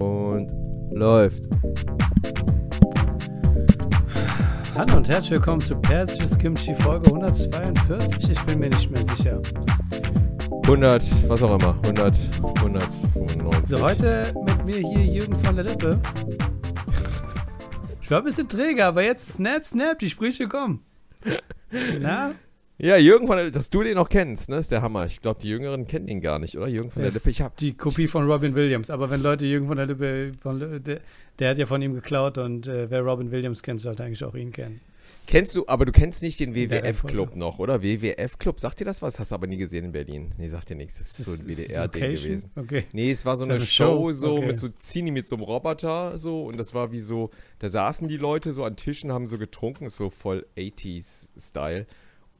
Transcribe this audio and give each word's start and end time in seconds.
Und 0.00 0.50
läuft. 0.94 1.44
Hallo 4.74 4.96
und 4.96 5.08
herzlich 5.10 5.32
willkommen 5.32 5.60
zu 5.60 5.76
Persisches 5.76 6.38
Kimchi 6.38 6.74
Folge 6.74 7.06
142. 7.08 8.30
Ich 8.30 8.40
bin 8.44 8.60
mir 8.60 8.70
nicht 8.70 8.90
mehr 8.90 9.04
sicher. 9.04 9.42
100, 10.62 11.28
was 11.28 11.42
auch 11.42 11.54
immer. 11.60 11.78
100, 11.82 12.18
195. 12.56 13.68
So, 13.68 13.80
heute 13.82 14.32
mit 14.46 14.64
mir 14.64 14.78
hier 14.78 15.04
Jürgen 15.04 15.36
von 15.36 15.54
der 15.54 15.64
Lippe. 15.64 16.00
Ich 18.00 18.10
war 18.10 18.18
ein 18.18 18.24
bisschen 18.24 18.48
träge, 18.48 18.86
aber 18.86 19.02
jetzt 19.02 19.34
snap, 19.34 19.66
snap, 19.66 19.98
die 19.98 20.08
Sprüche 20.08 20.48
kommen. 20.48 20.82
Na? 22.00 22.32
Ja, 22.82 22.96
Jürgen 22.96 23.26
von 23.26 23.36
der 23.36 23.44
Lippe, 23.44 23.58
dass 23.58 23.68
du 23.68 23.82
den 23.82 23.96
noch 23.96 24.08
kennst, 24.08 24.48
ne, 24.48 24.56
ist 24.56 24.72
der 24.72 24.80
Hammer. 24.80 25.04
Ich 25.04 25.20
glaube, 25.20 25.38
die 25.38 25.48
Jüngeren 25.48 25.86
kennen 25.86 26.08
ihn 26.08 26.22
gar 26.22 26.38
nicht, 26.38 26.56
oder? 26.56 26.66
Jürgen 26.66 26.90
von 26.90 27.02
der 27.02 27.12
Lippe. 27.12 27.28
Ich 27.28 27.42
hab, 27.42 27.54
die 27.58 27.74
Kopie 27.74 28.06
von 28.06 28.24
Robin 28.30 28.54
Williams. 28.54 28.88
Aber 28.88 29.10
wenn 29.10 29.22
Leute 29.22 29.44
Jürgen 29.44 29.66
von 29.66 29.76
der 29.76 29.84
Lippe, 29.84 30.32
von, 30.40 30.58
der, 30.58 31.00
der 31.38 31.50
hat 31.50 31.58
ja 31.58 31.66
von 31.66 31.82
ihm 31.82 31.92
geklaut 31.92 32.38
und 32.38 32.66
äh, 32.68 32.90
wer 32.90 33.02
Robin 33.02 33.30
Williams 33.30 33.62
kennt, 33.62 33.82
sollte 33.82 34.02
eigentlich 34.02 34.24
auch 34.24 34.34
ihn 34.34 34.50
kennen. 34.50 34.80
kennst 35.26 35.54
du, 35.56 35.64
aber 35.66 35.84
du 35.84 35.92
kennst 35.92 36.22
nicht 36.22 36.40
den 36.40 36.54
WWF-Club 36.54 37.36
noch, 37.36 37.58
oder? 37.58 37.82
WWF-Club, 37.82 38.58
sagt 38.58 38.80
dir 38.80 38.86
das 38.86 39.02
was? 39.02 39.20
Hast 39.20 39.32
du 39.32 39.34
aber 39.34 39.46
nie 39.46 39.58
gesehen 39.58 39.84
in 39.84 39.92
Berlin. 39.92 40.32
Nee, 40.38 40.48
sagt 40.48 40.70
dir 40.70 40.76
nichts. 40.76 40.98
Das 41.00 41.18
ist 41.18 41.26
so 41.26 41.32
ein 41.32 41.46
WDR-Ding 41.46 42.02
gewesen. 42.02 42.50
Okay. 42.56 42.84
Nee, 42.92 43.10
es 43.10 43.26
war 43.26 43.36
so 43.36 43.44
eine 43.44 43.54
eine 43.54 43.66
Show, 43.66 44.10
Show, 44.10 44.12
so 44.12 44.36
okay. 44.36 44.46
mit 44.46 44.56
so 44.56 44.68
Zini 44.78 45.10
mit 45.10 45.26
so 45.26 45.36
einem 45.36 45.44
Roboter 45.44 46.16
so 46.16 46.44
und 46.44 46.56
das 46.56 46.72
war 46.72 46.92
wie 46.92 47.00
so, 47.00 47.28
da 47.58 47.68
saßen 47.68 48.08
die 48.08 48.16
Leute 48.16 48.52
so 48.52 48.64
an 48.64 48.76
Tischen, 48.76 49.12
haben 49.12 49.26
so 49.26 49.36
getrunken, 49.36 49.84
ist 49.84 49.96
so 49.96 50.08
voll 50.08 50.46
80s-Style. 50.56 51.86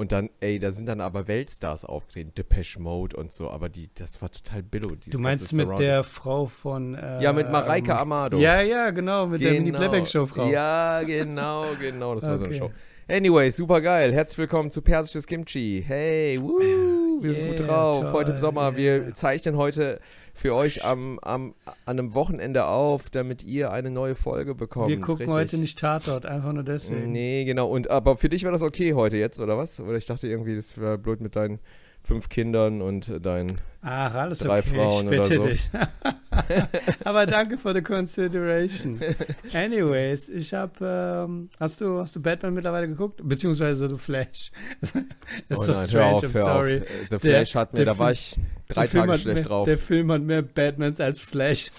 Und 0.00 0.12
dann, 0.12 0.30
ey, 0.40 0.58
da 0.58 0.70
sind 0.70 0.86
dann 0.86 1.02
aber 1.02 1.28
Weltstars 1.28 1.84
aufgetreten, 1.84 2.32
Depeche 2.34 2.80
Mode 2.80 3.14
und 3.18 3.32
so, 3.32 3.50
aber 3.50 3.68
die, 3.68 3.90
das 3.94 4.22
war 4.22 4.30
total 4.30 4.62
billow. 4.62 4.92
Du 5.06 5.18
meinst 5.18 5.52
mit 5.52 5.66
Surrounding. 5.66 5.86
der 5.86 6.04
Frau 6.04 6.46
von. 6.46 6.94
Äh, 6.94 7.22
Ja, 7.22 7.34
mit 7.34 7.50
Mareike 7.52 7.98
Amado. 7.98 8.38
Ja, 8.38 8.62
ja, 8.62 8.92
genau, 8.92 9.26
mit 9.26 9.42
der 9.42 9.52
Mini 9.52 9.72
Playback 9.72 10.06
Show 10.06 10.24
Frau. 10.24 10.46
Ja, 10.48 11.02
genau, 11.02 11.66
genau, 11.78 12.14
das 12.14 12.24
war 12.24 12.38
so 12.38 12.46
eine. 12.46 12.54
Show. 12.54 12.70
Anyway, 13.10 13.50
super 13.50 13.82
geil. 13.82 14.14
Herzlich 14.14 14.38
willkommen 14.38 14.70
zu 14.70 14.80
Persisches 14.80 15.26
Kimchi. 15.26 15.84
Hey, 15.86 16.40
woo, 16.40 17.20
wir 17.20 17.34
sind 17.34 17.48
gut 17.48 17.60
Yeah, 17.60 17.66
drauf. 17.68 18.00
toll, 18.00 18.12
heute 18.12 18.32
im 18.32 18.38
Sommer. 18.38 18.76
Wir 18.78 19.02
yeah. 19.02 19.12
zeichnen 19.14 19.58
heute 19.58 20.00
für 20.40 20.54
euch 20.54 20.86
am, 20.86 21.18
am, 21.20 21.54
an 21.66 21.74
einem 21.98 22.14
Wochenende 22.14 22.64
auf, 22.64 23.10
damit 23.10 23.44
ihr 23.44 23.72
eine 23.72 23.90
neue 23.90 24.14
Folge 24.14 24.54
bekommt. 24.54 24.88
Wir 24.88 24.98
gucken 24.98 25.26
Richtig. 25.26 25.34
heute 25.34 25.58
nicht 25.58 25.78
Tatort, 25.78 26.24
einfach 26.24 26.54
nur 26.54 26.62
deswegen. 26.62 27.12
Nee, 27.12 27.44
genau. 27.44 27.68
Und 27.68 27.90
aber 27.90 28.16
für 28.16 28.30
dich 28.30 28.44
war 28.44 28.52
das 28.52 28.62
okay 28.62 28.94
heute 28.94 29.18
jetzt, 29.18 29.38
oder 29.38 29.58
was? 29.58 29.80
Oder 29.80 29.98
ich 29.98 30.06
dachte 30.06 30.26
irgendwie, 30.28 30.56
das 30.56 30.78
wäre 30.78 30.96
blöd 30.96 31.20
mit 31.20 31.36
deinen 31.36 31.58
fünf 32.02 32.30
Kindern 32.30 32.80
und 32.80 33.24
deinen. 33.24 33.58
Ach, 33.82 34.14
alles 34.14 34.38
Drei 34.38 34.60
okay, 34.60 34.74
Frauen 34.74 35.12
ich 35.12 35.18
oder 35.20 35.28
bitte 35.28 35.36
so. 35.36 35.46
dich. 35.46 35.70
Aber 37.04 37.26
danke 37.26 37.58
für 37.58 37.74
die 37.74 37.82
Consideration. 37.82 38.98
Anyways, 39.52 40.30
ich 40.30 40.54
habe, 40.54 41.26
ähm, 41.28 41.50
hast 41.58 41.82
du, 41.82 41.98
hast 41.98 42.16
du 42.16 42.22
Batman 42.22 42.54
mittlerweile 42.54 42.88
geguckt? 42.88 43.20
Beziehungsweise 43.22 43.88
du 43.88 43.98
Flash. 43.98 44.52
das 44.80 44.94
ist 44.94 45.04
Oh 45.50 45.62
so 45.64 45.72
nein, 45.72 45.86
strange, 45.86 46.04
hör 46.04 46.14
auf, 46.14 46.24
I'm 46.24 46.32
sorry. 46.32 46.80
Auf. 46.80 46.86
The 47.10 47.18
Flash 47.18 47.54
hat 47.54 47.72
mir, 47.74 47.84
der 47.84 47.94
da 47.94 47.98
war 47.98 48.12
ich 48.12 48.38
drei 48.70 48.82
Der 48.82 48.90
Film 48.90 49.00
Tage 49.02 49.12
hat 49.12 49.20
schlecht 49.20 49.34
mehr, 49.36 49.44
drauf. 49.44 49.64
Der 49.66 49.78
Film 49.78 50.12
hat 50.12 50.22
mehr 50.22 50.42
Batmans 50.42 51.00
als 51.00 51.20
Flash. 51.20 51.70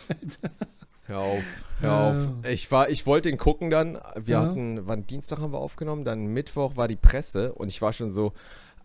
Hör 1.08 1.20
auf, 1.20 1.44
hör 1.82 1.90
Ja. 1.90 2.10
auf. 2.12 2.46
Ich 2.48 2.72
war, 2.72 2.90
ich 2.90 3.06
wollte 3.06 3.30
ihn 3.30 3.38
gucken 3.38 3.70
dann. 3.70 4.00
Wir 4.16 4.36
Ja. 4.36 4.42
hatten, 4.44 4.88
wann 4.88 5.06
Dienstag 5.08 5.40
haben 5.40 5.52
wir 5.52 5.60
aufgenommen, 5.60 6.06
dann 6.06 6.28
Mittwoch 6.28 6.76
war 6.78 6.88
die 6.88 6.96
Presse 6.96 7.54
und 7.54 7.68
ich 7.70 7.82
war 7.82 7.92
schon 7.92 8.10
so, 8.10 8.34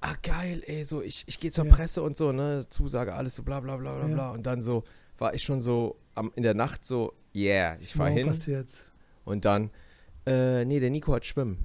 ah 0.01 0.15
geil, 0.23 0.63
ey, 0.67 0.83
so 0.85 1.03
ich, 1.03 1.25
ich 1.27 1.39
gehe 1.39 1.51
zur 1.53 1.67
Ja. 1.67 1.73
Presse 1.75 2.03
und 2.03 2.17
so, 2.17 2.33
ne, 2.33 2.65
Zusage, 2.69 3.15
alles 3.15 3.37
so 3.37 3.43
bla 3.43 3.61
bla 3.61 3.77
bla 3.77 3.93
bla 3.95 4.09
Ja. 4.09 4.15
bla. 4.15 4.31
Und 4.31 4.45
dann 4.47 4.61
so 4.61 4.83
war 5.19 5.35
ich 5.35 5.43
schon 5.45 5.61
so 5.61 5.97
am, 6.15 6.33
in 6.35 6.43
der 6.43 6.55
Nacht 6.55 6.85
so, 6.85 7.13
yeah, 7.35 7.77
ich 7.81 7.93
fahr 7.95 8.07
Warum 8.07 8.17
hin 8.19 8.27
passiert's? 8.29 8.85
und 9.25 9.45
dann, 9.45 9.71
äh, 10.27 10.65
nee, 10.65 10.81
der 10.81 10.91
Nico 10.91 11.15
hat 11.15 11.27
schwimmen. 11.27 11.65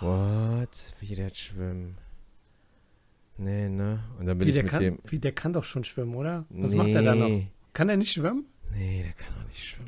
What? 0.00 0.94
Wie 1.00 1.14
der 1.14 1.26
hat 1.26 1.36
schwimmen? 1.36 1.96
Nee, 3.38 3.68
ne? 3.68 4.00
Und 4.18 4.26
dann 4.26 4.38
bin 4.38 4.46
Wie 4.46 4.50
ich 4.50 4.56
der, 4.56 4.64
mit 4.64 4.72
kann, 4.72 4.82
dem. 4.82 4.98
wie, 5.08 5.18
der 5.18 5.32
kann 5.32 5.52
doch 5.52 5.64
schon 5.64 5.84
schwimmen, 5.84 6.14
oder? 6.14 6.46
Was 6.50 6.70
nee, 6.70 6.76
macht 6.76 6.88
er 6.88 7.02
da 7.02 7.14
noch? 7.14 7.40
Kann 7.72 7.88
er 7.88 7.96
nicht 7.96 8.12
schwimmen? 8.12 8.46
Nee, 8.74 9.02
der 9.02 9.12
kann 9.12 9.34
doch 9.38 9.48
nicht 9.48 9.64
schwimmen. 9.64 9.86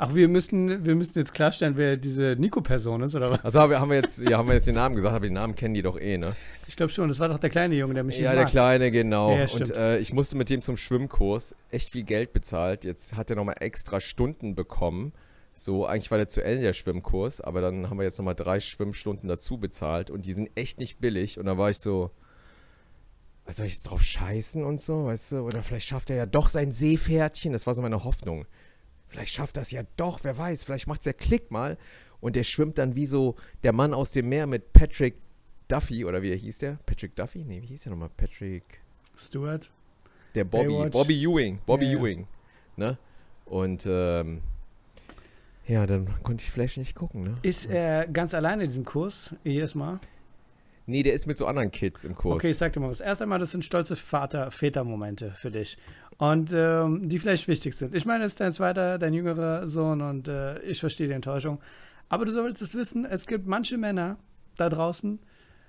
Ach, 0.00 0.14
wir 0.14 0.28
müssen, 0.28 0.84
wir 0.84 0.94
müssen 0.94 1.18
jetzt 1.18 1.34
klarstellen, 1.34 1.76
wer 1.76 1.96
diese 1.96 2.36
Nico-Person 2.38 3.02
ist, 3.02 3.16
oder 3.16 3.32
was? 3.32 3.44
Also 3.44 3.58
haben 3.60 3.70
wir, 3.70 3.80
haben 3.80 3.90
wir 3.90 3.96
jetzt, 3.96 4.18
ja, 4.18 4.38
haben 4.38 4.46
wir 4.46 4.54
jetzt 4.54 4.68
den 4.68 4.76
Namen 4.76 4.94
gesagt, 4.94 5.12
aber 5.12 5.26
den 5.26 5.32
Namen 5.32 5.56
kennen 5.56 5.74
die 5.74 5.82
doch 5.82 5.98
eh, 5.98 6.16
ne? 6.16 6.36
Ich 6.68 6.76
glaube 6.76 6.92
schon, 6.92 7.08
das 7.08 7.18
war 7.18 7.28
doch 7.28 7.40
der 7.40 7.50
kleine 7.50 7.74
Junge, 7.74 7.94
der 7.94 8.04
mich 8.04 8.16
Ja, 8.16 8.32
der 8.32 8.42
mag. 8.42 8.50
Kleine, 8.50 8.92
genau. 8.92 9.32
Ja, 9.32 9.44
ja, 9.46 9.52
und 9.52 9.70
äh, 9.74 9.98
ich 9.98 10.12
musste 10.12 10.36
mit 10.36 10.50
dem 10.50 10.60
zum 10.60 10.76
Schwimmkurs 10.76 11.56
echt 11.72 11.90
viel 11.90 12.04
Geld 12.04 12.32
bezahlt. 12.32 12.84
Jetzt 12.84 13.16
hat 13.16 13.28
er 13.30 13.34
nochmal 13.34 13.56
extra 13.58 14.00
Stunden 14.00 14.54
bekommen. 14.54 15.12
So, 15.58 15.86
eigentlich 15.86 16.12
war 16.12 16.18
der 16.18 16.28
zu 16.28 16.40
Ende 16.40 16.62
der 16.62 16.72
Schwimmkurs, 16.72 17.40
aber 17.40 17.60
dann 17.60 17.90
haben 17.90 17.98
wir 17.98 18.04
jetzt 18.04 18.16
nochmal 18.16 18.36
drei 18.36 18.60
Schwimmstunden 18.60 19.28
dazu 19.28 19.58
bezahlt 19.58 20.08
und 20.08 20.24
die 20.24 20.32
sind 20.32 20.50
echt 20.54 20.78
nicht 20.78 21.00
billig. 21.00 21.36
Und 21.36 21.46
da 21.46 21.58
war 21.58 21.68
ich 21.68 21.78
so, 21.78 22.12
was 23.44 23.56
soll 23.56 23.66
ich 23.66 23.72
jetzt 23.72 23.82
drauf 23.82 24.04
scheißen 24.04 24.62
und 24.62 24.80
so, 24.80 25.06
weißt 25.06 25.32
du? 25.32 25.40
Oder 25.40 25.64
vielleicht 25.64 25.88
schafft 25.88 26.10
er 26.10 26.16
ja 26.16 26.26
doch 26.26 26.48
sein 26.48 26.70
Seepferdchen. 26.70 27.52
Das 27.52 27.66
war 27.66 27.74
so 27.74 27.82
meine 27.82 28.04
Hoffnung. 28.04 28.46
Vielleicht 29.08 29.34
schafft 29.34 29.56
das 29.56 29.72
ja 29.72 29.82
doch, 29.96 30.20
wer 30.22 30.38
weiß. 30.38 30.62
Vielleicht 30.62 30.86
macht 30.86 31.04
der 31.04 31.14
Klick 31.14 31.50
mal 31.50 31.76
und 32.20 32.36
der 32.36 32.44
schwimmt 32.44 32.78
dann 32.78 32.94
wie 32.94 33.06
so 33.06 33.34
der 33.64 33.72
Mann 33.72 33.94
aus 33.94 34.12
dem 34.12 34.28
Meer 34.28 34.46
mit 34.46 34.72
Patrick 34.72 35.16
Duffy 35.66 36.04
oder 36.04 36.22
wie 36.22 36.30
er 36.30 36.36
hieß 36.36 36.58
der? 36.58 36.78
Patrick 36.86 37.16
Duffy? 37.16 37.44
Nee, 37.44 37.62
wie 37.62 37.66
hieß 37.66 37.82
der 37.82 37.90
nochmal? 37.90 38.10
Patrick. 38.16 38.62
Stuart. 39.16 39.72
Der 40.36 40.44
Bobby. 40.44 40.68
Baywatch. 40.68 40.92
Bobby 40.92 41.20
Ewing. 41.20 41.58
Bobby 41.66 41.86
Ja, 41.86 41.92
ja. 41.94 41.98
Ewing. 41.98 42.28
Ne? 42.76 42.98
Und 43.44 43.86
ähm, 43.88 44.42
ja, 45.68 45.86
dann 45.86 46.08
konnte 46.22 46.42
ich 46.42 46.50
Flash 46.50 46.76
nicht 46.78 46.94
gucken, 46.94 47.22
ne? 47.22 47.36
Ist 47.42 47.66
er 47.66 48.06
ganz 48.08 48.34
alleine 48.34 48.64
in 48.64 48.68
diesem 48.68 48.84
Kurs, 48.84 49.34
jedes 49.44 49.74
Mal? 49.74 50.00
Nee, 50.86 51.02
der 51.02 51.12
ist 51.12 51.26
mit 51.26 51.36
so 51.36 51.46
anderen 51.46 51.70
Kids 51.70 52.04
im 52.04 52.14
Kurs. 52.14 52.36
Okay, 52.36 52.50
ich 52.50 52.56
sag 52.56 52.72
dir 52.72 52.80
mal 52.80 52.88
was. 52.88 53.00
Erst 53.00 53.20
einmal, 53.20 53.38
das 53.38 53.50
sind 53.50 53.62
stolze 53.62 53.94
Vater, 53.94 54.50
Väter-Momente 54.50 55.32
für 55.36 55.50
dich. 55.50 55.76
Und 56.16 56.52
ähm, 56.54 57.08
die 57.10 57.18
vielleicht 57.18 57.46
wichtig 57.46 57.74
sind. 57.74 57.94
Ich 57.94 58.06
meine, 58.06 58.24
es 58.24 58.32
ist 58.32 58.40
dein 58.40 58.52
zweiter, 58.52 58.98
dein 58.98 59.12
jüngerer 59.12 59.68
Sohn 59.68 60.00
und 60.00 60.26
äh, 60.26 60.58
ich 60.60 60.80
verstehe 60.80 61.06
die 61.06 61.12
Enttäuschung. 61.12 61.60
Aber 62.08 62.24
du 62.24 62.32
solltest 62.32 62.74
wissen, 62.74 63.04
es 63.04 63.26
gibt 63.26 63.46
manche 63.46 63.76
Männer 63.76 64.16
da 64.56 64.70
draußen, 64.70 65.20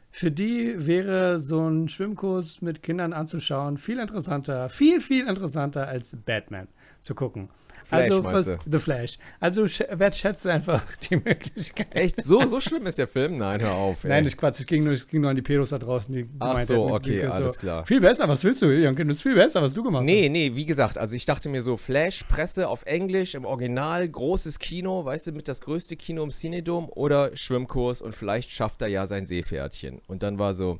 für 0.10 0.31
die 0.31 0.88
wäre 0.88 1.38
so 1.38 1.68
ein 1.68 1.90
Schwimmkurs 1.90 2.62
mit 2.62 2.81
Kindern 2.81 3.14
anzuschauen 3.14 3.78
viel 3.78 4.00
interessanter, 4.00 4.70
viel, 4.70 5.02
viel 5.02 5.28
interessanter 5.28 5.88
als 5.88 6.16
Batman 6.26 6.70
zu 7.02 7.16
gucken. 7.16 7.50
Flash, 7.86 8.12
also, 8.12 8.24
was- 8.24 8.46
du? 8.46 8.58
The 8.70 8.78
Flash. 8.78 9.18
Also 9.40 9.64
sch- 9.64 9.88
wertschätze 9.98 10.54
einfach 10.54 10.84
die 11.10 11.16
Möglichkeit. 11.16 11.88
Echt? 11.96 12.24
So, 12.24 12.46
so 12.46 12.60
schlimm 12.60 12.86
ist 12.86 13.00
der 13.00 13.08
Film? 13.08 13.38
Nein, 13.38 13.62
hör 13.62 13.74
auf. 13.74 14.04
Ey. 14.04 14.10
Nein, 14.12 14.28
ich 14.28 14.38
Quatsch, 14.38 14.60
es 14.60 14.68
ging 14.68 14.84
nur, 14.84 14.94
es 14.94 15.08
ging 15.08 15.22
nur 15.22 15.32
an 15.32 15.36
die 15.36 15.42
Pedos 15.42 15.70
da 15.70 15.80
draußen, 15.80 16.14
die 16.14 16.30
Ach 16.38 16.50
gemeint 16.50 16.68
so, 16.68 16.86
okay, 16.94 17.10
Blicke, 17.20 17.32
alles 17.32 17.58
klar. 17.58 17.84
Viel 17.88 18.00
besser, 18.00 18.28
was 18.28 18.44
willst 18.44 18.62
du, 18.62 18.68
Jankin? 18.68 19.08
Das 19.08 19.18
ist 19.18 19.24
viel 19.24 19.34
besser, 19.34 19.64
was 19.64 19.74
du 19.74 19.82
gemacht 19.82 20.04
Nee, 20.04 20.30
nee, 20.30 20.52
wie 20.54 20.66
gesagt, 20.68 21.00
also 21.00 21.16
ich 21.16 21.26
dachte 21.26 21.50
mir 21.50 21.64
so, 21.64 21.78
Flash, 21.78 22.24
Presse 22.26 22.68
auf 22.68 22.86
Englisch, 22.86 23.34
im 23.34 23.46
Original, 23.46 24.08
großes 24.08 24.60
Kino, 24.60 25.04
weißt 25.06 25.28
du, 25.28 25.31
mit 25.31 25.48
das 25.48 25.60
größte 25.62 25.96
Kino 25.96 26.22
im 26.24 26.30
Cinedom 26.30 26.90
oder 26.90 27.36
Schwimmkurs 27.36 28.04
und 28.04 28.14
vielleicht 28.14 28.52
schafft 28.52 28.84
er 28.84 28.88
ja 28.90 29.08
sein 29.08 29.26
Seepferdchen. 29.26 30.00
Und 30.06 30.22
dann 30.22 30.38
war 30.38 30.54
so, 30.54 30.80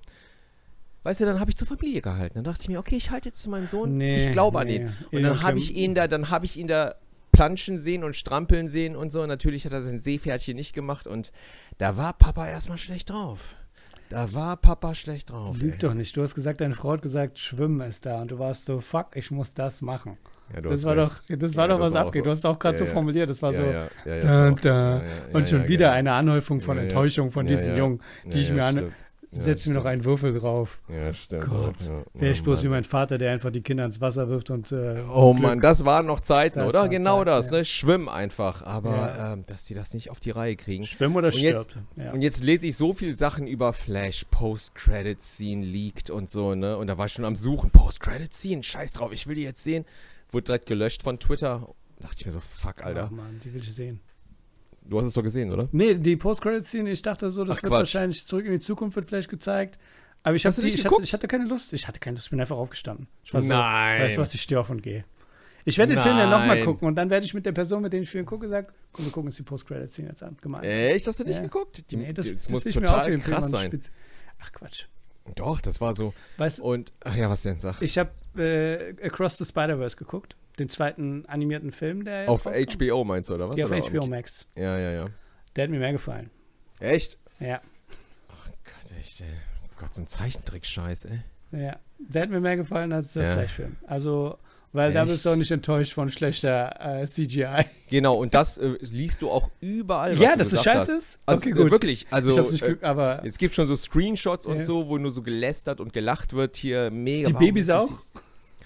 weißt 1.10 1.22
du, 1.22 1.26
dann 1.26 1.40
habe 1.40 1.50
ich 1.50 1.58
zur 1.58 1.68
Familie 1.68 2.02
gehalten. 2.02 2.36
Dann 2.36 2.44
dachte 2.44 2.62
ich 2.62 2.70
mir, 2.70 2.78
okay, 2.80 2.96
ich 2.96 3.10
halte 3.10 3.30
jetzt 3.30 3.42
zu 3.42 3.50
meinem 3.50 3.66
Sohn, 3.68 3.98
Nee, 3.98 4.28
ich 4.28 4.32
glaube 4.32 4.60
an 4.60 4.68
nee. 4.68 4.76
ihn. 4.78 4.94
Und 5.12 5.24
dann 5.24 5.42
habe 5.42 5.58
ich 5.58 5.76
ihn 5.76 5.96
da, 5.96 6.08
dann 6.08 6.30
habe 6.30 6.46
ich 6.46 6.56
ihn 6.58 6.68
da 6.68 6.96
planschen 7.32 7.78
sehen 7.80 8.04
und 8.04 8.16
strampeln 8.16 8.68
sehen 8.68 8.96
und 8.96 9.12
so. 9.12 9.26
Natürlich 9.26 9.66
hat 9.66 9.74
er 9.74 9.82
sein 9.82 9.98
Seepferdchen 9.98 10.56
nicht 10.56 10.74
gemacht 10.74 11.08
und 11.08 11.32
da 11.80 11.98
war 11.98 12.14
Papa 12.14 12.48
erstmal 12.48 12.78
schlecht 12.78 13.10
drauf. 13.10 13.56
Da 14.10 14.34
war 14.34 14.58
Papa 14.58 14.96
schlecht 14.96 15.30
drauf. 15.32 15.58
Lüg 15.60 15.80
doch 15.80 15.94
nicht. 15.94 16.16
Du 16.18 16.22
hast 16.24 16.34
gesagt, 16.36 16.62
deine 16.62 16.74
Frau 16.76 16.92
hat 16.94 17.02
gesagt, 17.02 17.38
Schwimmen 17.40 17.82
ist 17.88 18.06
da. 18.06 18.22
Und 18.22 18.32
du 18.32 18.40
warst 18.40 18.66
so, 18.66 18.80
fuck, 18.80 19.16
ich 19.16 19.30
muss 19.32 19.54
das 19.54 19.82
machen. 19.82 20.18
Ja, 20.54 20.62
Das 20.62 20.84
war 20.84 20.96
doch, 20.96 21.14
das 21.28 21.56
war 21.56 21.68
Ja, 21.70 21.76
doch, 21.76 21.80
was 21.80 21.94
abgeht. 21.94 22.22
so. 22.22 22.26
Du 22.26 22.32
hast 22.32 22.40
es 22.40 22.46
auch 22.46 22.58
gerade 22.58 22.80
Ja, 22.80 22.86
so 22.86 22.92
formuliert. 22.92 23.30
Das 23.30 23.42
war 23.44 23.54
so, 23.54 23.62
da, 24.06 24.52
da. 24.52 25.02
und 25.32 25.48
schon 25.48 25.68
wieder 25.68 25.86
genau. 25.88 25.98
eine 25.98 26.12
Anhäufung 26.14 26.60
von. 26.60 26.78
Enttäuschung 26.80 27.30
von 27.32 27.46
diesen. 27.46 27.78
Jungen, 27.78 28.02
die 28.26 28.40
ich 28.40 28.52
mir 28.52 28.66
an. 28.66 28.92
Ja, 29.32 29.44
Setz 29.44 29.68
mir 29.68 29.76
noch 29.76 29.86
einen 29.86 30.04
Würfel 30.06 30.34
drauf. 30.40 30.82
Ja, 30.90 31.14
stimmt. 31.14 31.46
Gott. 31.50 31.76
Ja, 31.82 32.04
Wäre 32.16 32.32
ich 32.32 32.42
oh 32.42 32.46
bloß 32.46 32.64
wie 32.64 32.68
mein 32.68 32.84
Vater, 32.84 33.20
der 33.20 33.32
einfach 33.32 33.52
die 33.52 33.62
Kinder 33.62 33.86
ins 33.86 34.02
Wasser 34.02 34.28
wirft 34.28 34.50
und. 34.50 34.72
Äh, 34.72 35.04
Oh 35.08 35.34
Glück. 35.34 35.44
Mann, 35.44 35.60
das 35.62 35.86
waren 35.86 36.08
noch 36.08 36.20
Zeiten, 36.20 36.58
Das 36.60 36.70
oder? 36.70 36.90
Genau 36.90 37.18
Zeiten, 37.20 37.26
das, 37.28 37.46
ja. 37.46 37.52
ne? 37.52 37.66
Schwimm 37.66 38.10
einfach. 38.10 38.64
Aber 38.64 38.90
Ja. 38.96 39.34
ähm, 39.34 39.46
dass 39.46 39.66
die 39.66 39.76
das 39.76 39.94
nicht 39.94 40.10
auf 40.10 40.20
die 40.20 40.32
Reihe 40.32 40.56
kriegen. 40.56 40.84
Schwimmen 40.86 41.16
oder 41.16 41.28
Und 41.28 41.36
jetzt- 41.36 41.70
stirbt. 41.72 41.86
Ja. 41.96 42.12
Und 42.12 42.22
jetzt 42.24 42.44
lese 42.44 42.66
ich 42.66 42.76
so 42.76 42.94
viel 42.94 43.14
Sachen 43.14 43.46
über 43.46 43.72
Flash, 43.74 44.26
Post-Credit-Scene 44.32 45.64
leaked 45.64 46.10
und 46.10 46.28
so, 46.30 46.56
ne? 46.56 46.78
Und 46.78 46.88
da 46.88 46.98
war 46.98 47.06
ich 47.06 47.14
schon 47.14 47.26
am 47.26 47.36
Suchen, 47.36 47.70
Post-Credit-Scene, 47.70 48.64
scheiß 48.64 48.94
drauf, 48.94 49.12
ich 49.14 49.28
will 49.28 49.36
die 49.36 49.44
jetzt 49.44 49.64
sehen. 49.64 49.86
Wurde 50.32 50.46
direkt 50.46 50.66
gelöscht 50.66 51.04
von 51.04 51.20
Twitter. 51.20 51.68
dachte 52.00 52.16
ich 52.20 52.26
mir 52.26 52.32
so, 52.32 52.40
fuck, 52.40 52.84
Alter. 52.84 53.06
Ach 53.08 53.12
Mann, 53.12 53.42
die 53.44 53.54
will 53.54 53.62
ich 53.62 53.74
sehen. 53.74 54.00
Du 54.90 54.98
hast 55.00 55.06
es 55.06 55.14
doch 55.14 55.24
gesehen, 55.24 55.52
oder? 55.52 55.70
Nee, 55.72 55.94
die 55.96 56.16
Post-Credit-Szene, 56.16 56.90
ich 56.92 57.02
dachte 57.02 57.30
so, 57.30 57.44
das 57.44 57.58
Ach, 57.58 57.64
wird 57.64 57.70
Quatsch. 57.72 57.80
wahrscheinlich 57.80 58.26
zurück 58.26 58.46
in 58.46 58.54
die 58.54 58.60
Zukunft 58.60 58.96
wird 58.96 59.06
vielleicht 59.08 59.30
gezeigt. 59.30 59.78
Aber 60.24 60.36
ich, 60.36 60.42
die, 60.42 60.48
ich, 60.50 60.86
hatte, 60.86 60.96
ich 61.02 61.14
hatte 61.14 61.28
keine 61.28 61.46
Lust. 61.46 61.72
Ich 61.74 61.88
hatte 61.88 62.00
keine 62.00 62.16
Lust, 62.16 62.28
ich 62.28 62.32
bin 62.32 62.42
einfach 62.42 62.58
aufgestanden. 62.58 63.08
Ich 63.24 63.34
war 63.34 63.42
so, 63.42 63.48
Nein. 63.50 64.02
weißt 64.02 64.18
du 64.18 64.22
was, 64.22 64.34
ich 64.34 64.42
stehe 64.42 64.60
auf 64.60 64.70
und 64.70 64.82
gehe. 64.82 65.06
Ich 65.66 65.78
werde 65.78 65.94
den 65.94 66.02
Film 66.02 66.18
ja 66.18 66.30
nochmal 66.30 66.64
gucken 66.64 66.88
und 66.88 66.96
dann 66.96 67.10
werde 67.10 67.26
ich 67.26 67.34
mit 67.34 67.46
der 67.46 67.52
Person, 67.52 67.82
mit 67.84 67.94
der 67.94 68.00
ich 68.02 68.08
den 68.08 68.12
Film 68.12 68.26
gucke, 68.26 68.50
sagen, 68.50 68.68
komm, 68.92 69.06
wir 69.06 69.12
gucken 69.12 69.28
uns 69.28 69.38
die 69.38 69.44
Post-Credit-Scene 69.44 70.10
jetzt 70.10 70.24
an. 70.24 70.38
Gemeinsam. 70.42 70.70
Echt? 70.72 71.06
Hast 71.08 71.20
du 71.20 71.24
nicht 71.24 71.36
Ja. 71.36 71.42
geguckt? 71.44 71.92
Die, 71.92 71.98
nee, 71.98 72.12
das, 72.12 72.26
das, 72.26 72.36
das 72.44 72.50
muss 72.50 72.66
mir 72.66 72.72
total 72.72 73.02
aufheben, 73.02 73.22
krass 73.24 73.52
sein. 73.52 73.68
Spitze. 73.68 73.92
Ach 74.42 74.52
Quatsch. 74.52 74.86
Doch, 75.36 75.62
das 75.62 75.80
war 75.80 75.94
so. 75.94 76.14
Weißt 76.38 76.60
du, 76.60 76.64
Und, 76.64 76.92
ach 77.04 77.16
ja, 77.16 77.30
was 77.30 77.44
denn, 77.44 77.58
sag. 77.58 77.82
ich 77.82 77.98
habe 78.00 78.10
äh, 78.38 79.06
Across 79.06 79.38
the 79.38 79.46
Spider-Verse 79.46 79.96
geguckt, 79.96 80.36
den 80.60 80.70
zweiten 80.70 81.26
animierten 81.28 81.72
Film, 81.72 82.04
der 82.06 82.22
jetzt 82.22 82.30
Auf 82.30 82.46
rauskam. 82.46 82.78
HBO 82.84 83.04
meinst 83.04 83.30
du, 83.30 83.36
oder 83.36 83.50
was? 83.50 83.58
Ja, 83.58 83.66
auf 83.66 83.72
Oder 83.72 83.82
HBO 83.90 84.06
Max. 84.08 84.46
Ja, 84.56 84.78
ja, 84.78 84.92
ja. 84.92 85.06
Der 85.56 85.64
hat 85.64 85.72
mir 85.72 85.80
mehr 85.80 85.94
gefallen. 85.94 86.30
Echt? 86.80 87.18
Ja, 87.40 87.62
Gott, 88.28 88.98
echt, 89.00 89.22
ey. 89.22 89.28
Gott, 89.80 89.94
so 89.94 90.02
ein 90.02 90.08
Zeichentrick-Scheiß, 90.08 91.06
ey. 91.06 91.20
ja. 91.52 91.78
Der 91.98 92.22
hat 92.24 92.30
mir 92.30 92.40
mehr 92.40 92.56
gefallen 92.56 92.94
als 92.94 93.14
der 93.14 93.24
Ja. 93.26 93.34
Flash-Film. 93.34 93.76
Also, 93.86 94.38
weil 94.72 94.94
da 94.94 95.02
Echt? 95.04 95.12
bist 95.12 95.26
du 95.26 95.32
auch 95.32 95.36
nicht 95.36 95.52
enttäuscht 95.52 95.94
von 95.94 96.10
schlechter 96.10 97.02
äh, 97.02 97.06
CGI. 97.06 97.66
Genau, 97.90 98.16
und 98.18 98.34
das 98.36 98.58
äh, 98.58 98.78
liest 98.82 99.22
du 99.22 99.30
auch 99.30 99.50
überall. 99.60 100.14
was 100.14 100.22
Ja, 100.22 100.36
dass 100.38 100.54
es 100.54 100.64
scheiße 100.64 100.80
hast. 100.94 101.00
ist? 101.00 101.20
Also, 101.26 101.42
Okay, 101.42 101.50
äh, 101.60 101.62
gut. 101.64 101.72
wirklich. 101.72 102.08
Also, 102.12 102.42
nicht 102.52 102.62
äh, 102.62 102.78
aber 102.82 103.22
es 103.26 103.38
gibt 103.38 103.56
schon 103.56 103.66
so 103.68 103.76
Screenshots 103.76 104.46
und 104.46 104.58
Ja. 104.58 104.62
so, 104.62 104.88
wo 104.88 104.98
nur 104.98 105.12
so 105.12 105.24
gelästert 105.24 105.80
und 105.82 105.92
gelacht 105.92 106.34
wird. 106.34 106.56
Hier 106.56 106.92
mega. 106.92 107.28
die 107.28 107.34
Babys 107.34 107.70
auch? 107.70 107.90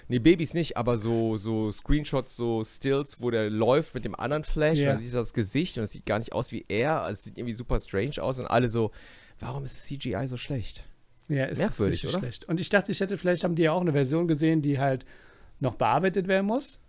Nee, 0.08 0.18
Babys 0.18 0.54
nicht, 0.54 0.76
aber 0.76 0.98
so, 0.98 1.36
so 1.36 1.72
Screenshots, 1.72 2.36
so 2.36 2.62
Stills, 2.64 3.20
wo 3.20 3.30
der 3.30 3.50
läuft 3.50 3.94
mit 3.94 4.04
dem 4.04 4.14
anderen 4.14 4.44
Flash. 4.44 4.78
Ja. 4.78 4.90
Und 4.90 4.96
dann 4.96 5.02
sieht 5.02 5.14
das 5.14 5.32
Gesicht 5.32 5.78
und 5.78 5.84
es 5.84 5.92
sieht 5.92 6.06
gar 6.06 6.18
nicht 6.18 6.32
aus 6.32 6.52
wie 6.52 6.64
er. 6.68 7.02
Also 7.02 7.18
es 7.18 7.24
sieht 7.24 7.38
irgendwie 7.38 7.54
super 7.54 7.80
strange 7.80 8.22
aus 8.22 8.38
und 8.38 8.46
alle 8.46 8.68
so, 8.68 8.90
warum 9.38 9.64
ist 9.64 9.84
CGI 9.84 10.26
so 10.26 10.36
schlecht? 10.36 10.84
Ja, 11.28 11.44
ist 11.46 11.58
Merkwürdig, 11.58 12.02
richtig 12.02 12.10
oder? 12.10 12.18
schlecht. 12.20 12.44
Und 12.46 12.60
ich 12.60 12.68
dachte, 12.68 12.92
ich 12.92 13.00
hätte, 13.00 13.16
vielleicht 13.16 13.44
haben 13.44 13.54
die 13.54 13.62
ja 13.62 13.72
auch 13.72 13.80
eine 13.80 13.92
Version 13.92 14.28
gesehen, 14.28 14.60
die 14.60 14.78
halt 14.78 15.06
noch 15.60 15.76
bearbeitet 15.76 16.28
werden 16.28 16.46
muss. 16.46 16.80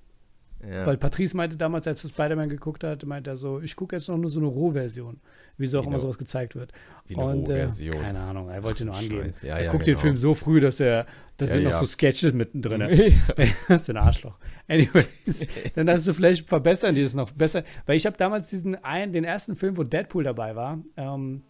Ja. 0.67 0.85
Weil 0.85 0.97
Patrice 0.97 1.35
meinte 1.37 1.57
damals, 1.57 1.85
als 1.87 2.03
er 2.03 2.09
Spider-Man 2.09 2.49
geguckt 2.49 2.83
hat, 2.83 3.05
meinte 3.05 3.29
er 3.29 3.37
so, 3.37 3.59
ich 3.61 3.75
gucke 3.75 3.95
jetzt 3.95 4.07
noch 4.09 4.17
nur 4.17 4.31
so 4.31 4.39
eine 4.39 4.47
Rohversion, 4.47 5.19
wie 5.57 5.67
so 5.67 5.77
auch 5.79 5.83
Wie 5.83 5.87
immer 5.87 5.95
eine- 5.95 6.01
sowas 6.01 6.17
gezeigt 6.17 6.55
wird. 6.55 6.71
wie 7.07 7.15
eine 7.15 7.25
Und, 7.25 7.49
äh, 7.49 7.53
Rohversion. 7.63 8.01
keine 8.01 8.19
Ahnung, 8.19 8.49
er 8.49 8.63
wollte 8.63 8.83
nur 8.85 8.95
angeben. 8.95 9.25
Scheiße. 9.25 9.47
Ja, 9.47 9.57
er 9.57 9.65
ja, 9.65 9.71
guckt 9.71 9.85
den 9.85 9.93
genau. 9.93 10.01
Film 10.01 10.17
so 10.17 10.33
früh, 10.33 10.59
dass 10.59 10.79
er, 10.79 11.05
dass 11.37 11.51
sind 11.51 11.63
noch 11.65 11.73
so 11.73 11.85
Sketches 11.85 12.33
mittendrin. 12.33 12.79
das 13.67 13.81
ist 13.81 13.89
ein 13.89 13.97
Arschloch. 13.97 14.35
Anyways, 14.67 15.45
dann 15.75 15.89
hast 15.89 16.07
du 16.07 16.13
vielleicht 16.13 16.47
verbessern 16.47 16.95
die 16.95 17.03
das 17.03 17.13
noch 17.13 17.29
besser. 17.31 17.63
Weil 17.85 17.97
ich 17.97 18.05
habe 18.07 18.17
damals 18.17 18.49
diesen 18.49 18.75
einen, 18.83 19.13
den 19.13 19.23
ersten 19.23 19.55
Film, 19.55 19.77
wo 19.77 19.83
Deadpool 19.83 20.23
dabei 20.23 20.55
war, 20.55 20.79
ähm, 20.97 21.43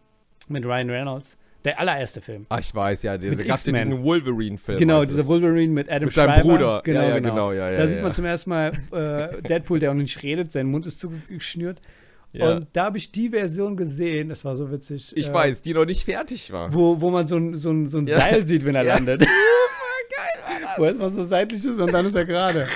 mit 0.50 0.66
Ryan 0.66 0.90
Reynolds, 0.90 1.38
der 1.66 1.80
allererste 1.80 2.22
Film. 2.22 2.46
Ach, 2.50 2.60
ich 2.60 2.74
weiß, 2.74 3.04
ja, 3.04 3.18
diese, 3.18 3.36
Mit 3.36 3.48
gab 3.48 3.58
es 3.58 3.64
diesen 3.64 4.04
Wolverine-Film. 4.04 4.78
Genau, 4.80 5.04
dieser 5.04 5.22
es- 5.22 5.28
Wolverine 5.28 5.74
mit 5.74 5.90
Adam 5.90 6.06
Mit 6.06 6.14
seinem 6.14 6.30
Schreiber. 6.36 6.42
Bruder. 6.50 6.82
Genau, 6.84 7.02
Ja, 7.02 7.08
ja, 7.10 7.16
genau. 7.20 7.30
genau, 7.34 7.52
ja, 7.52 7.72
ja, 7.72 7.78
da 7.78 7.88
sieht 7.88 8.02
man 8.02 8.14
zum 8.14 8.26
ersten 8.26 8.50
Mal 8.50 8.72
äh, 8.92 9.42
Deadpool, 9.42 9.80
der 9.80 9.92
auch 9.92 9.96
nicht 9.96 10.22
redet, 10.24 10.52
sein 10.52 10.68
Mund 10.68 10.86
ist 10.86 11.00
zugeschnürt. 11.00 11.82
Und 12.38 12.68
da 12.74 12.86
habe 12.86 12.98
ich 12.98 13.14
die 13.14 13.30
Version 13.30 13.78
gesehen, 13.78 14.28
das 14.28 14.44
war 14.44 14.58
so 14.58 14.70
witzig. 14.70 15.14
ich 15.16 15.30
äh, 15.30 15.34
weiß, 15.34 15.62
die 15.62 15.74
noch 15.74 15.86
nicht 15.86 16.04
fertig 16.04 16.52
war. 16.52 16.74
Wo, 16.74 17.00
wo 17.00 17.10
man 17.10 17.28
so 17.28 17.38
ein, 17.38 17.56
so 17.56 17.72
ein, 17.72 17.88
so 17.88 17.98
ein. 17.98 18.08
Seil 18.08 18.46
sieht, 18.46 18.66
wenn 18.66 18.76
er 18.76 18.84
landet. 18.84 19.22
Super 19.22 19.30
geil 19.30 20.64
war 20.64 20.78
Wo 20.78 20.84
erstmal 20.86 21.10
so 21.12 21.26
seitlich 21.26 21.64
ist 21.64 21.80
und 21.80 21.94
dann 21.94 22.06
ist 22.06 22.16
er 22.16 22.26
gerade. 22.26 22.68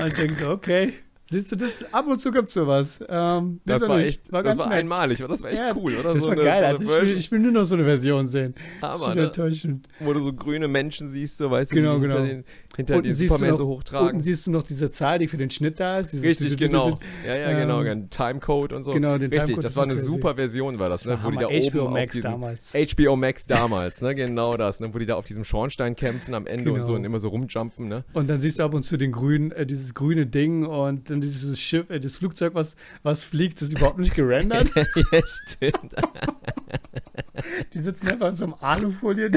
Und 0.00 0.06
ich 0.06 0.14
denke 0.14 0.34
so, 0.34 0.50
okay. 0.50 0.92
Siehst 1.32 1.50
du 1.50 1.56
das? 1.56 1.70
Ab 1.92 2.06
und 2.06 2.18
zu 2.20 2.30
gibt 2.30 2.48
es 2.48 2.54
sowas. 2.54 3.00
Ähm, 3.08 3.60
Das 3.64 3.88
war 3.88 3.98
echt, 4.00 4.30
war 4.30 4.42
das 4.42 4.58
war 4.58 4.68
nett. 4.68 4.78
einmalig, 4.78 5.18
das 5.26 5.42
war 5.42 5.50
echt 5.50 5.60
Ja, 5.60 5.72
cool, 5.74 5.94
oder? 5.94 6.12
Das 6.14 6.22
so 6.22 6.28
war 6.28 6.34
eine, 6.34 6.44
geil. 6.44 6.60
so 6.60 6.66
Also 6.66 6.84
ich, 6.84 6.90
will, 7.10 7.16
ich 7.18 7.32
will 7.32 7.38
nur 7.40 7.52
noch 7.52 7.64
so 7.64 7.74
eine 7.74 7.84
Version 7.84 8.28
sehen. 8.28 8.54
Schon 8.80 9.14
ne? 9.16 9.24
enttäuschend. 9.24 9.88
Wo 10.00 10.12
du 10.12 10.20
so 10.20 10.32
grüne 10.32 10.68
Menschen 10.68 11.08
siehst, 11.08 11.38
so 11.38 11.50
weißt 11.50 11.72
Genau, 11.72 11.94
du, 11.98 12.00
genau. 12.02 12.42
Hinter 12.76 12.96
Unten 12.96 13.08
du 13.08 13.14
Superman 13.14 13.50
noch- 13.50 13.56
so 13.56 13.66
hochtragen. 13.66 14.08
Unten 14.08 14.20
siehst 14.22 14.46
du 14.46 14.50
noch 14.50 14.62
diese 14.62 14.90
Zahl, 14.90 15.18
die 15.18 15.28
für 15.28 15.36
den 15.36 15.50
Schnitt 15.50 15.78
da 15.80 15.96
ist. 15.96 16.14
Richtig, 16.14 16.56
genau. 16.56 16.98
Ja, 17.26 17.34
ja, 17.36 17.52
genau. 17.58 17.82
Ähm, 17.82 18.08
Timecode 18.10 18.72
und 18.72 18.82
so. 18.82 18.92
genau, 18.92 19.18
den 19.18 19.30
Richtig, 19.30 19.42
Timecode 19.44 19.64
das 19.64 19.76
war 19.76 19.82
eine 19.84 19.96
super 19.96 20.34
Version, 20.36 20.78
war 20.78 20.88
das, 20.88 21.04
ne? 21.04 21.18
Wo 21.22 21.30
die 21.30 21.36
da 21.36 21.46
HBO 21.48 21.56
oben 21.66 21.80
auf 21.80 21.90
Max 21.92 22.12
diesem, 22.14 22.30
damals. 22.30 22.72
HBO 22.72 23.16
Max 23.16 23.46
damals, 23.48 24.00
ne? 24.00 24.14
Genau 24.14 24.56
das, 24.56 24.80
ne? 24.80 24.92
Wo 24.94 24.98
die 24.98 25.06
da 25.06 25.16
auf 25.16 25.26
diesem 25.26 25.44
Schornstein 25.44 25.96
kämpfen 25.96 26.34
am 26.34 26.46
Ende 26.46 26.70
und 26.70 26.76
Genau. 26.76 26.86
so 26.86 26.94
und 26.94 27.04
immer 27.04 27.18
so 27.20 27.28
rumjumpen, 27.28 27.88
ne? 27.88 28.04
Und 28.14 28.28
dann 28.30 28.40
siehst 28.40 28.58
du 28.58 28.62
ab 28.64 28.74
und 28.74 28.84
zu 28.84 28.96
den 28.96 29.12
grünen, 29.12 29.52
äh, 29.52 29.66
dieses 29.66 29.94
grüne 29.94 30.26
Ding 30.26 30.64
und 30.66 31.10
dann 31.10 31.20
dieses 31.20 31.60
Schiff, 31.60 31.90
äh, 31.90 32.00
das 32.00 32.16
Flugzeug, 32.16 32.54
was, 32.54 32.74
was 33.02 33.22
fliegt, 33.22 33.60
das 33.60 33.68
ist 33.68 33.76
überhaupt 33.78 33.98
nicht 33.98 34.14
gerendert. 34.14 34.70
ja, 34.74 35.20
stimmt. 35.26 35.94
Die 37.74 37.78
sitzen 37.80 38.08
einfach 38.08 38.28
in 38.28 38.34
so 38.34 38.44
einem 38.44 38.54
Alufolie. 38.60 39.30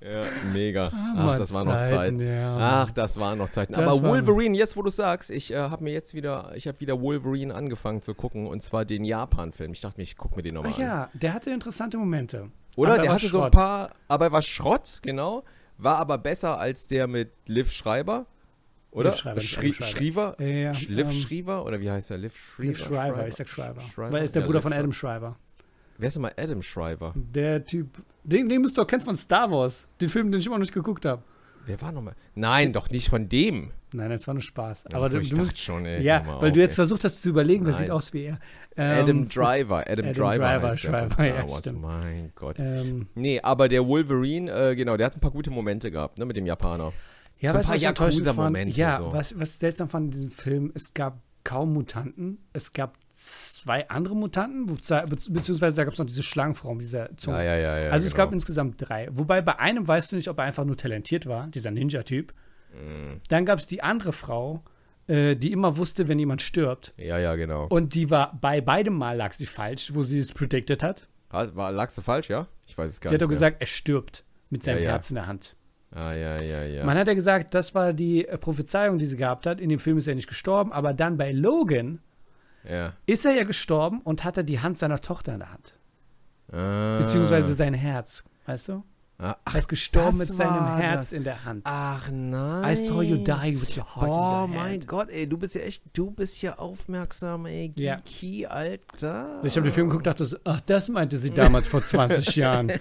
Ja, 0.00 0.24
mega. 0.52 0.90
Ach, 0.92 1.36
das 1.36 1.52
waren 1.52 1.66
noch 1.66 1.80
Zeiten, 1.80 2.20
ja. 2.20 2.56
Ach, 2.84 2.90
das 2.90 3.18
waren 3.20 3.38
noch 3.38 3.48
Zeiten. 3.48 3.72
Das 3.74 3.82
Aber 3.82 4.02
Wolverine, 4.02 4.56
jetzt 4.56 4.76
wo 4.76 4.82
du 4.82 4.90
sagst, 4.90 5.30
ich 5.30 5.52
äh, 5.52 5.56
habe 5.56 5.84
mir 5.84 5.92
jetzt 5.92 6.14
wieder, 6.14 6.52
ich 6.54 6.66
habe 6.66 6.80
wieder 6.80 7.00
Wolverine 7.00 7.54
angefangen 7.54 8.02
zu 8.02 8.14
gucken 8.14 8.46
und 8.46 8.62
zwar 8.62 8.84
den 8.84 9.04
Japan-Film. 9.04 9.72
Ich 9.72 9.80
dachte 9.80 9.98
mir, 9.98 10.04
ich 10.04 10.16
gucke 10.16 10.36
mir 10.36 10.42
den 10.42 10.54
nochmal 10.54 10.72
Ach 10.74 10.78
an. 10.78 10.84
ja, 10.84 11.10
der 11.14 11.34
hatte 11.34 11.50
interessante 11.50 11.98
Momente. 11.98 12.50
Oder? 12.76 12.90
Aber 12.92 12.98
er 12.98 13.02
der 13.02 13.12
hatte 13.14 13.28
so 13.28 13.42
ein 13.42 13.50
paar, 13.50 13.90
aber 14.08 14.26
er 14.26 14.32
war 14.32 14.42
Schrott, 14.42 15.00
genau. 15.02 15.44
War 15.78 15.98
aber 15.98 16.18
besser 16.18 16.58
als 16.58 16.86
der 16.86 17.06
mit 17.06 17.30
Liv 17.46 17.70
Schreiber. 17.72 18.26
Oder? 18.90 19.10
Liv 19.10 19.18
Schreiber. 19.18 19.40
Schriever? 19.40 20.36
Ja, 20.40 20.72
Liv 20.72 21.08
ähm, 21.08 21.10
Schreiber? 21.10 21.64
Oder 21.66 21.80
wie 21.80 21.90
heißt 21.90 22.10
er? 22.10 22.18
Liv 22.18 22.34
Schreiber? 22.36 22.68
Liv 22.68 22.78
Schreiber, 22.78 23.28
ich 23.28 23.34
sag 23.34 23.48
Schreiber. 23.48 23.80
Schreiber? 23.82 24.12
Weil 24.12 24.20
er 24.20 24.24
ist 24.24 24.34
der 24.34 24.40
Ja, 24.42 24.46
Bruder 24.46 24.58
Liv 24.58 24.62
von. 24.62 24.72
Adam 24.72 24.92
Schreiber. 24.92 25.36
Wer 25.98 26.08
ist 26.08 26.14
denn 26.14 26.22
mal 26.22 26.32
Adam 26.36 26.62
Schreiber? 26.62 27.12
Der 27.16 27.64
Typ, 27.64 27.88
den, 28.24 28.48
den 28.48 28.60
müsst 28.62 28.78
ihr 28.78 28.82
auch 28.82 28.86
kennen 28.86 29.02
von 29.02 29.16
Star 29.16 29.50
Wars. 29.50 29.86
Den 30.00 30.08
Film, 30.08 30.30
den 30.30 30.40
ich 30.40 30.46
immer 30.46 30.56
noch 30.56 30.60
nicht 30.62 30.74
geguckt 30.74 31.04
habe. 31.04 31.22
Wer 31.64 31.80
war 31.80 31.90
nochmal? 31.90 32.14
Nein, 32.36 32.72
doch 32.72 32.90
nicht 32.90 33.08
von 33.08 33.28
dem. 33.28 33.72
Nein, 33.92 34.10
das 34.10 34.26
war 34.28 34.34
nur 34.34 34.42
Spaß. 34.42 34.84
Ja, 34.88 34.96
Aber 34.96 35.08
so, 35.08 35.16
du, 35.16 35.22
ich 35.22 35.30
du 35.30 35.36
musst, 35.38 35.58
schon, 35.58 35.84
ey. 35.84 36.02
ja, 36.02 36.24
weil 36.24 36.50
auf, 36.50 36.52
du 36.52 36.60
jetzt 36.60 36.72
ey. 36.72 36.76
versucht 36.76 37.02
hast 37.02 37.22
zu 37.22 37.30
überlegen, 37.30 37.64
wer 37.64 37.72
Nein. 37.72 37.82
sieht 37.82 37.90
aus 37.90 38.12
wie 38.12 38.24
er. 38.24 38.38
Adam 38.76 39.08
Ähm, 39.22 39.28
Driver. 39.28 39.78
Adam, 39.88 40.06
Adam 40.06 40.12
Driver, 40.12 40.36
Driver, 40.38 40.68
heißt 40.68 40.84
der 40.84 40.90
von 40.90 41.10
Schreiber, 41.10 41.14
Star 41.14 41.26
ja, 41.26 41.48
Wars. 41.50 41.60
stimmt. 41.60 41.82
Mein 41.82 42.32
Gott. 42.36 42.56
Ähm, 42.60 43.06
Nee, 43.14 43.40
aber 43.40 43.68
der 43.68 43.86
Wolverine, 43.86 44.50
äh, 44.52 44.76
genau, 44.76 44.96
der 44.96 45.06
hat 45.06 45.16
ein 45.16 45.20
paar 45.20 45.30
gute 45.32 45.50
Momente 45.50 45.90
gehabt, 45.90 46.18
ne, 46.18 46.24
mit 46.26 46.36
dem 46.36 46.46
Japaner. 46.46 46.92
ja, 47.40 47.50
So 47.50 47.56
ein 47.56 47.58
weißt 47.60 47.68
du, 47.68 47.94
paar 47.94 48.06
was? 48.08 48.14
Yakuza-Momente, 48.14 48.76
Ja, 48.78 48.98
so. 48.98 49.12
was, 49.12 49.40
was 49.40 49.58
seltsam 49.58 49.88
fand 49.88 50.06
in 50.06 50.10
diesem 50.12 50.30
Film, 50.30 50.70
es 50.74 50.94
gab 50.94 51.20
kaum 51.42 51.72
Mutanten. 51.72 52.38
Es 52.52 52.72
gab 52.72 52.96
zwei 53.16 53.88
andere 53.88 54.14
Mutanten, 54.14 54.66
beziehungsweise 54.66 55.76
da 55.76 55.84
gab 55.84 55.92
es 55.92 55.98
noch 55.98 56.06
diese 56.06 56.22
Schlangenfrau 56.22 56.74
mit 56.74 56.84
dieser 56.84 57.16
Zunge. 57.16 57.38
Ja, 57.38 57.56
ja, 57.56 57.78
ja, 57.78 57.90
also 57.90 58.06
es 58.06 58.12
genau. 58.12 58.24
gab 58.24 58.32
insgesamt 58.32 58.74
drei. 58.78 59.08
Wobei 59.10 59.40
bei 59.40 59.58
einem 59.58 59.88
weißt 59.88 60.12
du 60.12 60.16
nicht, 60.16 60.28
ob 60.28 60.38
er 60.38 60.44
einfach 60.44 60.64
nur 60.64 60.76
talentiert 60.76 61.26
war, 61.26 61.48
dieser 61.48 61.70
Ninja-Typ. 61.70 62.32
Mm. 62.72 63.16
Dann 63.28 63.46
gab 63.46 63.58
es 63.58 63.66
die 63.66 63.82
andere 63.82 64.12
Frau, 64.12 64.62
äh, 65.08 65.34
die 65.34 65.50
immer 65.50 65.76
wusste, 65.76 66.08
wenn 66.08 66.18
jemand 66.18 66.42
stirbt. 66.42 66.92
Ja, 66.96 67.18
ja, 67.18 67.34
genau. 67.34 67.66
Und 67.66 67.94
die 67.94 68.10
war 68.10 68.38
bei 68.40 68.60
beidem 68.60 68.94
Mal 68.94 69.16
lag 69.16 69.32
sie 69.32 69.46
falsch, 69.46 69.92
wo 69.94 70.02
sie 70.02 70.18
es 70.18 70.32
predicted 70.32 70.82
hat. 70.82 71.08
War, 71.30 71.72
lagst 71.72 71.98
du 71.98 72.02
falsch, 72.02 72.28
ja? 72.28 72.46
Ich 72.66 72.76
weiß 72.76 72.92
es 72.92 73.00
gar 73.00 73.10
Sie 73.10 73.14
hat 73.14 73.20
nicht. 73.20 73.22
doch 73.22 73.28
mehr. 73.28 73.36
gesagt, 73.36 73.56
er 73.60 73.66
stirbt 73.66 74.24
mit 74.50 74.62
seinem. 74.62 74.82
Herz 74.82 75.10
in 75.10 75.16
der 75.16 75.26
Hand. 75.26 75.56
Ah, 75.90 76.12
ja, 76.12 76.40
ja, 76.40 76.64
ja. 76.64 76.84
Man 76.84 76.98
hat 76.98 77.06
ja 77.08 77.14
gesagt, 77.14 77.54
das 77.54 77.74
war 77.74 77.92
die 77.92 78.26
äh, 78.26 78.38
Prophezeiung, 78.38 78.98
die 78.98 79.06
sie 79.06 79.16
gehabt 79.16 79.46
hat. 79.46 79.60
In 79.60 79.68
dem 79.68 79.78
Film 79.78 79.98
ist 79.98 80.06
er 80.06 80.14
nicht 80.14 80.28
gestorben, 80.28 80.72
aber 80.72 80.92
dann 80.92 81.16
bei 81.16 81.32
Logan 81.32 82.00
ja. 82.68 82.92
ist 83.06 83.24
er 83.24 83.32
ja 83.32 83.44
gestorben 83.44 84.00
und 84.02 84.24
hatte 84.24 84.44
die 84.44 84.60
Hand 84.60 84.78
seiner 84.78 85.00
Tochter 85.00 85.34
in 85.34 85.40
der 85.40 85.52
Hand. 85.52 85.74
Ah. 86.52 86.98
Beziehungsweise 86.98 87.54
sein 87.54 87.74
Herz. 87.74 88.24
Weißt 88.46 88.68
du? 88.68 88.84
Ah, 89.18 89.36
Er 89.50 89.58
ist 89.60 89.68
gestorben 89.68 90.18
mit 90.18 90.26
seinem 90.28 90.76
Herz 90.76 91.06
das. 91.06 91.12
in 91.12 91.24
der 91.24 91.44
Hand. 91.46 91.62
Ach 91.64 92.10
nein. 92.12 92.70
I 92.70 92.76
saw 92.76 93.00
you 93.00 93.16
die 93.16 93.58
with 93.60 93.74
your 93.76 93.84
heart 93.96 94.06
Boah, 94.06 94.44
in 94.44 94.50
your 94.50 94.56
mein 94.60 94.72
hand. 94.72 94.86
Gott, 94.86 95.08
ey, 95.10 95.26
du 95.26 95.38
bist 95.38 95.54
ja 95.54 95.62
echt, 95.62 95.82
du 95.94 96.10
bist 96.10 96.42
ja 96.42 96.58
aufmerksam, 96.58 97.46
ey, 97.46 97.72
Ja. 97.76 97.96
Geeky, 97.96 98.44
Alter. 98.46 99.40
Ich 99.42 99.56
habe 99.56 99.66
den 99.66 99.72
Film 99.72 99.86
geguckt 99.88 100.06
und 100.06 100.12
dachte 100.12 100.26
so, 100.26 100.36
ach, 100.44 100.60
das 100.60 100.88
meinte 100.90 101.16
sie 101.16 101.30
damals 101.30 101.66
vor 101.66 101.82
20 101.82 102.36
Jahren. 102.36 102.70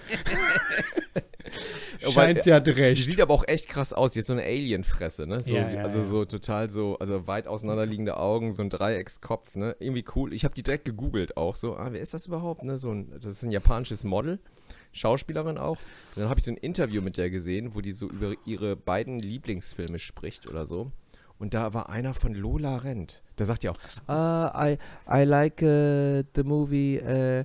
Scheint, 2.10 2.44
sie 2.44 2.54
hat 2.54 2.68
Die 2.68 2.72
recht. 2.72 3.04
sieht 3.06 3.22
aber 3.22 3.34
auch 3.34 3.44
echt 3.48 3.68
krass 3.70 3.94
aus. 3.94 4.16
Jetzt 4.16 4.28
so 4.28 4.34
eine 4.34 4.44
Alien-Fresse, 4.44 5.28
ne? 5.28 5.42
So, 5.42 5.56
Ja, 5.56 5.70
ja, 5.70 5.82
also 5.82 6.00
ja. 6.00 6.06
so 6.06 6.26
total 6.26 6.70
so, 6.70 6.98
also 7.00 7.28
weit 7.28 7.48
auseinanderliegende 7.48 8.18
Augen, 8.18 8.52
so 8.52 8.62
ein 8.62 8.70
Dreieckskopf, 8.70 9.56
ne? 9.56 9.76
Irgendwie 9.80 10.06
cool. 10.16 10.34
Ich 10.34 10.44
habe 10.44 10.54
die 10.56 10.64
direkt 10.64 10.86
gegoogelt 10.86 11.38
auch 11.38 11.56
so. 11.56 11.76
Ah, 11.76 11.88
wer 11.92 12.02
ist 12.02 12.14
das 12.14 12.28
überhaupt? 12.28 12.64
Ne? 12.64 12.78
So 12.78 12.92
ein, 12.92 13.12
das 13.16 13.26
ist 13.26 13.44
ein 13.44 13.52
japanisches 13.52 14.04
Model, 14.04 14.40
Schauspielerin 14.92 15.58
auch. 15.58 15.78
Und 16.16 16.22
dann 16.22 16.30
habe 16.30 16.40
ich 16.40 16.46
so 16.46 16.52
ein 16.52 16.58
Interview 16.58 17.02
mit 17.02 17.18
der 17.18 17.30
gesehen, 17.30 17.76
wo 17.76 17.82
die 17.82 17.92
so 17.92 18.08
über 18.08 18.34
ihre 18.46 18.76
beiden 18.76 19.20
Lieblingsfilme 19.20 20.00
spricht 20.00 20.48
oder 20.50 20.66
so. 20.68 20.92
Und 21.38 21.54
da 21.54 21.74
war 21.74 21.90
einer 21.90 22.14
von 22.14 22.34
Lola 22.34 22.78
Rent. 22.78 23.22
Da 23.36 23.44
sagt 23.44 23.64
die 23.64 23.70
auch, 23.70 23.78
ah, 24.08 24.54
I, 24.70 24.78
I 25.12 25.24
like 25.26 25.62
uh, 25.62 26.24
the 26.34 26.44
movie 26.44 27.02
uh, 27.02 27.44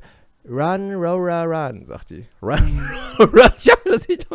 Run, 0.48 0.94
Rora, 0.94 1.44
Run, 1.44 1.86
sagt 1.86 2.10
die. 2.10 2.26
Run, 2.42 2.80
Rora, 3.18 3.52
ich 3.58 3.70
hab 3.70 3.84
das 3.84 4.08
nicht. 4.08 4.26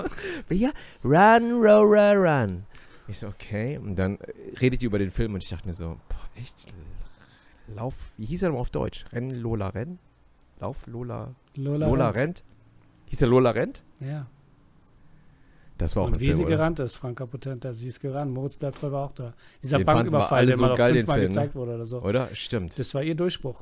Ja, 0.49 0.71
Run, 1.03 1.51
Rora, 1.53 2.13
Run. 2.13 2.63
Ich 3.07 3.19
so, 3.19 3.27
okay. 3.27 3.77
Und 3.77 3.97
dann 3.97 4.17
äh, 4.19 4.33
redet 4.61 4.81
die 4.81 4.85
über 4.85 4.99
den 4.99 5.11
Film 5.11 5.33
und 5.33 5.43
ich 5.43 5.49
dachte 5.49 5.67
mir 5.67 5.73
so, 5.73 5.97
boah, 6.09 6.29
echt? 6.39 6.65
Lauf, 7.75 7.95
wie 8.17 8.25
hieß 8.25 8.43
er 8.43 8.49
nochmal 8.49 8.61
auf 8.61 8.69
Deutsch? 8.69 9.05
Renn, 9.11 9.31
Lola, 9.31 9.69
Renn? 9.69 9.97
Lauf, 10.59 10.85
Lola, 10.87 11.33
Lola, 11.55 11.87
Lola 11.87 12.05
Rent. 12.09 12.17
rennt? 12.17 12.43
Hieß 13.07 13.21
er 13.23 13.27
Lola 13.27 13.51
rennt? 13.51 13.83
Ja. 13.99 14.27
Das 15.77 15.95
war 15.95 16.03
auch 16.03 16.07
und 16.07 16.13
ein 16.13 16.19
wie 16.21 16.27
Film, 16.27 16.37
sie 16.37 16.45
oder? 16.45 16.55
gerannt 16.55 16.79
ist, 16.79 16.95
Franka 16.95 17.25
Potenta, 17.25 17.73
sie 17.73 17.87
ist 17.87 17.99
gerannt. 17.99 18.31
Moritz 18.31 18.55
bleibt 18.55 18.81
war 18.81 19.05
auch 19.05 19.11
da. 19.11 19.33
Dieser 19.61 19.77
Den 19.79 19.85
Banküberfall, 19.85 20.45
der 20.45 20.55
so 20.55 20.61
mal 20.61 20.77
fünfmal 20.77 21.19
ne? 21.19 21.27
gezeigt 21.27 21.55
wurde 21.55 21.75
oder 21.75 21.85
so. 21.85 22.01
Oder? 22.01 22.29
Stimmt. 22.33 22.79
Das 22.79 22.93
war 22.93 23.03
ihr 23.03 23.15
Durchbruch. 23.15 23.61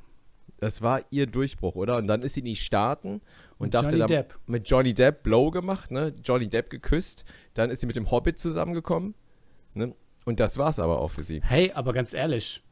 Das 0.63 0.81
war 0.81 1.01
ihr 1.09 1.27
Durchbruch, 1.27 1.75
oder? 1.75 1.97
Und 1.97 2.07
dann 2.07 2.21
ist 2.21 2.35
sie 2.35 2.39
in 2.39 2.45
die 2.45 2.55
Staaten 2.55 3.19
und 3.57 3.67
Mit 3.67 3.73
dachte 3.73 3.97
Johnny 3.97 4.07
dann 4.13 4.25
mit 4.47 4.69
Johnny 4.69 4.93
Depp 4.93 5.23
Blow 5.23 5.51
gemacht, 5.51 5.91
ne? 5.91 6.13
Johnny 6.23 6.47
Depp 6.47 6.69
geküsst. 6.69 7.25
Dann 7.53 7.69
ist 7.69 7.81
sie 7.81 7.85
mit 7.87 7.95
dem 7.97 8.09
Hobbit 8.11 8.39
zusammengekommen, 8.39 9.13
ne? 9.73 9.93
Und 10.25 10.39
das 10.39 10.57
war's 10.57 10.79
aber 10.79 10.99
auch 10.99 11.09
für 11.11 11.23
sie. 11.23 11.41
Hey, 11.43 11.71
aber 11.73 11.91
ganz 11.91 12.13
ehrlich, 12.13 12.63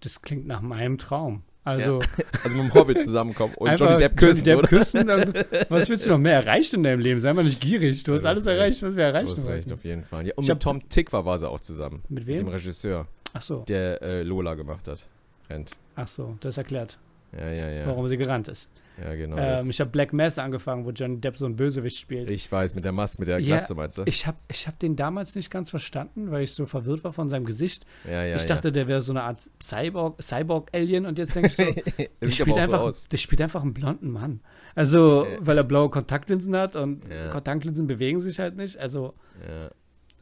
das 0.00 0.22
klingt 0.22 0.46
nach 0.46 0.60
meinem 0.60 0.98
Traum. 0.98 1.42
Also, 1.62 2.00
Also 2.42 2.56
mit 2.56 2.66
dem 2.66 2.74
Hobbit 2.74 3.00
zusammenkommen 3.00 3.54
und 3.54 3.78
Johnny 3.80 3.96
Depp 3.96 4.16
küssen, 4.16 4.44
Johnny 4.46 4.60
Depp 4.62 4.70
küssen 4.70 5.06
dann, 5.06 5.32
was 5.70 5.88
willst 5.88 6.04
du 6.06 6.10
noch 6.10 6.18
mehr 6.18 6.34
erreichen 6.34 6.76
in 6.76 6.82
deinem 6.82 7.00
Leben? 7.00 7.20
Sei 7.20 7.32
mal 7.32 7.44
nicht 7.44 7.60
gierig. 7.60 8.02
Du 8.02 8.10
Ja, 8.12 8.16
hast 8.16 8.24
du 8.24 8.28
alles 8.28 8.40
hast 8.40 8.46
recht. 8.48 8.58
erreicht, 8.58 8.82
was 8.82 8.96
wir 8.96 9.04
Du 9.04 9.08
erreichen 9.14 9.30
hast 9.30 9.38
recht, 9.38 9.46
wollten. 9.48 9.72
auf 9.72 9.84
jeden 9.84 10.04
Fall. 10.04 10.26
Ja, 10.26 10.34
und 10.34 10.42
Ich 10.44 10.48
mit 10.50 10.60
Tom 10.62 10.88
Tickwer 10.88 11.24
war 11.24 11.38
sie 11.38 11.48
auch 11.48 11.60
zusammen. 11.60 12.02
Mit 12.08 12.26
Mit 12.26 12.38
dem 12.40 12.46
wem? 12.46 12.52
Regisseur, 12.52 13.06
Ach 13.32 13.40
so, 13.40 13.60
der 13.68 14.02
äh, 14.02 14.22
Lola 14.24 14.54
gemacht 14.54 14.88
hat. 14.88 15.06
Rent. 15.48 15.70
ach 15.94 16.08
so, 16.08 16.36
das 16.40 16.56
erklärt, 16.58 16.98
Ja, 17.36 17.50
ja, 17.50 17.68
ja. 17.70 17.86
warum 17.86 18.06
sie 18.08 18.16
gerannt 18.16 18.48
ist. 18.48 18.68
Ja, 19.02 19.12
genau. 19.16 19.36
ähm, 19.36 19.68
ich 19.70 19.80
habe 19.80 19.90
Black 19.90 20.12
Mass 20.12 20.38
angefangen, 20.38 20.84
wo 20.84 20.90
Johnny 20.90 21.20
Depp 21.20 21.36
so 21.36 21.46
einen 21.46 21.56
Bösewicht 21.56 21.98
spielt. 21.98 22.30
ich 22.30 22.50
weiß, 22.50 22.76
mit 22.76 22.84
der 22.84 22.92
Maske, 22.92 23.20
mit 23.22 23.28
der 23.28 23.40
Ja, 23.40 23.56
Glatze 23.56 23.74
meinst 23.74 23.98
du? 23.98 24.02
Ich 24.06 24.24
habe 24.28 24.36
ich 24.48 24.68
hab 24.68 24.78
den 24.78 24.94
damals 24.94 25.34
nicht 25.34 25.50
ganz 25.50 25.68
verstanden, 25.70 26.30
weil 26.30 26.44
ich 26.44 26.52
so 26.52 26.64
verwirrt 26.64 27.02
war 27.02 27.12
von 27.12 27.28
seinem 27.28 27.44
Gesicht. 27.44 27.84
ja, 28.08 28.22
ja, 28.24 28.36
ich 28.36 28.46
dachte, 28.46 28.70
der 28.70 28.86
wäre 28.86 29.00
so 29.00 29.10
eine 29.12 29.24
Art 29.24 29.50
Cyborg- 29.60 30.22
Cyborg-Alien 30.22 31.06
und 31.06 31.18
jetzt 31.18 31.34
denke 31.34 31.48
ich 31.48 31.56
so, 31.56 31.62
ja. 31.62 31.72
der 32.22 32.30
spielt, 32.30 32.54
so 32.54 32.60
einfach, 32.62 32.80
aus. 32.82 33.08
der 33.08 33.16
spielt 33.16 33.40
einfach 33.40 33.62
einen 33.62 33.74
blonden 33.74 34.10
Mann. 34.12 34.40
Also, 34.76 35.24
Ja. 35.26 35.38
weil 35.40 35.56
er 35.58 35.64
blaue 35.64 35.90
Kontaktlinsen 35.90 36.54
hat 36.56 36.76
und 36.76 37.02
Ja. 37.10 37.30
Kontaktlinsen 37.30 37.88
bewegen 37.88 38.20
sich 38.20 38.38
halt 38.38 38.56
nicht. 38.56 38.78
Also, 38.78 39.14
Ja. 39.44 39.70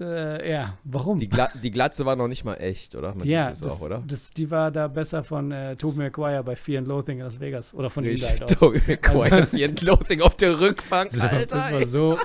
Äh, 0.02 0.50
ja, 0.50 0.78
warum? 0.84 1.18
Die, 1.18 1.28
Gla 1.28 1.48
die 1.62 1.70
Glatze 1.70 2.04
war 2.04 2.16
noch 2.16 2.28
nicht 2.28 2.44
mal 2.44 2.54
echt, 2.56 2.94
oder? 2.94 3.14
Man 3.14 3.26
ja, 3.26 3.54
sieht 3.54 3.64
das, 3.64 3.72
auch, 3.72 3.80
oder? 3.82 4.02
Das, 4.06 4.30
die 4.30 4.50
war 4.50 4.70
da 4.70 4.88
besser 4.88 5.24
von 5.24 5.50
äh, 5.52 5.76
Tobey 5.76 5.98
Maguire 5.98 6.42
bei 6.44 6.56
Fear 6.56 6.78
and 6.80 6.88
Loathing 6.88 7.18
in 7.18 7.24
Las 7.24 7.40
Vegas. 7.40 7.72
Oder 7.74 7.88
von 7.90 8.04
ihm 8.04 8.16
halt. 8.20 8.46
Tobey 8.58 8.80
Maguire, 8.86 9.32
Also- 9.32 9.52
wie 9.52 9.62
Entloading 9.62 10.20
auf 10.20 10.34
der 10.36 10.60
Rückbank, 10.60 11.10
So, 11.12 11.20
Alter. 11.22 11.56
das 11.56 11.72
war 11.72 11.86
so, 11.86 12.18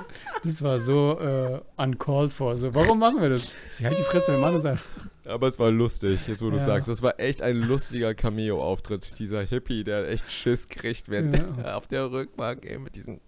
das 0.44 0.62
war 0.62 0.78
so 0.78 1.18
äh, 1.20 1.60
uncalled 1.82 2.32
for. 2.32 2.56
So, 2.58 2.74
warum 2.74 2.98
machen 2.98 3.20
wir 3.20 3.30
das? 3.30 3.52
Sie 3.72 3.86
halt 3.86 3.98
die 3.98 4.02
Fresse, 4.02 4.32
wir 4.32 4.38
machen 4.38 4.54
das 4.54 4.64
einfach. 4.64 4.86
Aber 5.26 5.46
es 5.46 5.58
war 5.58 5.70
lustig, 5.70 6.26
jetzt 6.26 6.40
wo 6.42 6.48
du 6.48 6.56
Ja. 6.56 6.62
sagst. 6.62 6.88
Das 6.88 7.02
war 7.02 7.20
echt 7.20 7.42
ein 7.42 7.56
lustiger 7.56 8.14
Cameo-Auftritt. 8.14 9.18
Dieser 9.18 9.42
Hippie, 9.42 9.84
der 9.84 10.08
echt 10.08 10.30
Schiss 10.32 10.68
kriegt, 10.68 11.08
während 11.10 11.36
Ja. 11.36 11.42
der 11.42 11.76
auf 11.76 11.86
der 11.86 12.10
Rückbank 12.10 12.64
ey, 12.64 12.78
mit 12.78 12.96
diesen. 12.96 13.20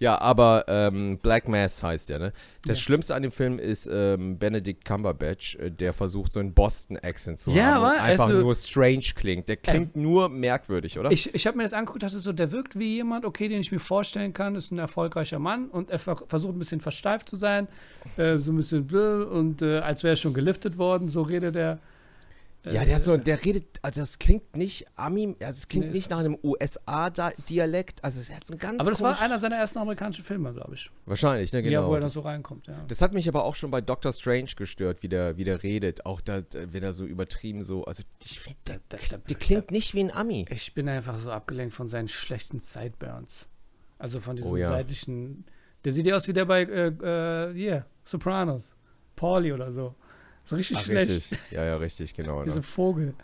Ja, 0.00 0.18
aber 0.18 0.64
ähm, 0.66 1.18
Black 1.18 1.46
Mass 1.46 1.82
heißt 1.82 2.08
der, 2.08 2.18
ne? 2.18 2.32
Das 2.66 2.78
Ja. 2.78 2.82
Schlimmste 2.84 3.14
an 3.14 3.22
dem 3.22 3.30
Film 3.32 3.58
ist 3.58 3.86
ähm, 3.92 4.38
Benedict 4.38 4.84
Cumberbatch, 4.86 5.56
äh, 5.56 5.70
der 5.70 5.92
versucht, 5.92 6.32
so 6.32 6.40
einen 6.40 6.54
Boston-Accent 6.54 7.38
zu 7.38 7.50
Ja, 7.50 7.74
haben. 7.74 7.82
wa? 7.82 7.90
einfach 8.02 8.26
Also- 8.28 8.40
nur 8.40 8.54
strange 8.54 9.04
klingt. 9.14 9.48
Der 9.50 9.56
klingt 9.58 9.96
nur 9.96 10.30
merkwürdig, 10.30 10.98
oder? 10.98 11.10
Ich, 11.12 11.34
ich 11.34 11.46
habe 11.46 11.58
mir 11.58 11.64
das 11.64 11.74
angeguckt, 11.74 12.02
dachte 12.02 12.18
so, 12.18 12.32
der 12.32 12.50
wirkt 12.50 12.78
wie 12.78 12.94
jemand, 12.96 13.26
okay, 13.26 13.46
den 13.48 13.60
ich 13.60 13.70
mir 13.72 13.78
vorstellen 13.78 14.32
kann, 14.32 14.54
ist 14.56 14.70
ein 14.72 14.78
erfolgreicher 14.78 15.38
Mann 15.38 15.68
und 15.68 15.90
er 15.90 15.98
ver 15.98 16.16
versucht 16.28 16.54
ein 16.56 16.58
bisschen 16.58 16.80
versteift 16.80 17.28
zu 17.28 17.36
sein, 17.36 17.68
äh, 18.16 18.38
so 18.38 18.52
ein 18.52 18.56
bisschen 18.56 18.86
blö 18.86 19.24
und 19.24 19.60
äh, 19.60 19.80
als 19.80 20.02
wäre 20.02 20.14
er 20.14 20.16
schon 20.16 20.32
geliftet 20.34 20.78
worden, 20.78 21.08
so 21.10 21.20
redet 21.22 21.56
er. 21.56 21.78
Ja, 22.64 22.84
der, 22.84 23.00
so, 23.00 23.16
der 23.16 23.42
redet, 23.42 23.78
also 23.80 24.00
das 24.02 24.18
klingt 24.18 24.54
nicht 24.54 24.86
Ami, 24.94 25.34
also 25.40 25.56
es 25.58 25.68
klingt 25.68 25.86
Nee, 25.86 25.92
nicht 25.92 26.10
nach 26.10 26.18
einem 26.18 26.36
USA-Dialekt, 26.42 28.04
also 28.04 28.20
es 28.20 28.30
hat 28.30 28.46
so 28.46 28.52
ein 28.54 28.58
ganz 28.58 28.80
Aber 28.80 28.90
das 28.90 29.00
war 29.00 29.20
einer 29.20 29.38
seiner 29.38 29.56
ersten 29.56 29.78
amerikanischen 29.78 30.24
Filme, 30.24 30.52
glaube 30.52 30.74
ich. 30.74 30.90
Wahrscheinlich, 31.06 31.52
ne, 31.52 31.60
Ja, 31.60 31.80
genau. 31.80 31.88
wo 31.88 31.94
er 31.94 32.00
da 32.00 32.10
so 32.10 32.20
reinkommt, 32.20 32.66
ja. 32.66 32.84
das 32.88 33.00
hat 33.00 33.14
mich 33.14 33.28
aber 33.28 33.44
auch 33.44 33.54
schon 33.54 33.70
bei 33.70 33.80
Doctor 33.80 34.12
Strange 34.12 34.50
gestört, 34.56 35.02
wie 35.02 35.08
der, 35.08 35.36
wie 35.38 35.44
der 35.44 35.62
redet. 35.62 36.04
Auch 36.04 36.20
da, 36.20 36.42
wenn 36.52 36.82
er 36.82 36.92
so 36.92 37.06
übertrieben 37.06 37.62
so, 37.62 37.84
also 37.84 38.02
ich 38.24 38.40
finde, 38.40 38.58
der, 38.66 38.80
der 38.90 39.36
klingt 39.36 39.70
nicht 39.70 39.94
wie 39.94 40.00
ein 40.00 40.12
Ami. 40.12 40.46
Ich 40.50 40.74
bin 40.74 40.88
einfach 40.88 41.18
so 41.18 41.30
abgelenkt 41.30 41.74
von 41.74 41.88
seinen 41.88 42.08
schlechten 42.08 42.60
Sideburns. 42.60 43.48
Also 43.98 44.20
von 44.20 44.36
diesen 44.36 44.50
Oh 44.50 44.56
ja. 44.56 44.68
seitlichen. 44.68 45.44
Der 45.84 45.92
sieht 45.92 46.06
ja 46.06 46.16
aus 46.16 46.28
wie 46.28 46.32
der 46.32 46.44
bei, 46.44 46.62
äh, 46.62 46.88
äh, 46.88 47.54
hier, 47.54 47.86
Sopranos. 48.04 48.76
Pauli 49.16 49.52
oder 49.52 49.72
so. 49.72 49.94
So 50.44 50.56
richtig 50.56 50.76
Ach, 50.78 50.84
schlecht. 50.84 51.10
richtig. 51.10 51.38
Ja, 51.50 51.64
ja, 51.64 51.76
richtig, 51.76 52.14
genau. 52.14 52.42
Dieser 52.44 52.56
Ne? 52.56 52.62
Vogel. 52.62 53.14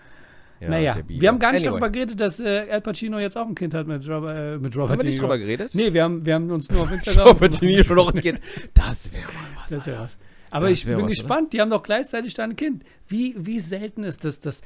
Ja, 0.61 0.71
naja, 0.71 0.97
wir 1.07 1.29
haben 1.29 1.39
gar 1.39 1.53
nicht 1.53 1.67
Anyway. 1.67 1.81
darüber 1.81 1.91
geredet, 1.91 2.19
dass 2.21 2.41
äh, 2.41 2.67
Al 2.71 2.81
Pacino 2.81 3.19
jetzt 3.19 3.37
auch 3.37 3.47
ein 3.47 3.55
Kind 3.55 3.75
hat 3.75 3.87
mit 3.87 4.09
Robert, 4.09 4.37
äh, 4.39 4.59
mit 4.59 4.75
Robert 4.75 4.91
Haben 4.93 4.99
wir 5.01 5.05
nicht 5.05 5.15
Niro. 5.17 5.25
drüber 5.27 5.39
geredet? 5.39 5.75
Nee, 5.75 5.93
wir 5.93 6.03
haben, 6.03 6.25
wir 6.25 6.35
haben 6.35 6.51
uns 6.51 6.71
nur 6.71 6.81
auf 6.83 6.91
Instagram. 6.93 7.29
Robert 7.29 7.61
De 7.61 7.69
Niro 7.69 7.95
noch 7.97 8.15
ein 8.15 8.21
Kind. 8.23 8.41
Das 8.73 9.13
wäre 9.13 9.25
mal 9.27 9.61
was. 9.63 9.71
Das 9.71 9.87
wäre 9.87 10.01
was. 10.01 10.17
Aber 10.51 10.71
ich 10.71 10.87
bin 10.87 10.97
was, 11.03 11.09
gespannt, 11.11 11.53
die 11.53 11.61
haben 11.61 11.69
doch 11.71 11.83
gleichzeitig 11.83 12.33
da 12.33 12.45
ein 12.45 12.57
Kind. 12.57 12.85
Wie, 13.07 13.35
wie 13.37 13.61
selten 13.61 14.03
ist 14.05 14.25
das, 14.25 14.41
das 14.41 14.63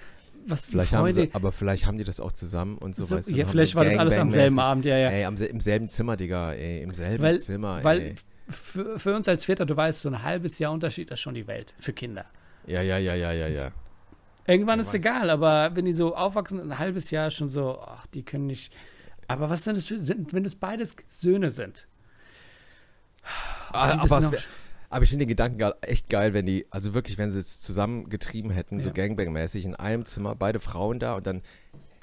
was 0.47 0.67
Vielleicht 0.67 0.93
haben 0.93 1.11
sie, 1.11 1.29
aber 1.33 1.51
vielleicht 1.53 1.87
haben 1.87 1.99
die 1.99 2.05
das 2.05 2.21
auch 2.21 2.33
zusammen 2.33 2.79
und 2.79 2.95
so, 2.95 3.05
so, 3.05 3.17
weißt 3.17 3.31
du. 3.31 3.35
ja, 3.35 3.47
vielleicht 3.47 3.75
war 3.75 3.85
das 3.85 3.97
alles 3.99 4.17
am 4.17 4.31
selben. 4.31 4.59
Abend, 4.61 4.85
ja, 4.87 4.97
ja. 4.97 5.09
Ey, 5.11 5.25
am, 5.25 5.37
im 5.37 5.61
selben 5.61 5.89
Zimmer, 5.89 6.17
Digga, 6.17 6.53
ey, 6.53 6.83
im 6.83 6.95
selben 6.95 7.23
Weil- 7.23 7.39
Zimmer, 7.41 7.83
Weil 7.83 8.15
für, 8.49 8.99
für 8.99 9.15
uns 9.15 9.27
als 9.29 9.45
Väter, 9.47 9.67
du 9.67 9.77
weißt, 9.77 10.01
so 10.03 10.09
ein 10.09 10.23
halbes 10.23 10.59
Jahr 10.59 10.73
Unterschied 10.73 11.11
ist 11.11 11.21
schon 11.21 11.35
die 11.35 11.47
Welt 11.47 11.75
für 11.79 11.93
Kinder. 11.93 12.25
Ja, 12.71 12.83
ja, 12.83 12.99
ja, 12.99 13.15
ja, 13.15 13.33
ja, 13.33 13.49
ja. 13.49 13.71
Irgendwann 14.47 14.79
Du 14.79 14.83
ist 14.83 14.89
es 14.89 14.95
egal, 14.95 15.29
aber 15.31 15.71
wenn 15.75 15.85
die 15.85 15.93
so 15.93 16.15
aufwachsen, 16.15 16.61
ein 16.61 16.79
halbes 16.79 17.11
Jahr 17.11 17.31
schon 17.31 17.49
so, 17.49 17.79
ach, 17.81 18.07
die 18.09 18.23
können 18.25 18.47
nicht. 18.47 18.73
Aber 19.29 19.51
was 19.51 19.65
denn 19.65 19.75
das 19.75 19.87
für, 19.87 20.01
sind, 20.01 20.33
wenn 20.33 20.43
das 20.45 20.55
beides 20.57 20.97
Söhne 21.09 21.51
sind? 21.51 21.87
Ah, 23.73 23.99
aber, 24.01 24.19
es 24.19 24.33
wär, 24.33 24.41
aber 24.89 25.05
ich 25.05 25.11
finde 25.11 25.25
den 25.25 25.29
Gedanken 25.29 25.59
ge- 25.59 25.73
echt 25.83 26.09
geil, 26.09 26.33
wenn 26.35 26.47
die, 26.47 26.67
also 26.71 26.95
wirklich, 26.95 27.19
wenn 27.19 27.31
sie 27.31 27.39
es 27.39 27.61
zusammengetrieben 27.61 28.51
hätten, 28.51 28.81
so 28.81 28.89
Ja. 28.89 28.95
Gangbang-mäßig 28.95 29.65
in 29.65 29.75
einem 29.77 30.05
Zimmer, 30.05 30.35
beide 30.35 30.59
Frauen 30.59 30.99
da 30.99 31.15
und 31.15 31.27
dann. 31.27 31.43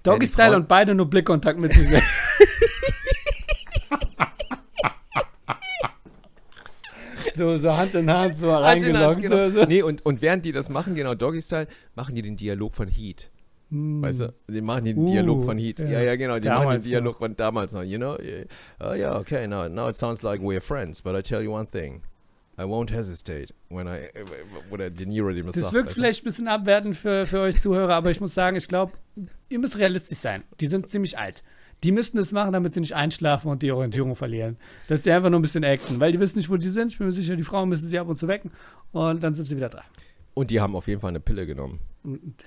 Doggy 0.04 0.20
die 0.26 0.32
Style 0.32 0.50
Frauen- 0.52 0.62
und 0.62 0.68
beide 0.70 0.96
nur 0.96 1.10
Blickkontakt 1.10 1.60
mit 1.60 1.76
dieser. 1.76 2.02
so, 7.38 7.58
so 7.58 7.76
Hand 7.78 7.94
in 7.96 8.10
Hand, 8.12 8.36
so 8.36 8.52
reingeloggt. 8.54 9.22
genau. 9.22 9.50
So. 9.50 9.64
Nee, 9.66 9.82
und, 9.84 10.06
und 10.06 10.22
während 10.22 10.44
die 10.46 10.52
das 10.52 10.70
machen, 10.70 10.96
genau, 10.96 11.16
Doggy-Style, 11.16 11.68
machen 11.96 12.16
die 12.16 12.22
den 12.22 12.36
Dialog 12.36 12.74
von 12.74 12.88
Heat. 12.88 13.30
Hm. 13.70 14.02
Weißt 14.02 14.22
du? 14.22 14.34
Die 14.50 14.62
machen 14.62 14.86
den 14.86 14.98
Uh, 14.98 15.12
Dialog 15.12 15.44
von 15.46 15.58
Heat. 15.58 15.80
ja. 15.80 15.88
Ja, 15.88 16.02
ja, 16.02 16.16
genau. 16.16 16.40
Die 16.40 16.48
machen 16.50 16.70
den 16.72 16.82
Dialog 16.82 17.18
von 17.18 17.36
damals 17.36 17.74
noch. 17.74 17.84
You 17.84 17.98
know? 17.98 18.18
Yeah. 18.20 18.46
Oh, 18.82 18.94
yeah, 18.94 19.18
okay. 19.20 19.46
Now, 19.48 19.68
now 19.68 19.90
it 19.90 19.96
sounds 19.96 20.22
like 20.24 20.42
we're 20.42 20.62
friends, 20.62 21.02
but 21.02 21.16
I 21.16 21.22
tell 21.22 21.42
you 21.44 21.52
one 21.54 21.68
thing. 21.68 22.02
I 22.60 22.64
won't 22.64 22.92
hesitate 22.92 23.54
when 23.70 23.88
I. 23.88 24.10
Wo 24.70 24.78
der 24.78 24.90
De 24.90 25.06
Niro 25.06 25.30
dem 25.32 25.46
das 25.46 25.54
Das 25.56 25.64
sagt. 25.66 25.74
wirkt 25.76 25.90
du? 25.92 25.94
vielleicht 25.96 26.24
ein 26.24 26.26
bisschen 26.26 26.48
abwertend 26.48 26.96
für, 26.98 27.28
für 27.28 27.42
euch 27.42 27.60
Zuhörer, 27.62 27.94
aber 27.94 28.10
ich 28.10 28.20
muss 28.20 28.34
sagen, 28.34 28.56
ich 28.58 28.68
glaube, 28.68 28.94
ihr 29.50 29.60
müsst 29.60 29.78
realistisch 29.78 30.18
sein. 30.18 30.44
Die 30.60 30.68
sind 30.68 30.90
ziemlich 30.90 31.20
alt. 31.20 31.44
Die 31.84 31.92
müssten 31.92 32.18
das 32.18 32.32
machen, 32.32 32.54
damit 32.54 32.74
sie 32.74 32.80
nicht 32.80 32.96
einschlafen 32.96 33.50
und 33.52 33.62
die 33.62 33.72
Orientierung 33.72 34.16
verlieren. 34.16 34.58
Dass 34.88 35.04
die 35.04 35.12
einfach 35.12 35.30
nur 35.30 35.40
ein 35.40 35.44
bisschen 35.44 35.64
acten, 35.64 36.00
weil 36.00 36.12
die 36.12 36.20
wissen 36.20 36.38
nicht, 36.40 36.50
wo 36.50 36.58
die 36.58 36.70
sind. 36.70 36.92
Ich 36.92 36.98
bin 36.98 37.08
mir 37.08 37.14
sicher, 37.14 37.36
die 37.36 37.44
Frauen 37.44 37.70
müssen 37.70 37.88
sie 37.88 38.00
ab 38.00 38.08
und 38.08 38.18
zu 38.18 38.28
wecken 38.28 38.52
und 38.92 39.22
dann 39.24 39.34
sind 39.34 39.46
sie 39.46 39.56
wieder 39.56 39.70
da. 39.70 39.84
Und 40.34 40.50
die 40.50 40.60
haben 40.60 40.76
auf 40.76 40.88
jeden 40.88 41.02
Fall 41.02 41.10
eine 41.10 41.20
Pille 41.20 41.46
genommen. 41.46 41.80
Und 42.04 42.46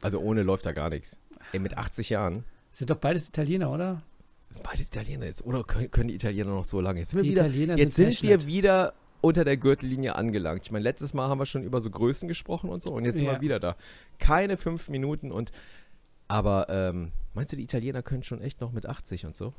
Also 0.00 0.18
ohne 0.20 0.42
läuft 0.42 0.64
da 0.66 0.72
gar 0.72 0.88
nichts. 0.90 1.18
Ey, 1.52 1.58
mit 1.60 1.76
80 1.76 2.08
Jahren. 2.10 2.44
sind 2.72 2.90
doch 2.90 2.96
beides 2.96 3.28
Italiener, 3.28 3.70
oder? 3.72 4.02
Sind 4.50 4.62
beides 4.64 4.86
Italiener 4.88 5.26
jetzt. 5.26 5.44
Oder 5.44 5.62
können, 5.64 5.90
können 5.90 6.08
die 6.08 6.14
Italiener 6.14 6.50
noch 6.50 6.64
so 6.64 6.80
lange? 6.80 7.00
Jetzt 7.00 7.10
sind 7.10 7.20
Die 7.22 7.26
wir 7.26 7.32
wieder, 7.32 7.46
Italiener 7.46 7.76
jetzt 7.78 7.96
sind 7.96 8.14
sind 8.14 8.22
wir 8.28 8.46
wieder 8.46 8.94
unter 9.20 9.44
der 9.44 9.56
Gürtellinie 9.56 10.14
angelangt. 10.16 10.62
Ich 10.64 10.70
meine, 10.70 10.84
letztes 10.84 11.12
Mal 11.12 11.28
haben 11.28 11.38
wir 11.38 11.46
schon 11.46 11.62
über 11.64 11.80
so 11.80 11.90
Größen 11.90 12.28
gesprochen 12.28 12.70
und 12.70 12.82
so 12.82 12.92
und 12.92 13.04
jetzt 13.04 13.16
sind 13.16 13.26
Ja. 13.26 13.32
wir 13.32 13.40
wieder 13.40 13.58
da. 13.60 13.76
Keine 14.18 14.56
fünf 14.56 14.88
Minuten 14.88 15.32
und 15.32 15.50
aber 16.28 16.66
ähm, 16.68 17.12
meinst 17.34 17.52
du, 17.52 17.56
die 17.56 17.64
Italiener 17.64 18.02
können 18.02 18.22
schon 18.22 18.40
echt 18.40 18.60
noch 18.60 18.72
mit 18.72 18.86
80 18.86 19.26
und 19.26 19.36
so? 19.36 19.52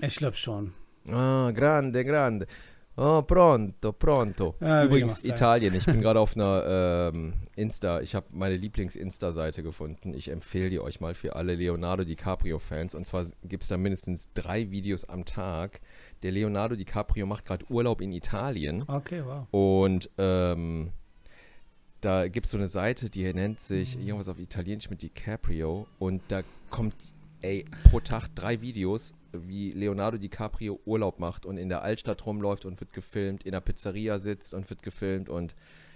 Ich 0.00 0.16
glaube 0.16 0.36
schon. 0.36 0.72
Ah, 1.08 1.50
grande, 1.50 2.04
grande. 2.04 2.46
Oh, 2.94 3.22
pronto, 3.22 3.92
pronto. 3.92 4.54
Wie 4.60 4.84
Übrigens. 4.84 5.24
Italien. 5.24 5.74
Ich 5.74 5.86
bin 5.86 6.00
gerade 6.02 6.20
auf 6.20 6.36
einer 6.36 7.10
ähm, 7.14 7.34
Insta. 7.56 8.00
Ich 8.02 8.14
habe 8.14 8.26
meine 8.32 8.56
Lieblings-Insta-Seite 8.56 9.62
gefunden. 9.62 10.12
Ich 10.12 10.28
empfehle 10.28 10.68
die 10.68 10.78
euch 10.78 11.00
mal 11.00 11.14
für 11.14 11.34
alle 11.34 11.54
Leonardo 11.54 12.04
DiCaprio-Fans. 12.04 12.94
Und 12.94 13.06
zwar 13.06 13.24
gibt 13.44 13.62
es 13.62 13.70
da 13.70 13.78
mindestens 13.78 14.28
drei 14.34 14.70
Videos 14.70 15.06
am 15.06 15.24
Tag. 15.24 15.80
Der 16.22 16.32
Leonardo 16.32 16.76
DiCaprio 16.76 17.24
macht 17.24 17.46
gerade 17.46 17.64
Urlaub 17.70 18.02
in 18.02 18.12
Italien. 18.12 18.84
Okay, 18.86 19.22
wow. 19.24 19.46
Und 19.50 20.10
ähm, 20.18 20.92
da 22.02 22.28
gibt 22.28 22.44
es 22.46 22.52
so 22.52 22.58
eine 22.58 22.68
Seite, 22.68 23.08
die 23.08 23.32
nennt 23.32 23.58
sich 23.60 23.96
Mhm. 23.96 24.06
irgendwas 24.06 24.28
auf 24.28 24.38
Italienisch 24.38 24.90
mit 24.90 25.00
DiCaprio. 25.02 25.86
Und 25.98 26.20
da 26.28 26.42
kommt, 26.68 26.94
ey, 27.42 27.64
pro 27.84 28.00
Tag 28.00 28.28
drei 28.34 28.60
Videos, 28.60 29.14
wie 29.32 29.72
Leonardo 29.72 30.18
DiCaprio 30.18 30.78
Urlaub 30.84 31.18
macht 31.18 31.46
und 31.46 31.56
in 31.56 31.68
der 31.70 31.82
Altstadt 31.82 32.26
rumläuft 32.26 32.66
und 32.66 32.78
wird 32.80 32.92
gefilmt, 32.92 33.44
in 33.44 33.52
der 33.52 33.60
Pizzeria 33.60 34.18
sitzt 34.18 34.52
und 34.52 34.68
wird 34.68 34.82
gefilmt. 34.82 35.28
Und 35.30 35.54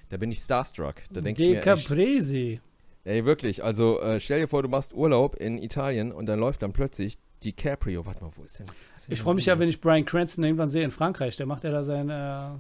da 0.09 0.17
bin 0.17 0.31
ich 0.31 0.39
starstruck. 0.39 0.95
Da 1.13 1.21
denke 1.21 1.43
ich 1.43 1.51
mir, 1.51 1.57
echt, 1.57 1.65
Caprese. 1.65 2.61
ey, 3.05 3.25
wirklich. 3.27 3.63
Also 3.63 4.01
äh, 4.01 4.21
stell 4.21 4.41
dir 4.41 4.49
vor, 4.49 4.63
du 4.63 4.69
machst 4.69 4.95
Urlaub 4.95 5.35
in 5.37 5.59
Italien 5.59 6.13
und 6.13 6.27
dann 6.27 6.39
läuft 6.41 6.63
dann 6.63 6.73
plötzlich 6.73 7.19
DiCaprio. 7.45 8.07
Warte 8.07 8.25
mal, 8.25 8.31
wo 8.37 8.43
ist 8.45 8.61
denn? 8.61 8.67
ist 8.97 9.11
Ich 9.13 9.21
freue 9.21 9.35
mich 9.35 9.47
ja, 9.47 9.59
wenn 9.59 9.69
ich 9.69 9.81
Brian 9.81 10.05
Cranston 10.07 10.45
irgendwann 10.45 10.71
sehe 10.71 10.85
in 10.85 10.91
Frankreich. 10.91 11.37
Der 11.37 11.47
macht 11.47 11.65
ja 11.65 11.71
da 11.71 11.85
sein, 11.85 12.09
äh, 12.09 12.59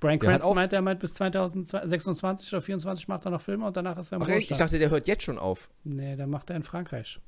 Brian 0.00 0.18
Cranston 0.18 0.54
meint, 0.54 0.72
er 0.72 0.80
meint 0.82 1.00
bis 1.00 1.14
2026 1.14 2.52
oder 2.52 2.62
2024 2.62 3.08
macht 3.08 3.24
er 3.24 3.30
noch 3.32 3.40
Filme 3.40 3.66
und 3.66 3.76
danach 3.76 3.98
ist 3.98 4.12
er 4.12 4.16
im 4.16 4.22
Ach, 4.22 4.28
echt? 4.28 4.38
ich 4.38 4.50
Ruhestand. 4.50 4.60
dachte, 4.60 4.78
der 4.78 4.90
hört 4.90 5.06
jetzt 5.08 5.24
schon 5.24 5.38
auf. 5.38 5.68
Nee, 5.84 6.14
der 6.16 6.26
macht 6.26 6.50
er 6.50 6.56
in 6.56 6.62
Frankreich. 6.62 7.20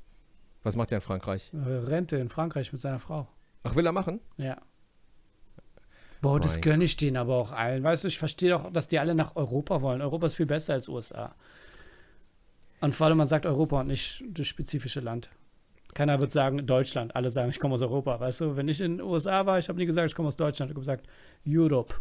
Was 0.63 0.75
macht 0.75 0.91
der 0.91 0.99
in 0.99 1.01
Frankreich? 1.01 1.51
Rente 1.53 2.17
in 2.17 2.29
Frankreich 2.29 2.71
mit 2.71 2.81
seiner 2.81 2.99
Frau. 2.99 3.27
Ach, 3.63 3.75
will 3.75 3.85
er 3.85 3.91
machen? 3.91 4.21
Ja. 4.37 4.57
Boah, 6.21 6.39
das 6.39 6.53
Mein 6.53 6.61
gönne 6.61 6.83
ich 6.83 6.97
denen 6.97 7.17
aber 7.17 7.35
auch 7.35 7.51
allen. 7.51 7.83
Weißt 7.83 8.03
du, 8.03 8.07
ich 8.07 8.19
verstehe 8.19 8.51
doch, 8.51 8.71
dass 8.71 8.87
die 8.87 8.99
alle 8.99 9.15
nach 9.15 9.35
Europa 9.35 9.81
wollen. 9.81 10.01
Europa 10.01 10.27
ist 10.27 10.35
viel 10.35 10.45
besser 10.45 10.73
als 10.73 10.87
USA. 10.87 11.35
Und 12.79 12.93
vor 12.95 13.07
allem, 13.07 13.17
man 13.17 13.27
sagt 13.27 13.45
Europa 13.45 13.81
und 13.81 13.87
nicht 13.87 14.23
das 14.27 14.47
spezifische 14.47 14.99
Land. 14.99 15.29
Keiner 15.93 16.19
wird 16.19 16.31
sagen 16.31 16.65
Deutschland. 16.65 17.15
Alle 17.15 17.29
sagen, 17.31 17.49
ich 17.49 17.59
komme 17.59 17.73
aus 17.73 17.81
Europa. 17.81 18.19
Weißt 18.19 18.41
du, 18.41 18.55
wenn 18.55 18.67
ich 18.67 18.81
in 18.81 18.97
den 18.97 19.05
USA 19.05 19.45
war, 19.45 19.59
ich 19.59 19.67
habe 19.67 19.79
nie 19.79 19.85
gesagt, 19.85 20.09
ich 20.09 20.15
komme 20.15 20.27
aus 20.27 20.37
Deutschland. 20.37 20.69
Ich 20.71 20.75
habe 20.75 20.81
gesagt, 20.81 21.07
Europe. 21.45 21.95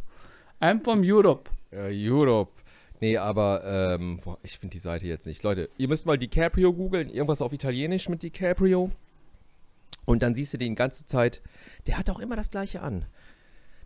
I'm 0.61 0.83
from 0.83 1.01
Europe. 1.05 1.51
Äh, 1.73 1.91
Europe. 1.93 2.53
Nee, 3.01 3.17
aber 3.17 3.63
ähm, 3.65 4.21
boah, 4.23 4.37
ich 4.43 4.59
finde 4.59 4.73
die 4.75 4.79
Seite 4.79 5.07
jetzt 5.07 5.27
nicht. 5.27 5.43
Leute, 5.43 5.71
ihr 5.79 5.89
müsst 5.89 6.05
mal 6.05 6.19
DiCaprio 6.19 6.73
googeln, 6.73 7.09
irgendwas 7.09 7.41
auf 7.41 7.53
Italienisch 7.53 8.09
mit 8.11 8.23
DiCaprio. 8.23 8.91
Und 10.05 10.23
dann 10.23 10.35
siehst 10.35 10.53
du 10.53 10.59
den 10.59 10.73
die 10.73 10.77
ganze 10.77 11.07
Zeit. 11.07 11.41
Der 11.87 11.97
hat 11.97 12.11
auch 12.11 12.19
immer 12.21 12.37
das 12.37 12.51
gleiche 12.51 12.83
an. 12.83 13.07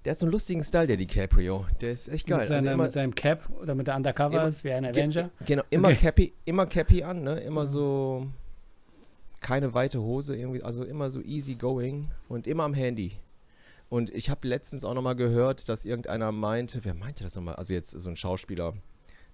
Der 0.05 0.11
hat 0.13 0.19
so 0.19 0.27
einen 0.27 0.33
lustigen 0.33 0.65
Style, 0.65 0.87
der 0.87 0.97
DiCaprio. 0.97 1.65
Der 1.81 1.93
ist 1.93 2.09
echt 2.09 2.27
geil. 2.27 2.41
Mit, 2.41 2.49
seiner, 2.49 2.59
also 2.59 2.71
immer, 2.73 2.83
mit 2.85 2.93
seinem 2.93 3.15
Cap 3.15 3.49
oder 3.61 3.75
mit 3.75 3.87
der 3.87 3.97
Undercover 3.97 4.33
Immer- 4.41 4.49
ist, 4.49 4.65
wie 4.65 4.73
ein 4.73 4.83
Ge- 4.83 4.91
Avenger. 4.93 5.31
Genau, 5.47 5.63
immer 5.71 5.89
Okay. 5.89 5.97
Cappy, 6.01 6.33
immer 6.45 6.67
Cappy 6.67 7.03
an, 7.05 7.23
ne? 7.23 7.39
Immer 7.41 7.63
Ja. 7.63 7.67
so 7.67 8.27
keine 9.41 9.75
weite 9.75 10.01
Hose 10.03 10.35
irgendwie, 10.37 10.63
also 10.63 10.85
immer 10.85 11.11
so 11.11 11.21
easy 11.21 11.55
going 11.55 12.09
und 12.29 12.47
immer 12.47 12.65
am 12.65 12.75
Handy. 12.75 13.13
Und 13.95 14.11
ich 14.11 14.29
habe 14.29 14.49
letztens 14.49 14.85
auch 14.85 14.93
nochmal 14.93 15.15
gehört, 15.15 15.69
dass 15.69 15.85
irgendeiner 15.85 16.33
meinte, 16.33 16.85
wer 16.85 16.95
meinte 16.95 17.23
das 17.23 17.37
nochmal? 17.37 17.55
Also 17.55 17.75
jetzt 17.75 17.93
so 17.93 18.11
ein 18.11 18.17
Schauspieler, 18.17 18.75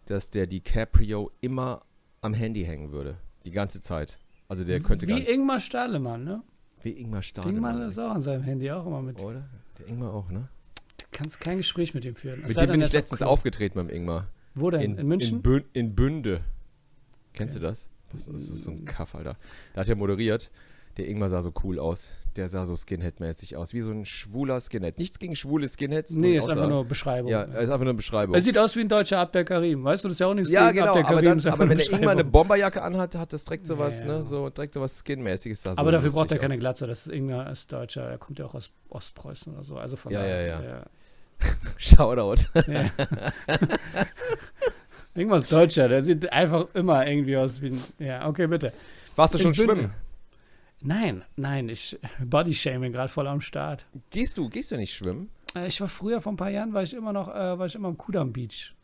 dass 0.05 0.31
der 0.31 0.47
DiCaprio 0.47 1.31
immer 1.41 1.81
am 2.21 2.35
Handy 2.35 2.67
hängen 2.67 2.93
würde. 2.93 3.17
Die 3.47 3.53
ganze 3.53 3.81
Zeit. 3.81 4.19
Also 4.49 4.65
der 4.65 4.81
könnte 4.81 5.07
wie 5.07 5.13
gar 5.13 5.19
nicht, 5.21 5.31
Ingmar 5.31 5.61
Stahlemann, 5.61 6.25
ne? 6.25 6.43
wie 6.83 6.91
Ingmar 6.91 7.23
Stadelmann. 7.23 7.75
Ingmar 7.75 7.89
ist 7.89 7.99
auch 7.99 8.11
an 8.11 8.21
seinem 8.21 8.43
Handy 8.43 8.71
auch 8.71 8.87
immer 8.87 9.01
mit. 9.01 9.19
Oder? 9.19 9.49
Der 9.79 9.89
Ingmar 9.89 10.13
auch, 10.13 10.29
ne? 10.29 10.51
Du 10.99 11.07
kannst 11.11 11.41
kein 11.41 11.57
Gespräch 11.57 11.95
mit 11.95 12.05
ihm 12.05 12.15
führen. 12.15 12.43
Es 12.43 12.49
Mit 12.49 12.59
dem 12.59 12.71
bin 12.73 12.83
ich 12.83 12.93
letztens 12.93 13.23
aufgetreten 13.23 13.77
beim 13.77 13.89
Ingmar. 13.89 14.29
Wo 14.55 14.69
denn? 14.69 14.99
In, 14.99 15.09
München? 15.09 15.37
In, 15.37 15.43
Bün 15.43 15.65
in 15.73 15.95
Bünde. 15.95 16.43
Kennst 17.33 17.57
du 17.57 17.61
das? 17.61 17.89
Das 18.13 18.27
ist, 18.27 18.35
das 18.35 18.43
ist 18.43 18.65
so 18.65 18.73
ein 18.73 18.85
Kaff, 18.85 19.15
Alter. 19.15 19.39
Da 19.73 19.81
hat 19.81 19.89
er 19.89 19.97
moderiert. 19.97 20.51
Der 20.99 21.09
Ingmar 21.09 21.31
sah 21.31 21.41
so 21.41 21.51
cool 21.65 21.79
aus. 21.79 22.13
Der 22.37 22.49
sah 22.49 22.65
so 22.65 22.77
Skinhead-mäßig 22.77 23.57
aus. 23.57 23.75
Wie 23.75 23.81
so 23.81 23.91
ein 23.91 24.05
schwuler 24.07 24.61
Skinhead. 24.61 24.99
Nichts 24.99 25.19
gegen 25.19 25.35
schwule 25.35 25.69
Skinheads. 25.69 26.13
nee, 26.15 26.37
ist 26.39 26.49
einfach 26.49 26.69
nur 26.69 26.85
Beschreibung. 26.85 27.31
Ja, 27.31 27.43
ist 27.43 27.71
einfach 27.71 27.85
nur 27.85 27.95
Beschreibung. 27.95 28.35
Er 28.37 28.41
sieht 28.41 28.57
aus 28.57 28.77
wie 28.77 28.81
ein 28.81 28.89
deutscher 28.89 29.19
Abdel 29.19 29.45
Karim. 29.45 29.83
Weißt 29.83 30.05
du, 30.05 30.09
das 30.09 30.15
ist 30.15 30.21
ja 30.21 30.27
auch 30.29 30.35
nichts 30.35 30.51
ja, 30.53 30.67
gegen 30.71 30.79
genau. 30.79 30.91
Abdel 30.93 31.03
Aber, 31.05 31.13
Karim. 31.15 31.25
dann, 31.25 31.39
ist 31.39 31.47
einfach 31.47 31.59
aber 31.61 31.69
wenn 31.71 31.79
der 31.79 31.91
Ingmar 31.93 32.11
eine. 32.13 32.25
Bomberjacke 32.25 32.83
anhat, 32.83 33.17
hat 33.17 33.33
das 33.33 33.45
direkt 33.45 33.67
sowas, 33.67 34.01
Ja, 34.01 34.07
ja. 34.07 34.19
ne? 34.19 34.23
So, 34.23 34.49
direkt 34.51 34.75
sowas 34.75 35.03
Skin-mäßiges. 35.05 35.63
Sah 35.63 35.75
so 35.75 35.81
Aber 35.81 35.91
dafür 35.93 36.11
braucht 36.11 36.31
er 36.31 36.39
keine 36.39 36.55
aus. 36.55 36.61
Glatze. 36.61 36.87
Das 36.87 37.07
ist 37.07 37.13
Ingmar 37.13 37.51
ist 37.51 37.73
Deutscher. 37.73 38.09
Er 38.09 38.19
kommt 38.19 38.39
ja 38.39 38.47
auch 38.47 38.55
aus 38.55 38.71
Ostpreußen 38.91 39.53
oder 39.55 39.65
so. 39.65 39.77
Also 39.77 39.97
von 39.97 40.13
Ja, 40.13 40.21
daher, 40.21 40.47
ja, 40.47 40.63
ja. 40.63 40.83
Shoutout. 41.79 42.43
ja. 42.69 42.85
Ist 45.37 45.53
Deutscher. 45.53 45.89
Der 45.89 46.03
sieht 46.03 46.33
einfach 46.33 46.67
immer 46.75 47.07
irgendwie 47.07 47.37
aus 47.37 47.61
wie 47.61 47.71
ein. 47.71 47.83
Ja, 47.99 48.29
okay, 48.29 48.47
bitte. 48.47 48.73
Warst 49.17 49.35
du 49.35 49.39
schon 49.39 49.55
schwimmen? 49.55 49.91
Nein, 50.83 51.25
nein, 51.37 51.69
ich. 51.69 51.99
Bodyshaming 52.25 52.93
gerade 52.93 53.09
voll 53.11 53.27
am 53.27 53.41
Start. 53.41 53.87
Gehst 54.11 54.39
du, 54.39 54.49
gehst 54.49 54.71
du 54.71 54.77
nicht 54.77 54.95
schwimmen? 54.95 55.31
Äh, 55.55 55.69
Ich 55.69 55.81
war 55.81 55.89
früher, 55.89 56.21
vor 56.21 56.33
ein 56.33 56.37
paar 56.37 56.51
Jahren, 56.51 56.73
war 56.73 56.83
ich 56.83 56.95
immer 56.95 57.13
noch, 57.13 57.29
äh, 57.29 57.59
war 57.59 57.67
ich 57.67 57.75
immer 57.75 57.89
am 57.89 57.99
Kudamm 57.99 58.33
Beach. 58.33 58.75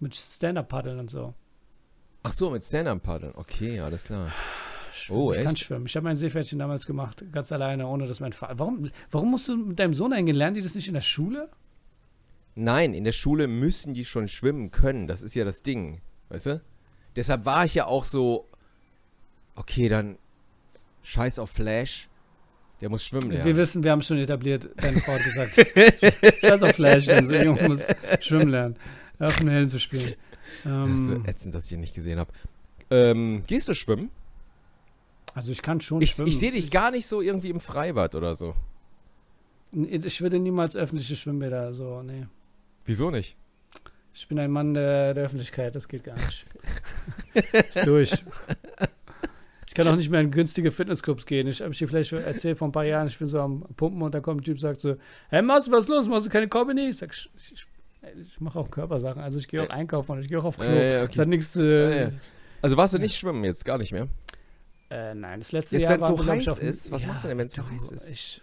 Mit 0.00 0.14
Stand-Up-Paddeln 0.14 0.98
und 0.98 1.10
so. 1.10 1.34
Ach 2.22 2.32
so, 2.32 2.50
mit 2.50 2.64
Stand-Up-Paddeln. 2.64 3.34
Okay, 3.36 3.80
alles 3.80 4.04
klar. 4.04 4.32
Schwimmen. 4.92 5.20
Oh, 5.20 5.32
ich 5.32 5.42
kann 5.44 5.54
echt? 5.54 5.64
schwimmen. 5.64 5.86
Ich 5.86 5.94
habe 5.96 6.04
mein 6.04 6.16
Seepferdchen 6.16 6.58
damals 6.58 6.86
gemacht, 6.86 7.24
ganz 7.30 7.52
alleine, 7.52 7.86
ohne 7.86 8.06
dass 8.06 8.20
mein 8.20 8.32
Vater. 8.32 8.58
Warum, 8.58 8.90
warum 9.10 9.30
musst 9.30 9.48
du 9.48 9.56
mit 9.56 9.78
deinem 9.78 9.94
Sohn 9.94 10.12
eingehen? 10.12 10.36
Lernen 10.36 10.54
die 10.56 10.62
das 10.62 10.74
nicht 10.74 10.88
in 10.88 10.94
der 10.94 11.00
Schule? 11.00 11.50
Nein, 12.54 12.94
in 12.94 13.04
der 13.04 13.12
Schule 13.12 13.46
müssen 13.46 13.94
die 13.94 14.04
schon 14.04 14.26
schwimmen 14.28 14.70
können. 14.70 15.06
Das 15.06 15.22
ist 15.22 15.34
ja 15.34 15.44
das 15.44 15.62
Ding. 15.62 16.00
Weißt 16.30 16.46
du? 16.46 16.62
Deshalb 17.14 17.44
war 17.44 17.64
ich 17.66 17.74
ja 17.74 17.86
auch 17.86 18.04
so, 18.04 18.48
okay, 19.54 19.88
dann 19.88 20.18
scheiß 21.06 21.38
auf 21.38 21.50
Flash. 21.50 22.08
Der 22.80 22.90
muss 22.90 23.04
schwimmen 23.04 23.30
Wir 23.30 23.38
lernen. 23.38 23.56
wissen, 23.56 23.82
wir 23.82 23.90
haben 23.92 24.02
schon 24.02 24.18
etabliert, 24.18 24.68
deine 24.76 25.00
Frau 25.00 25.12
hat 25.12 25.24
gesagt. 25.24 26.36
Scheiß 26.40 26.62
auf 26.62 26.72
Flash, 26.72 27.06
denn 27.06 27.26
so 27.26 27.34
ein 27.34 27.44
Junge 27.46 27.68
muss 27.68 27.80
schwimmen 28.20 28.48
lernen. 28.48 28.76
Auf 29.18 29.36
den 29.38 29.48
Hellen 29.48 29.68
zu 29.68 29.78
spielen. 29.80 30.14
Das 30.62 30.64
ist 30.64 30.66
Ähm, 30.66 31.06
so 31.24 31.30
ätzend, 31.30 31.54
dass 31.54 31.66
ich 31.66 31.72
ihn 31.72 31.80
nicht 31.80 31.94
gesehen 31.94 32.18
habe. 32.18 32.30
Ähm, 32.90 33.42
gehst 33.46 33.68
du 33.68 33.74
schwimmen? 33.74 34.10
also 35.34 35.52
ich 35.52 35.60
kann 35.62 35.80
schon 35.80 36.00
Ich, 36.02 36.10
schwimmen. 36.12 36.28
ich 36.28 36.38
sehe 36.38 36.52
dich 36.52 36.70
gar 36.70 36.90
nicht 36.90 37.06
so 37.06 37.20
irgendwie 37.22 37.50
im 37.50 37.60
Freibad 37.60 38.14
oder 38.14 38.34
so. 38.34 38.54
Ich 39.72 40.20
würde 40.22 40.38
niemals 40.38 40.76
öffentliche 40.76 41.14
Schwimmbäder 41.16 41.72
so, 41.74 42.02
nee. 42.02 42.26
Wieso 42.84 43.10
nicht? 43.10 43.36
Ich 44.14 44.28
bin 44.28 44.38
ein 44.38 44.50
Mann 44.50 44.72
der, 44.74 45.12
der 45.14 45.24
Öffentlichkeit, 45.24 45.74
das 45.74 45.88
geht 45.88 46.04
gar 46.04 46.14
nicht. 46.16 46.46
ist 47.74 47.86
durch. 47.86 48.24
Ich 49.66 49.74
kann 49.74 49.88
auch 49.88 49.96
nicht 49.96 50.10
mehr 50.10 50.20
in 50.20 50.30
günstige 50.30 50.70
Fitnessclubs 50.70 51.26
gehen. 51.26 51.48
Ich 51.48 51.60
habe 51.60 51.72
dir 51.72 51.88
vielleicht 51.88 52.12
erzählt 52.12 52.56
vor 52.56 52.68
ein 52.68 52.72
paar 52.72 52.84
Jahren, 52.84 53.08
ich 53.08 53.18
bin 53.18 53.28
so 53.28 53.40
am 53.40 53.62
Pumpen 53.76 54.00
und 54.02 54.14
da 54.14 54.20
kommt 54.20 54.40
ein 54.42 54.44
Typ 54.44 54.54
und 54.54 54.60
sagt 54.60 54.80
so, 54.80 54.96
hey 55.28 55.42
Mats, 55.42 55.70
was 55.70 55.80
ist 55.80 55.88
los? 55.88 56.08
Machst 56.08 56.26
du 56.26 56.30
keine 56.30 56.48
Comedy? 56.48 56.88
Ich 56.88 56.98
sag, 56.98 57.12
ich, 57.12 57.28
ich, 57.52 57.66
ich 58.20 58.40
mache 58.40 58.58
auch 58.58 58.70
Körpersachen. 58.70 59.20
Also 59.20 59.38
ich 59.38 59.48
gehe 59.48 59.62
auch 59.62 59.70
einkaufen 59.70 60.12
und 60.12 60.20
ich 60.20 60.28
gehe 60.28 60.38
auch 60.38 60.44
auf 60.44 60.56
Klo. 60.56 60.66
Äh, 60.66 60.98
ja, 60.98 61.02
okay. 61.02 61.12
Das 61.14 61.18
hat 61.22 61.28
nichts. 61.28 61.54
Ja, 61.56 61.62
Äh, 61.62 62.02
ja. 62.04 62.10
Also 62.62 62.76
warst 62.76 62.94
du 62.94 62.98
nicht 62.98 63.16
schwimmen 63.16 63.44
jetzt, 63.44 63.64
gar 63.64 63.78
nicht 63.78 63.92
mehr? 63.92 64.08
äh, 64.90 65.14
nein, 65.14 65.40
das 65.40 65.50
letzte 65.52 65.76
Jetzt, 65.76 65.82
Jahr 65.88 65.94
wenn's 65.94 66.02
waren 66.08 66.16
so 66.16 66.18
wir, 66.18 66.24
glaub 66.24 66.36
heiß 66.36 66.42
ich, 66.42 66.50
auf 66.50 66.62
ist, 66.62 66.90
was 66.92 67.06
machst 67.06 67.24
du 67.24 67.28
denn, 67.28 67.38
wenn's 67.38 67.52
so 67.54 67.62
du, 67.62 67.70
heiß 67.70 67.90
ist? 67.90 68.08
Ich, 68.08 68.40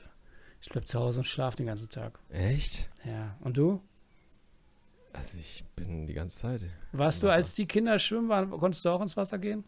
ich 0.61 0.69
bleib 0.69 0.87
zu 0.87 0.99
Hause 0.99 1.19
und 1.21 1.25
schlaf 1.25 1.55
den 1.55 1.65
ganzen 1.67 1.89
Tag. 1.89 2.19
Echt? 2.29 2.89
Ja. 3.05 3.37
Und 3.39 3.57
du? 3.57 3.81
Also 5.13 5.37
ich 5.39 5.63
bin 5.75 6.05
die 6.05 6.13
ganze 6.13 6.37
Zeit. 6.37 6.61
Warst 6.91 7.23
du, 7.23 7.29
als 7.29 7.53
die 7.55 7.65
Kinder 7.65 7.97
schwimmen 7.99 8.29
waren, 8.29 8.49
konntest 8.49 8.83
du 8.83 8.89
auch 8.89 9.01
ins 9.01 9.15
Wasser 9.15 9.37
gehen? 9.37 9.63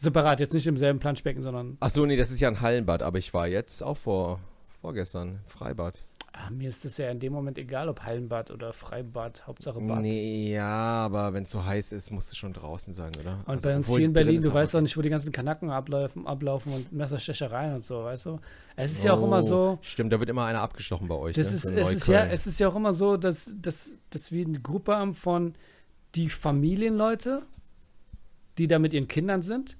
Separat, 0.00 0.40
jetzt 0.40 0.54
nicht 0.54 0.66
im 0.66 0.78
selben 0.78 0.98
Planschbecken, 0.98 1.42
sondern 1.42 1.76
Ach 1.80 1.90
so, 1.90 2.06
nee, 2.06 2.16
das 2.16 2.30
ist 2.30 2.40
ja 2.40 2.48
ein 2.48 2.60
Hallenbad, 2.60 3.02
aber 3.02 3.18
ich 3.18 3.34
war 3.34 3.46
jetzt 3.46 3.82
auch 3.82 3.98
vor, 3.98 4.40
vorgestern 4.80 5.40
Freibad. 5.46 6.06
ah, 6.32 6.48
mir 6.48 6.70
ist 6.70 6.86
es 6.86 6.96
ja 6.96 7.10
in 7.10 7.18
dem 7.20 7.34
Moment 7.34 7.58
egal, 7.58 7.86
ob 7.90 8.02
Hallenbad 8.02 8.50
oder 8.50 8.72
Freibad, 8.72 9.46
Hauptsache 9.46 9.78
Bad. 9.78 10.00
Nee, 10.00 10.54
ja, 10.54 10.64
aber 11.04 11.34
wenn 11.34 11.42
es 11.42 11.50
so 11.50 11.62
heiß 11.62 11.92
ist, 11.92 12.10
musst 12.10 12.32
du 12.32 12.36
schon 12.36 12.54
draußen 12.54 12.94
sein, 12.94 13.10
oder? 13.20 13.40
Und 13.40 13.48
Also, 13.48 13.62
bei 13.62 13.76
uns 13.76 13.88
hier 13.88 14.06
in 14.06 14.14
Berlin, 14.14 14.40
du 14.40 14.54
weißt 14.54 14.72
doch 14.72 14.80
nicht, 14.80 14.96
wo 14.96 15.02
die 15.02 15.10
ganzen 15.10 15.32
Kanacken 15.32 15.68
ablaufen, 15.68 16.26
ablaufen 16.26 16.72
und 16.72 16.92
Messerstechereien 16.92 17.74
und 17.74 17.84
so, 17.84 18.02
weißt 18.04 18.24
du? 18.24 18.40
Es 18.76 18.92
ist 18.92 19.04
ja 19.04 19.12
auch 19.12 19.22
immer 19.22 19.42
Oh, 19.42 19.46
so, 19.46 19.78
Stimmt, 19.82 20.14
da 20.14 20.18
wird 20.18 20.30
immer 20.30 20.46
einer 20.46 20.62
abgestochen 20.62 21.08
bei 21.08 21.14
euch. 21.16 21.36
das 21.36 21.50
ne? 21.50 21.56
ist, 21.56 21.64
es, 21.66 21.92
ist 21.92 22.06
ja, 22.08 22.24
es 22.24 22.46
ist 22.46 22.58
ja 22.58 22.68
auch 22.68 22.76
immer 22.76 22.94
so, 22.94 23.18
dass, 23.18 23.52
dass, 23.60 23.96
dass 24.08 24.32
wir 24.32 24.46
eine 24.46 24.60
Gruppe 24.60 24.96
haben 24.96 25.12
von 25.12 25.54
die 26.14 26.30
Familienleute, 26.30 27.42
die 28.56 28.66
da 28.66 28.78
mit 28.78 28.94
ihren 28.94 29.08
Kindern 29.08 29.42
sind. 29.42 29.76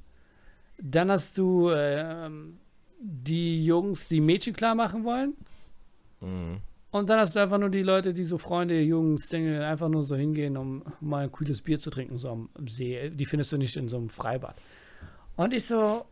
Dann 0.83 1.11
hast 1.11 1.37
du 1.38 1.71
ähm, 1.71 2.59
die 3.01 3.64
Jungs, 3.64 4.09
die 4.09 4.21
Mädchen 4.21 4.55
klar 4.55 4.75
machen 4.75 5.05
wollen. 5.05 5.35
Mhm. 6.21 6.59
Und 6.93 7.09
dann 7.09 7.21
hast 7.21 7.37
du 7.37 7.40
einfach 7.40 7.59
nur 7.59 7.71
die 7.71 7.83
Leute, 7.83 8.12
die 8.12 8.25
so 8.25 8.37
Freunde, 8.37 8.81
Jungs, 8.81 9.29
Single, 9.29 9.62
einfach 9.62 9.88
nur 9.88 10.05
so 10.05 10.16
hingehen, 10.16 10.57
um 10.57 10.83
mal 11.01 11.25
ein 11.25 11.33
kühles 11.33 11.62
Bier 11.62 11.79
zu 11.79 11.88
trinken, 11.90 12.19
so 12.19 12.31
am 12.31 12.49
See. 12.66 13.11
Die 13.11 13.27
findest 13.27 13.53
du 13.53 13.59
nicht 13.59 13.77
in 13.77 13.88
so 13.88 13.97
einem 13.97 14.09
Freibad. 14.11 14.57
Und 15.37 15.55
ich 15.55 15.66
so, 15.66 16.05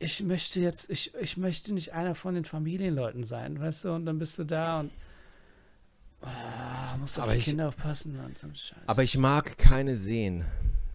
ich 0.00 0.24
möchte 0.24 0.60
jetzt, 0.60 0.90
ich, 0.90 1.14
ich 1.20 1.36
möchte 1.36 1.72
nicht 1.72 1.92
einer 1.94 2.16
von 2.16 2.34
den 2.34 2.44
Familienleuten 2.44 3.22
sein, 3.24 3.60
weißt 3.60 3.84
du? 3.84 3.92
Und 3.92 4.06
dann 4.06 4.18
bist 4.18 4.36
du 4.38 4.44
da 4.44 4.80
und 4.80 4.90
ah, 6.22 6.96
musst 7.00 7.16
auf 7.18 7.24
Aber 7.24 7.32
die 7.34 7.38
ich- 7.38 7.44
Kinder 7.44 7.68
aufpassen 7.68 8.18
und 8.18 8.36
so 8.38 8.48
ein 8.48 8.54
Scheiß. 8.56 8.78
Aber 8.88 9.02
ich 9.04 9.16
mag 9.18 9.56
keine 9.56 9.96
Seen. 9.96 10.44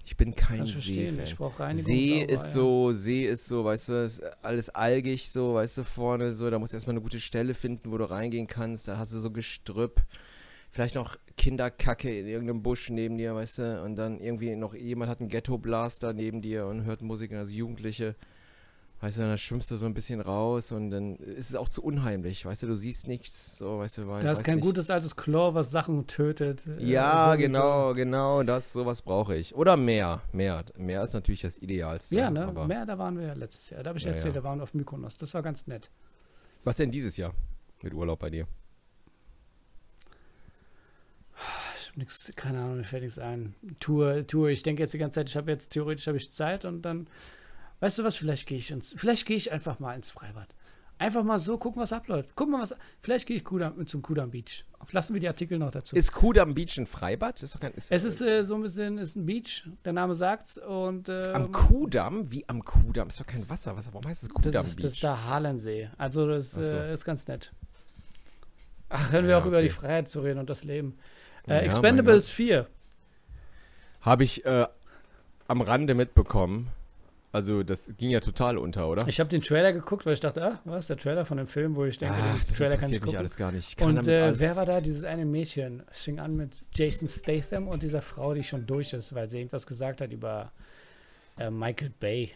Ich 0.06 0.18
bin 0.18 0.36
kein 0.36 0.66
See-Fan. 0.66 1.24
ich 1.24 1.38
brauche 1.38 1.60
Reinigung. 1.60 1.86
See 1.86 2.20
sauber, 2.20 2.34
ist 2.34 2.42
ja. 2.42 2.52
so, 2.52 2.92
See 2.92 3.26
ist 3.26 3.48
so, 3.48 3.64
weißt 3.64 3.90
du, 3.90 3.94
ist 4.06 4.22
alles 4.44 4.70
algig 4.70 5.32
so, 5.32 5.54
weißt 5.54 5.78
du, 5.78 5.84
vorne 5.84 6.34
so, 6.34 6.50
da 6.50 6.60
musst 6.60 6.74
du 6.74 6.78
erstmal 6.78 6.94
eine 6.94 7.02
gute 7.02 7.20
Stelle 7.20 7.54
finden, 7.54 7.92
wo 7.92 7.98
du 7.98 8.10
reingehen 8.10 8.48
kannst, 8.48 8.88
da 8.88 8.98
hast 8.98 9.14
du 9.14 9.20
so 9.20 9.32
Gestrüpp, 9.32 10.02
vielleicht 10.72 10.96
noch 10.96 11.16
Kinderkacke 11.38 12.20
in 12.20 12.28
irgendeinem 12.28 12.64
Busch 12.64 12.90
neben 12.90 13.18
dir, 13.18 13.34
weißt 13.34 13.60
du, 13.60 13.84
und 13.84 13.96
dann 13.96 14.20
irgendwie 14.20 14.56
noch 14.56 14.76
jemand 14.76 15.10
hat 15.10 15.22
einen 15.22 15.30
Ghetto-Blaster 15.30 16.14
neben 16.14 16.42
dir 16.42 16.66
und 16.66 16.84
hört 16.84 17.02
Musik, 17.02 17.32
also 17.32 17.52
Jugendliche, 17.52 18.16
weißt 19.04 19.18
du, 19.18 19.22
dann 19.24 19.38
schwimmst 19.38 19.70
du 19.70 19.76
so 19.76 19.86
ein 19.86 19.94
bisschen 19.94 20.22
raus 20.22 20.72
und 20.72 20.90
dann 20.90 21.18
ist 21.18 21.50
es 21.50 21.56
auch 21.58 21.68
zu 21.68 21.84
unheimlich, 21.84 22.46
weißt 22.46 22.64
du, 22.64 22.68
du 22.68 22.76
siehst 22.76 23.06
nichts, 23.08 23.58
so, 23.58 23.80
weißt 23.80 23.98
du, 23.98 24.08
weil, 24.08 24.24
Da 24.24 24.32
ist 24.32 24.46
kein 24.46 24.56
nicht. 24.56 24.64
gutes 24.64 24.90
altes 24.90 25.18
Chlor, 25.18 25.54
was 25.56 25.72
Sachen 25.72 26.08
tötet. 26.08 26.66
äh, 26.66 26.82
Ja, 26.86 27.34
sowieso. 27.34 27.48
genau, 27.48 27.94
genau, 27.94 28.44
das, 28.44 28.72
sowas 28.72 29.02
brauche 29.02 29.36
ich. 29.36 29.54
Oder 29.56 29.76
mehr, 29.76 30.22
mehr. 30.32 30.64
Mehr 30.78 31.04
ist 31.04 31.12
natürlich 31.14 31.42
das 31.42 31.58
Idealste. 31.58 32.16
Ja, 32.16 32.32
ne? 32.32 32.48
Aber 32.48 32.66
Mehr, 32.66 32.86
da 32.86 32.98
waren 32.98 33.18
wir 33.20 33.28
ja 33.28 33.34
letztes 33.34 33.70
Jahr. 33.72 33.84
Da 33.84 33.90
habe 33.90 34.00
ich 34.00 34.06
Ja, 34.06 34.12
erzählt, 34.12 34.36
ja. 34.36 34.40
da 34.42 34.48
waren 34.48 34.60
wir 34.60 34.64
auf 34.64 34.74
Mykonos. 34.74 35.16
Das 35.16 35.34
war 35.34 35.42
ganz 35.44 35.68
nett. 35.68 35.92
was 36.64 36.78
denn 36.78 36.90
dieses 36.90 37.18
Jahr 37.18 37.34
mit 37.84 37.94
Urlaub 37.94 38.20
bei 38.20 38.30
dir? 38.30 38.48
nix, 41.96 42.32
keine 42.36 42.60
Ahnung, 42.60 42.78
mir 42.78 42.84
fällt 42.86 43.04
nichts 43.04 43.20
ein. 43.20 43.54
Tour, 43.80 44.26
Tour. 44.26 44.50
Ich 44.50 44.64
denke 44.64 44.82
jetzt 44.82 44.94
die 44.94 44.98
ganze 44.98 45.16
Zeit, 45.16 45.30
ich 45.30 45.36
habe 45.38 45.52
jetzt 45.52 45.70
theoretisch 45.72 46.08
habe 46.08 46.18
ich 46.18 46.32
Zeit 46.32 46.66
und 46.66 46.82
dann, 46.82 47.08
weißt 47.84 48.00
du 48.00 48.04
was, 48.06 48.16
vielleicht 48.16 48.48
gehe 48.48 48.58
ich 48.58 48.72
ins, 48.72 48.94
vielleicht 48.98 49.26
gehe 49.26 49.36
ich 49.36 49.52
einfach 49.52 49.80
mal 49.80 49.94
ins 49.94 50.10
Freibad. 50.10 50.48
Einfach 51.00 51.24
mal 51.24 51.38
so 51.38 51.58
gucken, 51.58 51.82
was 51.82 51.92
abläuft. 51.92 52.34
Gucken 52.36 52.54
wir, 52.54 52.62
was. 52.62 52.74
Vielleicht 53.02 53.26
gehe 53.28 53.36
ich 53.36 53.44
Kudam, 53.44 53.86
zum 53.88 54.02
Kudam 54.02 54.32
Beach. 54.32 54.64
Lassen 54.92 55.14
wir 55.14 55.20
die 55.20 55.28
Artikel 55.28 55.58
noch 55.58 55.72
dazu. 55.72 55.96
Ist 55.96 56.14
Kudam 56.14 56.54
Beach 56.54 56.78
ein 56.78 56.86
Freibad? 56.86 57.42
Ist 57.44 57.60
kein, 57.60 57.74
ist, 57.74 57.92
es 57.92 58.04
ist 58.06 58.22
äh, 58.22 58.44
so 58.46 58.56
ein 58.56 58.62
bisschen 58.62 58.98
ist 59.00 59.16
ein 59.18 59.26
Beach, 59.26 59.68
der 59.84 59.92
Name 59.92 60.16
sagt's. 60.16 60.58
Und, 60.58 61.10
ähm, 61.10 61.36
am 61.36 61.52
Kudam? 61.52 62.32
Wie 62.32 62.48
am 62.48 62.64
Kudam? 62.64 63.10
Ist 63.10 63.20
doch 63.20 63.26
kein 63.26 63.50
Wasser. 63.50 63.76
Warum 63.76 64.08
heißt 64.08 64.24
es 64.24 64.30
Kudam 64.30 64.54
das 64.54 64.68
ist, 64.68 64.76
Beach? 64.76 64.84
Das 64.84 64.94
ist 64.94 65.04
der 65.04 65.26
Harlensee. 65.26 65.90
Also, 65.98 66.28
das 66.28 66.52
so. 66.52 66.62
äh, 66.62 66.94
ist 66.94 67.04
ganz 67.04 67.28
nett. 67.28 67.52
Ach, 68.88 69.12
hören 69.12 69.26
wir 69.26 69.32
Ja, 69.32 69.40
auch 69.40 69.46
über 69.46 69.58
okay. 69.58 69.68
die 69.68 69.74
Freiheit 69.74 70.10
zu 70.10 70.22
reden 70.22 70.40
und 70.40 70.50
das 70.50 70.64
Leben. 70.64 70.98
Ja, 71.50 71.56
Äh, 71.56 71.66
Expendables 71.66 72.30
4. 72.30 72.68
Habe 74.02 74.24
ich 74.24 74.46
äh, 74.46 74.68
am 75.48 75.62
Rande 75.62 75.96
mitbekommen. 75.96 76.70
Also, 77.34 77.64
das 77.64 77.92
ging 77.98 78.12
ja 78.12 78.20
total 78.20 78.60
unter, 78.60 78.88
oder? 78.88 79.08
Ich 79.08 79.20
habe 79.20 79.28
den 79.30 79.42
Trailer 79.42 79.74
geguckt, 79.74 80.06
weil 80.06 80.14
ich 80.14 80.20
dachte, 80.20 80.44
ah, 80.46 80.60
was 80.66 80.86
der 80.86 80.98
Trailer 80.98 81.26
von 81.26 81.38
dem 81.38 81.48
Film, 81.48 81.76
wo 81.76 81.84
ich 81.84 81.98
denke, 81.98 82.16
Ach, 82.18 82.32
den 82.32 82.38
das 82.38 82.56
Trailer 82.56 82.78
kann 82.78 82.90
ich 82.90 82.96
interessiert 82.98 83.02
mich 83.02 83.02
gucken. 83.02 83.18
alles 83.18 83.36
gar 83.36 83.52
nicht. 83.52 83.82
Und 83.82 84.08
äh, 84.08 84.40
wer 84.40 84.56
war 84.56 84.66
da? 84.68 84.80
Dieses 84.80 85.04
eine 85.04 85.26
Mädchen. 85.26 85.82
Es 85.92 86.04
fing 86.04 86.20
an 86.20 86.36
mit 86.36 86.64
Jason 86.76 87.08
Statham 87.10 87.68
und 87.68 87.82
dieser 87.82 88.04
Frau, 88.04 88.36
die 88.36 88.44
schon 88.44 88.68
durch 88.68 88.94
ist, 88.94 89.16
weil 89.16 89.30
sie 89.32 89.40
irgendwas 89.40 89.66
gesagt 89.66 90.00
hat 90.02 90.12
über 90.14 90.52
äh, 91.40 91.50
Michael 91.50 91.92
Bay. 92.00 92.32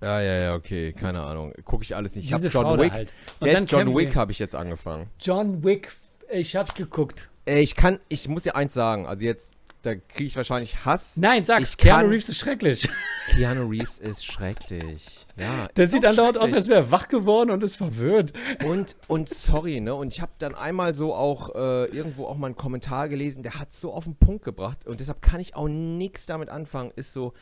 Ja, 0.00 0.20
ja, 0.20 0.34
ja, 0.34 0.54
okay, 0.54 0.92
keine 0.92 1.22
Ahnung. 1.22 1.52
Gucke 1.64 1.82
ich 1.82 1.96
alles 1.96 2.14
nicht. 2.14 2.26
Ich 2.26 2.32
habe 2.32 2.42
Diese 2.42 2.52
John 2.52 2.64
Frau 2.64 2.78
Wick. 2.78 2.92
halt. 2.92 3.12
Selbst 3.38 3.72
John 3.72 3.96
Wick 3.96 4.14
habe 4.14 4.30
ich 4.32 4.38
jetzt 4.38 4.54
angefangen. 4.54 5.08
John 5.18 5.64
Wick, 5.64 5.90
ich 6.30 6.54
hab's 6.54 6.74
geguckt. 6.74 7.28
Ich 7.46 7.74
kann, 7.74 7.98
ich 8.08 8.28
muss 8.28 8.44
dir 8.44 8.54
eins 8.54 8.72
sagen. 8.72 9.06
Also 9.06 9.24
jetzt, 9.24 9.54
da 9.84 9.94
kriege 9.94 10.24
ich 10.24 10.36
wahrscheinlich 10.36 10.84
Hass. 10.84 11.16
Nein, 11.16 11.44
sag's, 11.44 11.70
Ich 11.70 11.76
Keanu 11.76 12.02
kann- 12.02 12.10
Reeves 12.10 12.28
ist 12.28 12.38
schrecklich. 12.38 12.88
Keanu 13.30 13.66
Reeves 13.68 13.98
ist 13.98 14.24
schrecklich. 14.24 15.26
Ja, 15.36 15.66
Der 15.76 15.84
ist 15.84 15.90
sieht 15.92 16.04
andauernd 16.06 16.38
aus, 16.38 16.52
als 16.52 16.68
wäre 16.68 16.80
er 16.80 16.90
wach 16.90 17.08
geworden 17.08 17.50
und 17.50 17.62
ist 17.62 17.76
verwirrt. 17.76 18.32
Und, 18.64 18.96
und 19.08 19.28
sorry, 19.28 19.80
ne? 19.80 19.94
Und 19.94 20.12
ich 20.12 20.20
habe 20.20 20.32
dann 20.38 20.54
einmal 20.54 20.94
so 20.94 21.14
auch 21.14 21.54
äh, 21.54 21.84
irgendwo 21.86 22.26
auch 22.26 22.36
mal 22.36 22.46
einen 22.48 22.56
Kommentar 22.56 23.08
gelesen, 23.08 23.42
der 23.42 23.58
hat 23.58 23.72
so 23.72 23.92
auf 23.92 24.04
den 24.04 24.16
Punkt 24.16 24.44
gebracht. 24.44 24.86
Und 24.86 25.00
deshalb 25.00 25.22
kann 25.22 25.40
ich 25.40 25.56
auch 25.56 25.68
nichts 25.68 26.26
damit 26.26 26.48
anfangen. 26.50 26.92
Ist 26.96 27.12
so, 27.12 27.32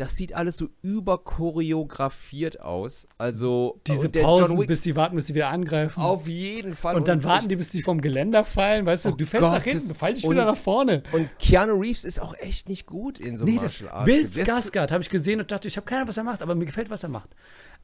das 0.00 0.16
sieht 0.16 0.32
alles 0.34 0.56
so 0.56 0.68
überchoreografiert 0.82 2.60
aus. 2.60 3.06
Also, 3.18 3.80
Diese 3.86 4.06
und 4.06 4.12
Pausen, 4.20 4.58
Wick 4.58 4.68
bis 4.68 4.82
die 4.82 4.96
warten, 4.96 5.16
bis 5.16 5.26
sie 5.28 5.34
wieder 5.34 5.48
angreifen. 5.48 6.00
auf 6.00 6.26
jeden 6.26 6.74
Fall. 6.74 6.96
und 6.96 7.06
dann 7.08 7.20
ich- 7.20 7.24
warten 7.24 7.48
die, 7.48 7.56
bis 7.56 7.70
die 7.70 7.82
vom 7.82 8.00
Geländer 8.00 8.44
fallen. 8.44 8.86
Weißt 8.86 9.04
du, 9.04 9.10
Oh 9.10 9.12
du 9.12 9.26
fällst 9.26 9.42
nach 9.42 9.54
Gott, 9.54 9.62
hinten, 9.64 9.78
das- 9.78 9.88
du 9.88 9.94
fallst 9.94 10.24
und- 10.24 10.32
wieder 10.32 10.44
nach 10.44 10.56
vorne. 10.56 11.02
Und 11.12 11.28
Keanu 11.38 11.74
Reeves 11.80 12.04
ist 12.04 12.20
auch 12.20 12.34
echt 12.38 12.68
nicht 12.68 12.86
gut 12.86 13.18
in 13.18 13.36
so 13.36 13.44
Nee, 13.44 13.52
Martial 13.52 13.90
Arts. 13.90 14.04
Bill 14.04 14.26
Skarsgård 14.26 14.90
habe 14.90 15.02
ich 15.02 15.10
gesehen 15.10 15.40
und 15.40 15.50
dachte, 15.52 15.68
ich 15.68 15.76
habe 15.76 15.84
keine 15.84 16.00
Ahnung, 16.00 16.08
was 16.08 16.16
er 16.16 16.24
macht, 16.24 16.42
aber 16.42 16.54
mir 16.54 16.66
gefällt, 16.66 16.90
was 16.90 17.02
er 17.02 17.08
macht. 17.10 17.28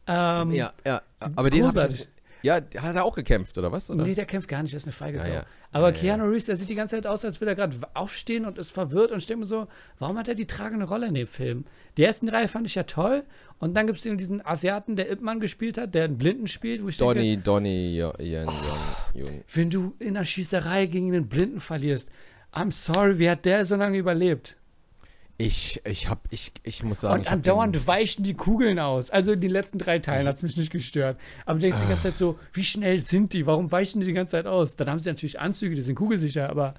Ähm, 0.06 0.52
Ja, 0.52 0.72
ja. 0.84 1.02
Aber 1.34 1.50
den 1.50 1.66
habe 1.66 1.88
ich. 1.92 2.08
Ja, 2.46 2.54
hat 2.56 2.94
er 2.94 3.04
auch 3.04 3.14
gekämpft, 3.14 3.58
oder 3.58 3.72
was? 3.72 3.90
Oder? 3.90 4.04
Nee, 4.04 4.14
der 4.14 4.24
kämpft 4.24 4.48
gar 4.48 4.62
nicht, 4.62 4.72
der 4.72 4.78
ist 4.78 4.84
eine 4.84 4.92
feige 4.92 5.18
Ja, 5.18 5.24
Sau. 5.24 5.30
ja. 5.30 5.46
Aber 5.72 5.88
Ja, 5.90 5.94
ja, 5.94 6.00
Keanu 6.00 6.24
Reeves, 6.30 6.46
der 6.46 6.56
sieht 6.56 6.68
die 6.68 6.74
ganze 6.74 6.96
Zeit 6.96 7.06
aus, 7.06 7.24
als 7.24 7.40
würde 7.40 7.50
er 7.50 7.54
gerade 7.56 7.76
aufstehen 7.94 8.44
und 8.46 8.56
ist 8.56 8.70
verwirrt 8.70 9.10
und 9.12 9.28
mir 9.36 9.46
so, 9.46 9.66
warum 9.98 10.16
hat 10.16 10.28
er 10.28 10.34
die 10.34 10.46
tragende 10.46 10.86
Rolle 10.86 11.08
in 11.08 11.14
dem 11.14 11.26
Film? 11.26 11.64
Die 11.96 12.04
ersten 12.04 12.26
drei 12.26 12.46
fand 12.48 12.66
ich 12.66 12.74
ja 12.76 12.84
toll 12.84 13.24
und 13.58 13.76
dann 13.76 13.86
gibt 13.86 13.98
es 13.98 14.04
diesen 14.04 14.44
Asiaten, 14.46 14.96
der 14.96 15.10
Ip 15.10 15.20
Man 15.20 15.40
gespielt 15.40 15.76
hat, 15.76 15.94
der 15.94 16.04
einen 16.04 16.18
Blinden 16.18 16.46
spielt, 16.46 16.82
wo 16.84 16.88
ich 16.88 16.96
denke, 16.96 17.14
Donny, 17.14 17.36
Donny, 17.36 17.96
ja, 17.96 18.12
Ian, 18.18 18.46
Jan, 18.46 19.24
Jun. 19.24 19.42
wenn 19.52 19.70
du 19.70 19.94
in 19.98 20.16
einer 20.16 20.24
Schießerei 20.24 20.86
gegen 20.86 21.08
einen 21.08 21.28
Blinden 21.28 21.60
verlierst, 21.60 22.08
I'm 22.52 22.70
sorry, 22.70 23.18
wie 23.18 23.28
hat 23.28 23.44
der 23.44 23.64
so 23.64 23.76
lange 23.76 23.98
überlebt? 23.98 24.56
Ich, 25.38 25.82
ich 25.84 26.08
hab, 26.08 26.26
ich, 26.30 26.52
ich 26.62 26.82
muss 26.82 27.00
sagen, 27.02 27.20
Und 27.20 27.30
andauernd 27.30 27.86
weichen 27.86 28.24
die 28.24 28.32
Kugeln 28.34 28.78
aus. 28.78 29.10
Also 29.10 29.32
in 29.32 29.40
den 29.42 29.50
letzten 29.50 29.76
drei 29.76 29.98
Teilen 29.98 30.26
hat 30.26 30.36
es 30.36 30.42
mich 30.42 30.56
nicht 30.56 30.70
gestört. 30.72 31.18
Aber 31.44 31.58
du 31.58 31.60
denkst 31.62 31.78
die 31.82 31.88
ganze 31.88 32.04
Zeit 32.04 32.16
so, 32.16 32.38
wie 32.54 32.64
schnell 32.64 33.04
sind 33.04 33.34
die? 33.34 33.44
Warum 33.46 33.70
weichen 33.70 34.00
die 34.00 34.06
die 34.06 34.12
ganze 34.14 34.32
Zeit 34.32 34.46
aus? 34.46 34.76
Dann 34.76 34.88
haben 34.88 35.00
sie 35.00 35.10
natürlich 35.10 35.38
Anzüge, 35.38 35.74
die 35.74 35.82
sind 35.82 35.94
kugelsicher, 35.94 36.48
aber 36.48 36.72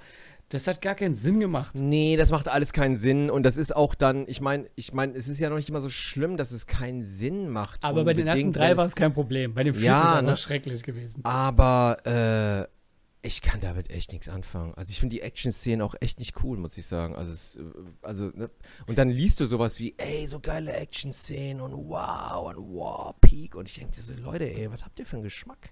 das 0.50 0.66
hat 0.66 0.82
gar 0.82 0.96
keinen 0.96 1.16
Sinn 1.16 1.40
gemacht. 1.40 1.76
Nee, 1.76 2.16
das 2.18 2.32
macht 2.32 2.48
alles 2.48 2.74
keinen 2.74 2.96
Sinn 2.96 3.30
und 3.30 3.44
das 3.44 3.58
ist 3.58 3.76
auch 3.76 3.94
dann, 3.94 4.24
ich 4.28 4.40
meine, 4.42 4.66
ich 4.76 4.92
meine, 4.94 5.14
es 5.14 5.28
ist 5.28 5.40
ja 5.40 5.50
noch 5.50 5.58
nicht 5.58 5.70
immer 5.70 5.82
so 5.82 5.90
schlimm, 5.90 6.38
dass 6.38 6.52
es 6.52 6.66
keinen 6.66 7.04
Sinn 7.04 7.50
macht. 7.50 7.84
Aber 7.84 8.06
bei 8.06 8.14
den 8.14 8.26
ersten 8.28 8.54
drei 8.54 8.76
war 8.78 8.86
es- 8.88 8.96
kein 8.96 9.14
Problem. 9.14 9.54
Bei 9.54 9.64
dem 9.66 9.74
vierten 9.76 9.86
Ja, 9.88 10.14
ist 10.16 10.24
es 10.24 10.30
ne? 10.30 10.38
schrecklich 10.38 10.84
gewesen. 10.84 11.20
Aber 11.24 11.98
äh, 12.06 12.77
ich 13.28 13.42
kann 13.42 13.60
damit 13.62 13.90
echt 13.92 14.12
nichts 14.12 14.30
anfangen. 14.30 14.74
Also 14.76 14.90
ich 14.92 15.00
finde 15.00 15.16
die 15.16 15.22
Action-Szenen 15.22 15.82
auch 15.82 15.96
echt 16.00 16.20
nicht 16.20 16.44
cool, 16.44 16.58
muss 16.58 16.78
ich 16.78 16.86
sagen. 16.88 17.16
Also, 17.16 17.32
es, 17.34 17.58
äh, 17.58 17.62
also 18.02 18.32
ne? 18.34 18.50
und 18.88 18.98
dann 18.98 19.10
liest 19.10 19.40
du 19.40 19.46
sowas 19.46 19.80
wie, 19.80 19.94
ey, 19.98 20.26
so 20.28 20.40
geile 20.40 20.74
Action-Szenen 20.74 21.62
und 21.62 21.74
wow 21.74 22.48
und 22.48 22.58
wow, 22.74 23.14
Peak 23.22 23.56
und 23.56 23.68
ich 23.70 23.76
denke 23.76 24.02
so, 24.02 24.14
Leute, 24.14 24.50
ey, 24.50 24.72
was 24.72 24.84
habt 24.84 24.98
ihr 25.00 25.06
für 25.06 25.18
einen 25.18 25.24
Geschmack? 25.24 25.70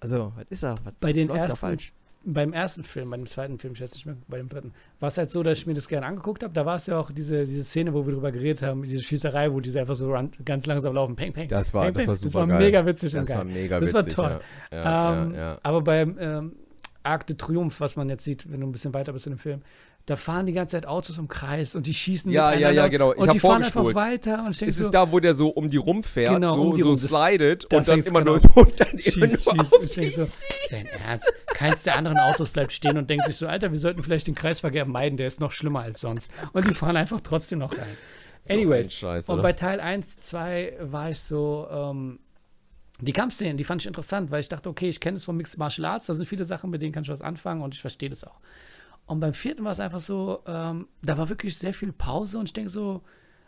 Also, 0.00 0.32
was 0.36 0.44
ist 0.50 0.62
da? 0.62 0.76
Was 0.84 0.94
Bei 1.00 1.12
den 1.12 1.28
läuft 1.28 1.38
da 1.40 1.44
ersten- 1.44 1.56
falsch? 1.58 1.92
Beim 2.24 2.52
ersten 2.52 2.82
Film, 2.84 3.10
bei 3.10 3.16
dem 3.16 3.26
zweiten 3.26 3.58
Film, 3.58 3.74
ich 3.74 3.80
weiß 3.80 3.94
nicht 3.94 4.04
mehr, 4.04 4.16
bei 4.26 4.38
dem 4.38 4.48
dritten, 4.48 4.72
war 5.00 5.08
es 5.08 5.16
halt 5.16 5.30
so, 5.30 5.42
dass 5.42 5.58
ich 5.58 5.66
mir 5.66 5.74
das 5.74 5.88
gerne 5.88 6.04
angeguckt 6.06 6.42
habe. 6.42 6.52
Da 6.52 6.66
war 6.66 6.76
es 6.76 6.86
ja 6.86 6.98
auch 6.98 7.10
diese, 7.10 7.44
diese 7.44 7.64
Szene, 7.64 7.94
wo 7.94 8.04
wir 8.06 8.12
drüber 8.12 8.32
geredet 8.32 8.62
haben, 8.62 8.82
diese 8.82 9.02
Schießerei, 9.02 9.52
wo 9.52 9.60
diese 9.60 9.80
einfach 9.80 9.94
so 9.94 10.12
run, 10.12 10.32
ganz 10.44 10.66
langsam 10.66 10.94
laufen. 10.94 11.14
Peng, 11.16 11.32
peng. 11.32 11.48
Das 11.48 11.72
war, 11.72 11.84
peng, 11.84 11.94
das 11.94 12.06
war 12.08 12.14
Das 12.14 12.20
super 12.20 12.40
war 12.40 12.46
geil. 12.48 12.58
mega 12.58 12.84
witzig 12.84 13.14
und 13.14 13.20
Das 13.20 13.30
war 13.36 13.44
geil. 13.44 13.54
mega 13.54 13.80
Das 13.80 13.94
war 13.94 14.00
witzig. 14.00 14.14
toll. 14.14 14.40
Ja, 14.72 14.78
ja, 14.82 15.22
ähm, 15.22 15.32
ja, 15.32 15.38
ja. 15.38 15.58
Aber 15.62 15.80
beim 15.80 16.16
ähm, 16.20 16.52
Arc 17.04 17.26
de 17.28 17.36
Triomphe, 17.36 17.80
was 17.80 17.94
man 17.96 18.08
jetzt 18.10 18.24
sieht, 18.24 18.50
wenn 18.50 18.60
du 18.60 18.66
ein 18.66 18.72
bisschen 18.72 18.92
weiter 18.92 19.12
bist 19.12 19.26
in 19.26 19.34
dem 19.34 19.38
Film, 19.38 19.62
da 20.08 20.16
fahren 20.16 20.46
die 20.46 20.54
ganze 20.54 20.72
Zeit 20.72 20.86
Autos 20.86 21.18
im 21.18 21.28
Kreis 21.28 21.74
und 21.74 21.86
die 21.86 21.92
schießen 21.92 22.32
Ja, 22.32 22.54
ja, 22.54 22.70
ja, 22.70 22.88
genau. 22.88 23.12
Ich 23.12 23.18
und 23.18 23.34
die 23.34 23.38
fahren 23.38 23.62
einfach 23.62 23.94
weiter 23.94 24.42
und 24.44 24.52
ich 24.52 24.58
denke 24.58 24.70
Ist 24.70 24.78
so, 24.78 24.84
es 24.84 24.90
da, 24.90 25.12
wo 25.12 25.20
der 25.20 25.34
so 25.34 25.48
um 25.48 25.68
die 25.68 25.76
rumfährt, 25.76 26.32
Genau, 26.32 26.54
so, 26.54 26.62
um 26.62 26.74
die 26.74 26.80
so 26.80 26.88
rum. 26.88 26.96
Slidet 26.96 27.70
da 27.70 27.76
und 27.76 27.88
dann 27.88 28.00
immer 28.00 28.20
genau 28.20 28.30
nur 28.32 28.40
so 28.40 28.48
und 28.54 28.80
dann 28.80 28.88
immer 28.92 29.02
schießt, 29.02 29.20
nur 29.20 29.28
schießt. 29.28 29.74
auf 29.74 29.80
Und 29.80 29.98
ich 29.98 30.16
so, 30.16 30.26
dein 30.70 30.86
Ernst? 30.86 31.30
Keins 31.48 31.82
der 31.82 31.96
anderen 31.96 32.18
Autos 32.18 32.48
bleibt 32.48 32.72
stehen 32.72 32.96
und 32.96 33.10
denkt 33.10 33.26
sich 33.26 33.36
so, 33.36 33.46
Alter, 33.46 33.70
wir 33.70 33.78
sollten 33.78 34.02
vielleicht 34.02 34.26
den 34.26 34.34
Kreisverkehr 34.34 34.86
meiden, 34.86 35.18
der 35.18 35.26
ist 35.26 35.40
noch 35.40 35.52
schlimmer 35.52 35.80
als 35.80 36.00
sonst. 36.00 36.30
Und 36.54 36.66
die 36.66 36.72
fahren 36.72 36.96
einfach 36.96 37.20
trotzdem 37.20 37.58
noch 37.58 37.72
rein. 37.72 37.96
So 38.44 38.54
Anyways, 38.54 38.94
Scheiß, 38.94 39.28
und 39.28 39.42
bei 39.42 39.52
Teil 39.52 39.78
1, 39.78 40.20
2 40.20 40.78
war 40.80 41.10
ich 41.10 41.20
so, 41.20 41.68
ähm, 41.70 42.18
die 43.00 43.12
Kampfszenen, 43.12 43.58
die 43.58 43.64
fand 43.64 43.82
ich 43.82 43.86
interessant, 43.86 44.30
weil 44.30 44.40
ich 44.40 44.48
dachte, 44.48 44.70
okay, 44.70 44.88
ich 44.88 45.00
kenne 45.00 45.18
es 45.18 45.24
von 45.24 45.36
Mixed 45.36 45.58
Martial 45.58 45.84
Arts, 45.84 46.06
da 46.06 46.14
sind 46.14 46.26
viele 46.26 46.44
Sachen, 46.44 46.70
mit 46.70 46.80
denen 46.80 46.92
kann 46.92 47.02
ich 47.02 47.10
was 47.10 47.20
anfangen 47.20 47.60
und 47.60 47.74
ich 47.74 47.80
verstehe 47.82 48.08
das 48.08 48.24
auch. 48.24 48.40
Und 49.08 49.20
beim 49.20 49.32
vierten 49.32 49.64
war 49.64 49.72
es 49.72 49.80
einfach 49.80 50.00
so, 50.00 50.42
ähm, 50.46 50.86
da 51.00 51.16
war 51.16 51.30
wirklich 51.30 51.56
sehr 51.56 51.72
viel 51.72 51.92
Pause 51.92 52.38
und 52.38 52.44
ich 52.44 52.52
denke 52.52 52.70
so, 52.70 53.02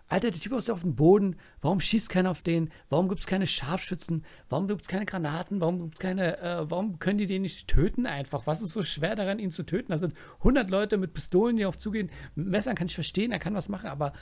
Alter, 0.08 0.30
der 0.30 0.40
Typ 0.40 0.52
ist 0.54 0.70
auf 0.70 0.80
dem 0.80 0.96
Boden, 0.96 1.36
warum 1.60 1.80
schießt 1.80 2.08
keiner 2.08 2.30
auf 2.30 2.42
den? 2.42 2.70
Warum 2.88 3.08
gibt 3.08 3.20
es 3.20 3.26
keine 3.26 3.46
Scharfschützen? 3.46 4.24
Warum 4.48 4.68
gibt 4.68 4.82
es 4.82 4.88
keine 4.88 5.04
Granaten? 5.04 5.60
Warum 5.60 5.82
gibt 5.82 5.94
es 5.94 6.00
keine, 6.00 6.38
äh, 6.38 6.70
warum 6.70 6.98
können 6.98 7.18
die 7.18 7.26
den 7.26 7.42
nicht 7.42 7.68
töten 7.68 8.06
einfach? 8.06 8.46
Was 8.46 8.62
ist 8.62 8.72
so 8.72 8.82
schwer 8.82 9.14
daran, 9.14 9.38
ihn 9.38 9.50
zu 9.50 9.62
töten? 9.62 9.92
Da 9.92 9.98
sind 9.98 10.14
100 10.38 10.70
Leute 10.70 10.96
mit 10.96 11.12
Pistolen, 11.12 11.56
die 11.56 11.66
auf 11.66 11.78
zugehen. 11.78 12.10
Mit 12.34 12.48
Messern 12.48 12.74
kann 12.74 12.86
ich 12.86 12.94
verstehen, 12.94 13.30
er 13.30 13.38
kann 13.38 13.54
was 13.54 13.68
machen, 13.68 13.90
aber 13.90 14.14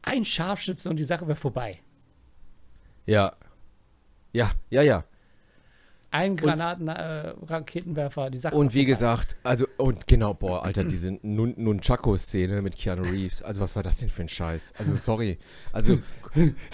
ein 0.00 0.24
Scharfschützen 0.24 0.90
und 0.90 0.96
die 0.96 1.04
Sache 1.04 1.26
wäre 1.26 1.36
vorbei. 1.36 1.80
Ja. 3.04 3.34
Ja, 4.32 4.52
ja, 4.70 4.82
ja. 4.82 5.04
Ein 6.14 6.36
Granaten, 6.36 6.86
äh, 6.86 7.34
die 8.30 8.38
Sache 8.38 8.54
Und 8.54 8.72
wie 8.72 8.84
gesagt, 8.84 9.34
also, 9.42 9.66
und 9.78 10.06
genau, 10.06 10.32
boah, 10.32 10.64
Alter, 10.64 10.84
diese 10.84 11.18
Nun- 11.22 11.54
Nunchaku-Szene 11.56 12.62
mit 12.62 12.76
Keanu 12.76 13.02
Reeves, 13.02 13.42
also 13.42 13.60
was 13.60 13.74
war 13.74 13.82
das 13.82 13.98
denn 13.98 14.10
für 14.10 14.22
ein 14.22 14.28
Scheiß? 14.28 14.74
Also, 14.78 14.94
sorry. 14.94 15.38
Also, 15.72 15.98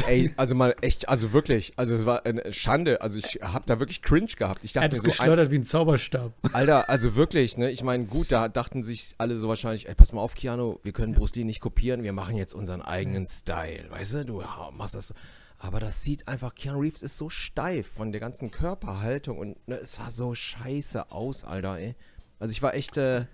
ey, 0.06 0.30
also 0.36 0.54
mal 0.54 0.76
echt, 0.82 1.08
also 1.08 1.32
wirklich, 1.32 1.72
also 1.76 1.94
es 1.94 2.04
war 2.04 2.26
eine 2.26 2.52
Schande. 2.52 3.00
Also 3.00 3.16
ich 3.16 3.40
hab 3.42 3.64
da 3.64 3.78
wirklich 3.80 4.02
cringe 4.02 4.26
gehabt. 4.26 4.62
Ich 4.62 4.76
Er 4.76 4.82
hat 4.82 4.92
dachte 4.92 4.96
es 4.96 5.02
so, 5.16 5.22
ein, 5.22 5.26
geschleudert 5.26 5.50
wie 5.50 5.56
ein 5.56 5.64
Zauberstab. 5.64 6.34
Alter, 6.52 6.90
also 6.90 7.14
wirklich, 7.14 7.56
ne? 7.56 7.70
Ich 7.70 7.82
meine, 7.82 8.04
gut, 8.04 8.32
da 8.32 8.48
dachten 8.48 8.82
sich 8.82 9.14
alle 9.16 9.38
so 9.38 9.48
wahrscheinlich, 9.48 9.88
ey, 9.88 9.94
pass 9.94 10.12
mal 10.12 10.20
auf, 10.20 10.34
Keanu, 10.34 10.80
wir 10.82 10.92
können 10.92 11.14
Bruce 11.14 11.34
Lee 11.36 11.44
nicht 11.44 11.60
kopieren, 11.60 12.02
wir 12.02 12.12
machen 12.12 12.36
jetzt 12.36 12.54
unseren 12.54 12.82
eigenen 12.82 13.24
Style, 13.26 13.86
weißt 13.90 14.14
du? 14.14 14.24
Du 14.26 14.40
ja, 14.42 14.70
machst 14.76 14.94
das. 14.94 15.14
Aber 15.62 15.78
das 15.78 16.02
sieht 16.02 16.26
einfach, 16.26 16.54
Keanu 16.54 16.80
Reeves 16.80 17.02
ist 17.02 17.18
so 17.18 17.28
steif 17.28 17.86
von 17.86 18.12
der 18.12 18.20
ganzen 18.20 18.50
Körperhaltung 18.50 19.38
und 19.38 19.68
ne, 19.68 19.76
es 19.76 19.96
sah 19.96 20.10
so 20.10 20.34
scheiße 20.34 21.12
aus, 21.12 21.44
Alter, 21.44 21.78
ey. 21.78 21.94
Also 22.38 22.50
ich 22.52 22.62
war 22.62 22.74
echt, 22.74 22.96
äh, 22.96 23.26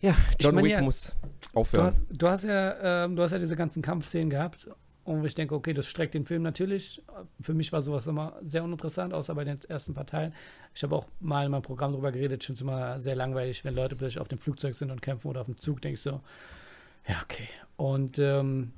ja, 0.00 0.14
John 0.38 0.54
meine 0.54 0.68
Wick 0.68 0.72
ja, 0.74 0.82
muss 0.82 1.16
Du 1.52 1.58
aufhören. 1.58 1.86
hast, 1.86 2.04
du, 2.08 2.28
hast 2.28 2.44
ja, 2.44 3.04
ähm, 3.04 3.16
du 3.16 3.22
hast 3.24 3.32
ja 3.32 3.40
diese 3.40 3.56
ganzen 3.56 3.82
Kampfszenen 3.82 4.30
gehabt. 4.30 4.68
Und 5.02 5.22
ich 5.24 5.34
denke, 5.34 5.54
okay, 5.54 5.74
das 5.74 5.86
streckt 5.86 6.14
den 6.14 6.24
Film 6.24 6.42
natürlich. 6.42 7.02
Für 7.40 7.52
mich 7.54 7.72
war 7.72 7.82
sowas 7.82 8.06
immer 8.06 8.38
sehr 8.42 8.64
uninteressant, 8.64 9.12
außer 9.12 9.34
bei 9.34 9.44
den 9.44 9.58
ersten 9.68 9.94
paar 9.94 10.06
Teilen. 10.06 10.32
Ich 10.74 10.82
habe 10.82 10.94
auch 10.96 11.08
mal 11.20 11.44
in 11.44 11.50
meinem 11.50 11.60
Programm 11.62 11.92
darüber 11.92 12.12
geredet. 12.12 12.42
Ich 12.42 12.46
finde 12.46 12.56
es 12.58 12.62
immer 12.62 13.00
sehr 13.00 13.16
langweilig, 13.16 13.64
wenn 13.64 13.74
Leute 13.74 13.96
plötzlich 13.96 14.20
auf 14.20 14.28
dem 14.28 14.38
Flugzeug 14.38 14.74
sind 14.74 14.90
und 14.90 15.02
kämpfen 15.02 15.28
oder 15.28 15.40
auf 15.42 15.46
dem 15.46 15.58
Zug. 15.58 15.82
Denke 15.82 15.94
ich 15.94 16.00
so, 16.00 16.22
ja, 17.06 17.16
okay. 17.22 17.48
Und 17.76 18.18
ähm, 18.18 18.72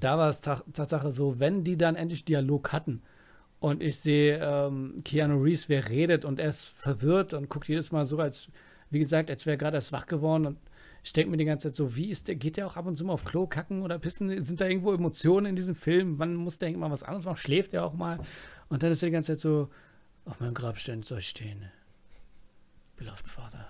da 0.00 0.18
war 0.18 0.28
es 0.28 0.40
ta 0.40 0.62
Tatsache 0.72 1.10
so, 1.12 1.40
wenn 1.40 1.64
die 1.64 1.76
dann 1.76 1.96
endlich 1.96 2.24
Dialog 2.24 2.72
hatten 2.72 3.02
und 3.60 3.82
ich 3.82 3.98
sehe 3.98 4.38
ähm, 4.42 5.02
Keanu 5.04 5.42
Reeves, 5.42 5.68
wer 5.68 5.88
redet 5.88 6.24
und 6.24 6.38
er 6.40 6.50
ist 6.50 6.64
verwirrt 6.64 7.34
und 7.34 7.48
guckt 7.48 7.68
jedes 7.68 7.92
Mal 7.92 8.04
so, 8.04 8.18
als 8.18 8.48
wie 8.90 8.98
gesagt, 8.98 9.30
als 9.30 9.44
wäre 9.46 9.58
gerade 9.58 9.76
erst 9.76 9.92
wach 9.92 10.06
geworden 10.06 10.46
und 10.46 10.58
ich 11.04 11.12
denke 11.12 11.30
mir 11.30 11.36
die 11.36 11.44
ganze 11.44 11.68
Zeit 11.68 11.76
so, 11.76 11.96
wie 11.96 12.10
ist 12.10 12.28
der, 12.28 12.34
geht 12.34 12.56
der 12.56 12.66
auch 12.66 12.76
ab 12.76 12.86
und 12.86 12.96
zu 12.96 13.04
mal 13.04 13.12
auf 13.12 13.24
Klo 13.24 13.46
kacken 13.46 13.82
oder 13.82 13.98
pissen? 13.98 14.42
Sind 14.42 14.60
da 14.60 14.66
irgendwo 14.66 14.92
Emotionen 14.92 15.46
in 15.46 15.56
diesem 15.56 15.74
Film? 15.74 16.18
Wann 16.18 16.34
muss 16.34 16.58
der 16.58 16.68
irgendwann 16.68 16.90
was 16.90 17.02
anderes 17.02 17.24
machen? 17.24 17.36
Schläft 17.36 17.72
er 17.72 17.84
auch 17.84 17.94
mal? 17.94 18.18
Und 18.68 18.82
dann 18.82 18.92
ist 18.92 19.02
er 19.02 19.06
die 19.06 19.12
ganze 19.12 19.32
Zeit 19.32 19.40
so, 19.40 19.70
auf 20.24 20.40
meinem 20.40 20.54
Grabstein 20.54 21.02
soll 21.02 21.18
ich 21.18 21.28
stehen. 21.28 21.64
Beloved 22.96 23.28
Vater. 23.28 23.66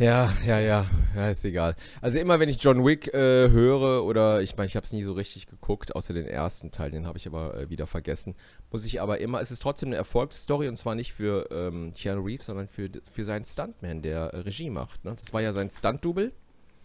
Ja, 0.00 0.32
ja, 0.44 0.58
ja, 0.58 0.86
ja, 1.14 1.28
ist 1.30 1.44
egal. 1.44 1.76
Also 2.00 2.18
immer 2.18 2.40
wenn 2.40 2.48
ich 2.48 2.60
John 2.60 2.84
Wick 2.84 3.14
äh, 3.14 3.48
höre 3.50 4.04
oder 4.04 4.42
ich 4.42 4.56
meine, 4.56 4.66
ich 4.66 4.74
habe 4.74 4.84
es 4.84 4.92
nie 4.92 5.04
so 5.04 5.12
richtig 5.12 5.46
geguckt, 5.46 5.94
außer 5.94 6.12
den 6.12 6.26
ersten 6.26 6.72
Teil, 6.72 6.90
den 6.90 7.06
habe 7.06 7.16
ich 7.16 7.28
aber 7.28 7.56
äh, 7.56 7.70
wieder 7.70 7.86
vergessen, 7.86 8.34
muss 8.72 8.84
ich 8.84 9.00
aber 9.00 9.20
immer, 9.20 9.40
es 9.40 9.52
ist 9.52 9.62
trotzdem 9.62 9.90
eine 9.90 9.96
Erfolgsstory 9.96 10.66
und 10.68 10.76
zwar 10.76 10.96
nicht 10.96 11.12
für 11.12 11.48
ähm, 11.52 11.92
Keanu 11.94 12.22
Reeves, 12.22 12.46
sondern 12.46 12.66
für, 12.66 12.90
für 13.08 13.24
seinen 13.24 13.44
Stuntman, 13.44 14.02
der 14.02 14.34
äh, 14.34 14.38
Regie 14.38 14.70
macht. 14.70 15.04
Ne? 15.04 15.14
Das 15.16 15.32
war 15.32 15.42
ja 15.42 15.52
sein 15.52 15.70
Stunt-Double, 15.70 16.32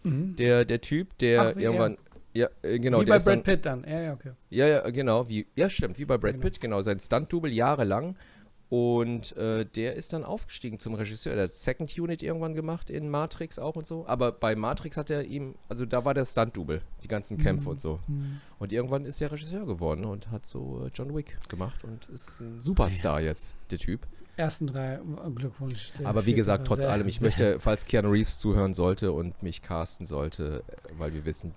Mhm. 0.02 0.34
der, 0.36 0.64
der 0.64 0.80
Typ, 0.80 1.18
der 1.18 1.40
Ach, 1.54 1.56
irgendwann, 1.60 1.98
ja, 2.32 2.48
äh, 2.62 2.78
genau, 2.78 3.02
wie 3.02 3.04
bei 3.04 3.16
ist 3.16 3.26
dann, 3.26 3.42
Brad 3.42 3.44
Pitt 3.56 3.66
dann. 3.66 3.84
Ja, 3.86 4.00
ja, 4.00 4.12
okay. 4.14 4.30
Ja, 4.48 4.66
ja, 4.66 4.88
genau, 4.90 5.28
wie, 5.28 5.46
ja 5.56 5.68
stimmt, 5.68 5.98
wie 5.98 6.06
bei 6.06 6.16
Brad 6.16 6.32
Genau. 6.34 6.44
Pitt, 6.44 6.58
genau, 6.60 6.80
sein 6.80 6.98
Stunt-Double 7.00 7.52
jahrelang 7.52 8.16
und 8.70 9.36
äh, 9.36 9.66
der 9.66 9.96
ist 9.96 10.12
dann 10.12 10.22
aufgestiegen 10.22 10.78
zum 10.78 10.94
Regisseur. 10.94 11.34
Der 11.34 11.44
hat 11.44 11.52
Second 11.52 11.98
Unit 11.98 12.22
irgendwann 12.22 12.54
gemacht 12.54 12.88
in 12.88 13.10
Matrix 13.10 13.58
auch 13.58 13.74
und 13.74 13.84
so. 13.84 14.06
Aber 14.06 14.30
bei 14.30 14.54
Matrix 14.54 14.96
hat 14.96 15.10
er 15.10 15.24
ihm, 15.24 15.56
also 15.68 15.84
da 15.84 16.04
war 16.04 16.14
der 16.14 16.24
Stunt-Double, 16.24 16.80
die 17.02 17.08
ganzen 17.08 17.36
Kämpfe 17.36 17.68
und 17.68 17.80
so. 17.80 17.98
Mhm. 18.06 18.40
Und 18.60 18.72
irgendwann 18.72 19.06
ist 19.06 19.20
er 19.20 19.32
Regisseur 19.32 19.66
geworden 19.66 20.04
und 20.04 20.30
hat 20.30 20.46
so 20.46 20.86
äh, 20.86 20.90
John 20.94 21.12
Wick 21.16 21.36
gemacht 21.48 21.82
und 21.82 22.06
ist 22.10 22.40
ein 22.40 22.60
Superstar 22.60 23.20
jetzt, 23.20 23.56
der 23.72 23.78
Typ. 23.78 24.06
Ersten 24.36 24.68
drei, 24.68 24.94
äh, 24.94 25.30
Glückwunsch. 25.34 25.92
Der 25.98 26.06
Aber 26.06 26.24
wie 26.24 26.34
gesagt, 26.34 26.68
trotz 26.68 26.84
allem, 26.84 27.08
ich 27.08 27.20
möchte, 27.20 27.58
falls 27.58 27.86
Keanu 27.86 28.10
Reeves 28.10 28.38
zuhören 28.38 28.72
sollte 28.72 29.10
und 29.10 29.42
mich 29.42 29.62
casten 29.62 30.06
sollte, 30.06 30.62
äh, 30.68 30.92
weil 30.96 31.12
wir 31.12 31.24
wissen, 31.24 31.54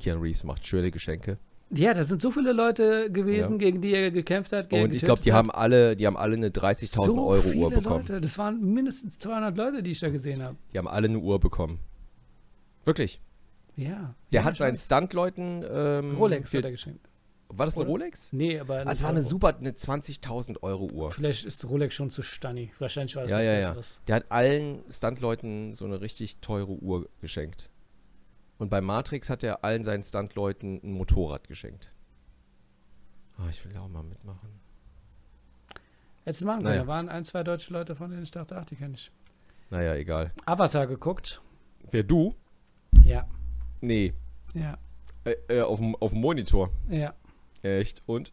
Keanu 0.00 0.20
Reeves 0.20 0.44
macht 0.44 0.66
schöne 0.66 0.90
Geschenke. 0.90 1.38
Ja, 1.74 1.94
da 1.94 2.02
sind 2.04 2.20
so 2.20 2.30
viele 2.30 2.52
Leute 2.52 3.10
gewesen, 3.10 3.52
Ja. 3.52 3.58
gegen 3.58 3.80
die 3.80 3.94
er 3.94 4.10
gekämpft 4.10 4.52
hat. 4.52 4.72
Und 4.72 4.92
ich 4.92 5.02
glaube, 5.02 5.22
die 5.22 5.30
getötet 5.30 5.32
haben 5.34 5.50
alle, 5.50 5.96
die 5.96 6.06
haben 6.06 6.16
alle 6.18 6.34
eine 6.36 6.50
30.000 6.50 7.04
so 7.04 7.26
Euro 7.26 7.42
viele 7.42 7.56
Uhr 7.64 7.70
bekommen. 7.70 8.06
Leute. 8.06 8.20
Das 8.20 8.36
waren 8.36 8.60
mindestens 8.74 9.18
200 9.18 9.56
Leute, 9.56 9.82
die 9.82 9.92
ich 9.92 10.00
da 10.00 10.10
gesehen 10.10 10.42
habe. 10.42 10.56
Die 10.72 10.78
haben 10.78 10.88
alle 10.88 11.08
eine 11.08 11.18
Uhr 11.18 11.40
bekommen. 11.40 11.78
Wirklich. 12.84 13.20
Ja. 13.76 14.14
Der 14.32 14.40
ja, 14.40 14.44
hat 14.44 14.56
seinen. 14.56 14.76
Stuntleuten. 14.76 15.64
Ähm, 15.70 16.16
Rolex 16.16 16.50
für, 16.50 16.58
hat 16.58 16.64
er 16.66 16.70
geschenkt. 16.72 17.08
War 17.48 17.66
das 17.66 17.76
eine? 17.76 17.86
Rolex? 17.86 18.32
Nee, 18.32 18.58
aber. 18.58 18.78
Also 18.78 18.90
es 18.90 19.02
war 19.02 19.10
eine 19.10 19.22
super, 19.22 19.56
eine 19.58 19.70
20.000 19.72 20.62
Euro 20.62 20.90
Uhr. 20.90 21.10
Vielleicht 21.10 21.44
ist 21.44 21.68
Rolex 21.68 21.94
schon 21.94 22.10
zu 22.10 22.22
stunny. 22.22 22.70
Wahrscheinlich 22.78 23.16
war 23.16 23.22
das 23.22 23.32
Ja, 23.32 23.38
was 23.38 23.44
ja, 23.46 23.52
ja. 23.52 23.68
Besseres. 23.68 24.00
Der 24.08 24.16
hat 24.16 24.24
allen 24.30 24.80
Stuntleuten 24.90 25.74
so 25.74 25.84
eine 25.84 26.00
richtig 26.00 26.38
teure 26.40 26.72
Uhr 26.72 27.08
geschenkt. 27.20 27.70
Und 28.62 28.68
bei 28.68 28.80
Matrix 28.80 29.28
hat 29.28 29.42
er 29.42 29.64
allen 29.64 29.82
seinen 29.82 30.04
Stuntleuten 30.04 30.80
ein 30.84 30.92
Motorrad 30.92 31.48
geschenkt. 31.48 31.92
Ah, 33.36 33.48
ich 33.50 33.64
will 33.64 33.76
auch 33.76 33.88
mal 33.88 34.04
mitmachen. 34.04 34.48
Du 36.24 36.30
machen 36.44 36.58
können. 36.58 36.62
Naja. 36.62 36.82
Da 36.82 36.86
waren 36.86 37.08
ein, 37.08 37.24
zwei 37.24 37.42
deutsche 37.42 37.72
Leute, 37.72 37.96
von 37.96 38.08
denen 38.12 38.22
ich 38.22 38.30
dachte, 38.30 38.56
ach, 38.56 38.64
die 38.64 38.76
kenne 38.76 38.94
ich. 38.94 39.10
Naja, 39.70 39.96
egal. 39.96 40.30
Avatar 40.46 40.86
geguckt. 40.86 41.42
Wer 41.90 42.04
du? 42.04 42.36
Ja. 43.02 43.26
Nee. 43.80 44.14
Ja. 44.54 44.78
Äh, 45.24 45.34
äh, 45.48 45.62
auf 45.62 45.80
dem 45.80 45.96
auf 45.96 46.12
dem 46.12 46.20
Monitor. 46.20 46.70
Ja. 46.88 47.14
Echt? 47.62 48.04
Und? 48.06 48.32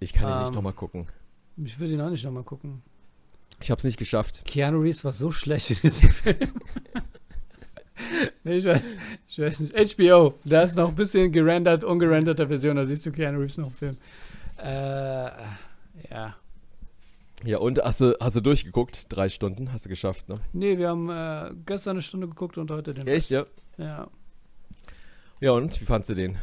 Ich 0.00 0.12
kann 0.12 0.30
ihn 0.30 0.38
nicht 0.40 0.48
Ähm. 0.48 0.54
nochmal 0.54 0.74
gucken. 0.74 1.08
Ich 1.56 1.78
würde 1.78 1.94
ihn 1.94 2.00
auch 2.02 2.10
nicht 2.10 2.26
nochmal 2.26 2.44
gucken. 2.44 2.82
Ich 3.58 3.70
hab's 3.70 3.84
nicht 3.84 3.96
geschafft. 3.96 4.44
Keanu 4.44 4.80
Reeves 4.80 5.02
war 5.02 5.14
so 5.14 5.32
schlecht 5.32 5.70
in 5.70 5.78
diesem 5.80 6.10
Film. 6.10 6.52
Nee, 8.44 8.58
ich, 8.58 8.64
weiß, 8.64 8.82
ich 9.28 9.38
weiß 9.38 9.60
nicht. 9.60 9.96
HBO, 9.96 10.34
da 10.44 10.62
ist 10.62 10.76
noch 10.76 10.90
ein 10.90 10.96
bisschen 10.96 11.32
gerendert, 11.32 11.84
ungerenderter 11.84 12.48
Version, 12.48 12.76
da 12.76 12.84
siehst 12.84 13.06
du 13.06 13.12
Keanu 13.12 13.40
Reeves 13.40 13.58
noch 13.58 13.68
im 13.68 13.72
Film. 13.72 13.96
Äh, 14.58 15.30
ja. 16.10 16.36
Ja, 17.44 17.58
und 17.58 17.78
hast 17.82 18.00
du, 18.00 18.16
hast 18.20 18.36
du 18.36 18.40
durchgeguckt? 18.40 19.12
Drei 19.12 19.28
Stunden? 19.28 19.72
Hast 19.72 19.84
du 19.84 19.88
geschafft, 19.88 20.28
ne? 20.28 20.40
Nee, 20.52 20.78
wir 20.78 20.88
haben 20.88 21.10
äh, 21.10 21.54
gestern 21.66 21.92
eine 21.92 22.02
Stunde 22.02 22.28
geguckt 22.28 22.56
und 22.58 22.70
heute 22.70 22.94
den 22.94 23.06
Echt, 23.06 23.30
ja? 23.30 23.40
Rest. 23.40 23.52
Ja. 23.78 24.08
Ja, 25.40 25.50
und? 25.52 25.78
Wie 25.80 25.84
fandst 25.84 26.08
du 26.08 26.14
den? 26.14 26.38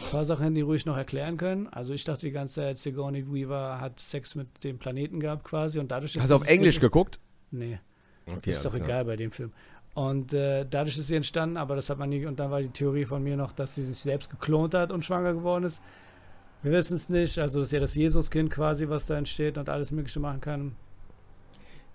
Ein 0.00 0.10
paar 0.10 0.24
Sachen, 0.24 0.54
die 0.54 0.62
ruhig 0.62 0.86
noch 0.86 0.96
erklären 0.96 1.36
können. 1.36 1.68
Also 1.68 1.92
ich 1.92 2.04
dachte 2.04 2.22
die 2.22 2.32
ganze 2.32 2.56
Zeit, 2.56 2.78
Sigourney 2.78 3.30
Weaver 3.30 3.80
hat 3.80 4.00
Sex 4.00 4.34
mit 4.34 4.64
dem 4.64 4.78
Planeten 4.78 5.20
gehabt 5.20 5.44
quasi 5.44 5.78
und 5.78 5.90
dadurch 5.90 6.16
ist 6.16 6.22
Hast 6.22 6.30
du 6.30 6.36
auf 6.36 6.46
Englisch 6.46 6.80
geguckt? 6.80 7.20
Nee. 7.50 7.78
Okay, 8.26 8.52
ist 8.52 8.64
doch 8.64 8.74
klar. 8.74 8.84
egal 8.86 9.04
bei 9.04 9.16
dem 9.16 9.30
Film. 9.30 9.52
Und 9.94 10.32
äh, 10.32 10.64
dadurch 10.68 10.96
ist 10.96 11.08
sie 11.08 11.16
entstanden, 11.16 11.56
aber 11.58 11.76
das 11.76 11.90
hat 11.90 11.98
man 11.98 12.08
nie. 12.08 12.24
Und 12.24 12.40
dann 12.40 12.50
war 12.50 12.62
die 12.62 12.68
Theorie 12.70 13.04
von 13.04 13.22
mir 13.22 13.36
noch, 13.36 13.52
dass 13.52 13.74
sie 13.74 13.84
sich 13.84 13.98
selbst 13.98 14.30
geklont 14.30 14.72
hat 14.74 14.90
und 14.90 15.04
schwanger 15.04 15.34
geworden 15.34 15.64
ist. 15.64 15.82
Wir 16.62 16.72
wissen 16.72 16.96
es 16.96 17.08
nicht. 17.08 17.38
Also, 17.38 17.58
das 17.60 17.68
ist 17.68 17.72
ja 17.72 17.80
das 17.80 17.94
Jesuskind 17.94 18.50
quasi, 18.50 18.88
was 18.88 19.04
da 19.06 19.18
entsteht 19.18 19.58
und 19.58 19.68
alles 19.68 19.90
Mögliche 19.90 20.20
machen 20.20 20.40
kann. 20.40 20.76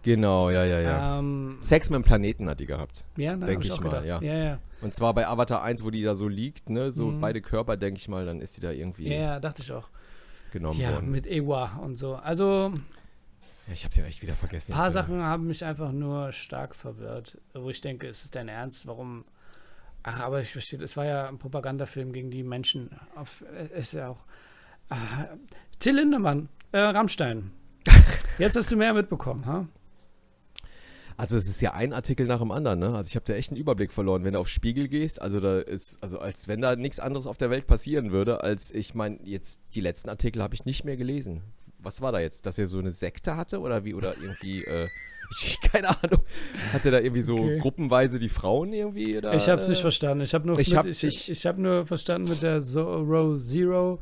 Genau, 0.04 0.50
ja, 0.52 0.64
ja, 0.64 0.80
ja. 0.80 1.20
Ähm, 1.20 1.58
Sex 1.60 1.90
mit 1.90 1.96
dem 1.98 2.04
Planeten 2.04 2.48
hat 2.50 2.60
die 2.60 2.66
gehabt. 2.66 3.04
ja, 3.18 3.36
ne, 3.36 3.46
denk 3.46 3.60
hab 3.60 3.66
ich 3.66 3.72
ich 3.74 3.82
mal, 3.82 4.06
ja. 4.06 4.22
Ja, 4.22 4.34
ja. 4.38 4.60
Und 4.82 4.94
zwar 4.94 5.14
bei 5.14 5.28
Avatar 5.28 5.64
1, 5.64 5.84
wo 5.84 5.90
die 5.90 6.04
da 6.04 6.14
so 6.16 6.28
liegt, 6.28 6.70
ne? 6.70 6.92
So 6.92 7.08
Mhm. 7.08 7.20
beide 7.20 7.42
Körper, 7.42 7.78
denke 7.78 8.00
ich 8.00 8.08
mal, 8.08 8.26
dann 8.26 8.40
ist 8.40 8.56
die 8.58 8.62
da 8.62 8.72
irgendwie 8.72 9.10
Ja, 9.10 9.16
ja, 9.18 9.40
dachte 9.40 9.64
ich 9.64 9.72
auch. 9.72 9.90
genommen 10.52 10.80
Ja, 10.80 10.94
worden. 10.94 11.12
mit 11.12 11.26
Ewa 11.28 11.78
und 11.84 11.96
so. 11.96 12.16
Also, 12.16 12.72
Ja, 13.68 13.74
ich 13.74 13.84
hab 13.84 13.92
den 13.92 14.06
echt 14.06 14.22
wieder 14.22 14.36
vergessen. 14.36 14.72
ein 14.72 14.78
paar. 14.78 14.92
Sachen 14.92 15.22
haben 15.22 15.48
mich 15.48 15.66
einfach 15.66 15.92
nur 15.92 16.32
stark 16.32 16.74
verwirrt, 16.74 17.38
wo 17.54 17.70
ich 17.70 17.82
denke, 17.82 18.08
ist 18.08 18.24
es 18.24 18.32
dein 18.32 18.48
Ernst? 18.48 18.88
Warum? 18.88 19.26
Ach, 20.04 20.22
aber 20.22 20.40
ich 20.40 20.52
verstehe, 20.52 20.82
es 20.82 20.96
war 20.96 21.06
ja 21.06 21.28
ein 21.28 21.38
Propagandafilm 21.38 22.14
gegen 22.14 22.32
die 22.32 22.44
Menschen. 22.44 22.92
Auf, 23.16 23.44
äh, 23.54 23.78
ist 23.78 23.94
ja 23.94 24.10
auch. 24.10 24.24
Ah, 24.90 25.26
Till 25.80 25.96
Lindemann, 25.96 26.48
äh, 26.72 26.80
Rammstein. 26.80 27.52
Jetzt 28.38 28.56
hast 28.56 28.72
du 28.72 28.78
mehr 28.78 28.94
mitbekommen, 28.94 29.46
ha? 29.46 29.68
Also 31.18 31.36
es 31.36 31.48
ist 31.48 31.62
ja 31.62 31.74
ein 31.74 31.94
Artikel 31.94 32.28
nach 32.28 32.40
dem 32.40 32.52
anderen, 32.52 32.80
ne? 32.80 32.96
Also 32.96 33.10
ich 33.10 33.16
habe 33.16 33.26
da 33.26 33.34
echt 33.34 33.50
einen 33.50 33.60
Überblick 33.60 33.92
verloren, 33.92 34.24
wenn 34.24 34.34
du 34.34 34.40
auf 34.40 34.48
Spiegel 34.48 34.88
gehst, 34.88 35.20
also 35.20 35.40
da 35.40 35.60
ist, 35.60 35.98
also 36.02 36.20
als 36.20 36.48
wenn 36.48 36.62
da 36.62 36.76
nichts 36.76 37.00
anderes 37.00 37.26
auf 37.26 37.38
der 37.38 37.50
Welt 37.50 37.66
passieren 37.66 38.12
würde, 38.12 38.44
als 38.44 38.72
ich 38.72 38.94
meine, 38.94 39.18
jetzt 39.24 39.60
die 39.74 39.82
letzten 39.82 40.10
Artikel 40.10 40.44
habe 40.44 40.54
ich 40.54 40.66
nicht 40.66 40.86
mehr 40.86 40.96
gelesen. 40.96 41.42
Was 41.80 42.02
war 42.02 42.12
da 42.12 42.20
jetzt? 42.20 42.46
Dass 42.46 42.58
er 42.58 42.68
so 42.68 42.80
eine 42.80 42.92
Sekte 42.92 43.36
hatte 43.38 43.60
oder 43.60 43.84
wie, 43.86 43.94
oder 43.94 44.14
irgendwie, 44.22 44.64
äh, 44.64 44.88
keine 45.72 45.90
Ahnung. 45.90 46.22
Hat 46.74 46.86
er 46.86 46.92
da 46.92 47.00
irgendwie 47.00 47.22
so 47.22 47.36
Okay. 47.36 47.60
gruppenweise 47.60 48.18
die 48.20 48.30
Frauen 48.30 48.74
irgendwie? 48.74 49.18
Oder, 49.18 49.34
Ich 49.34 49.48
habe 49.50 49.62
es 49.62 49.68
nicht 49.68 49.80
äh, 49.80 49.82
verstanden. 49.82 50.24
Ich 50.24 50.34
habe 50.34 50.48
nur, 50.48 50.58
ich 50.60 50.70
mit, 50.70 50.78
hab- 50.78 50.86
ich, 50.86 51.04
ich- 51.04 51.30
ich 51.32 51.46
hab 51.46 51.58
nur 51.58 51.86
verstanden 51.86 52.30
mit 52.30 52.42
der 52.44 52.62
so 52.62 52.84
Row 52.84 53.38
Zero 53.40 54.00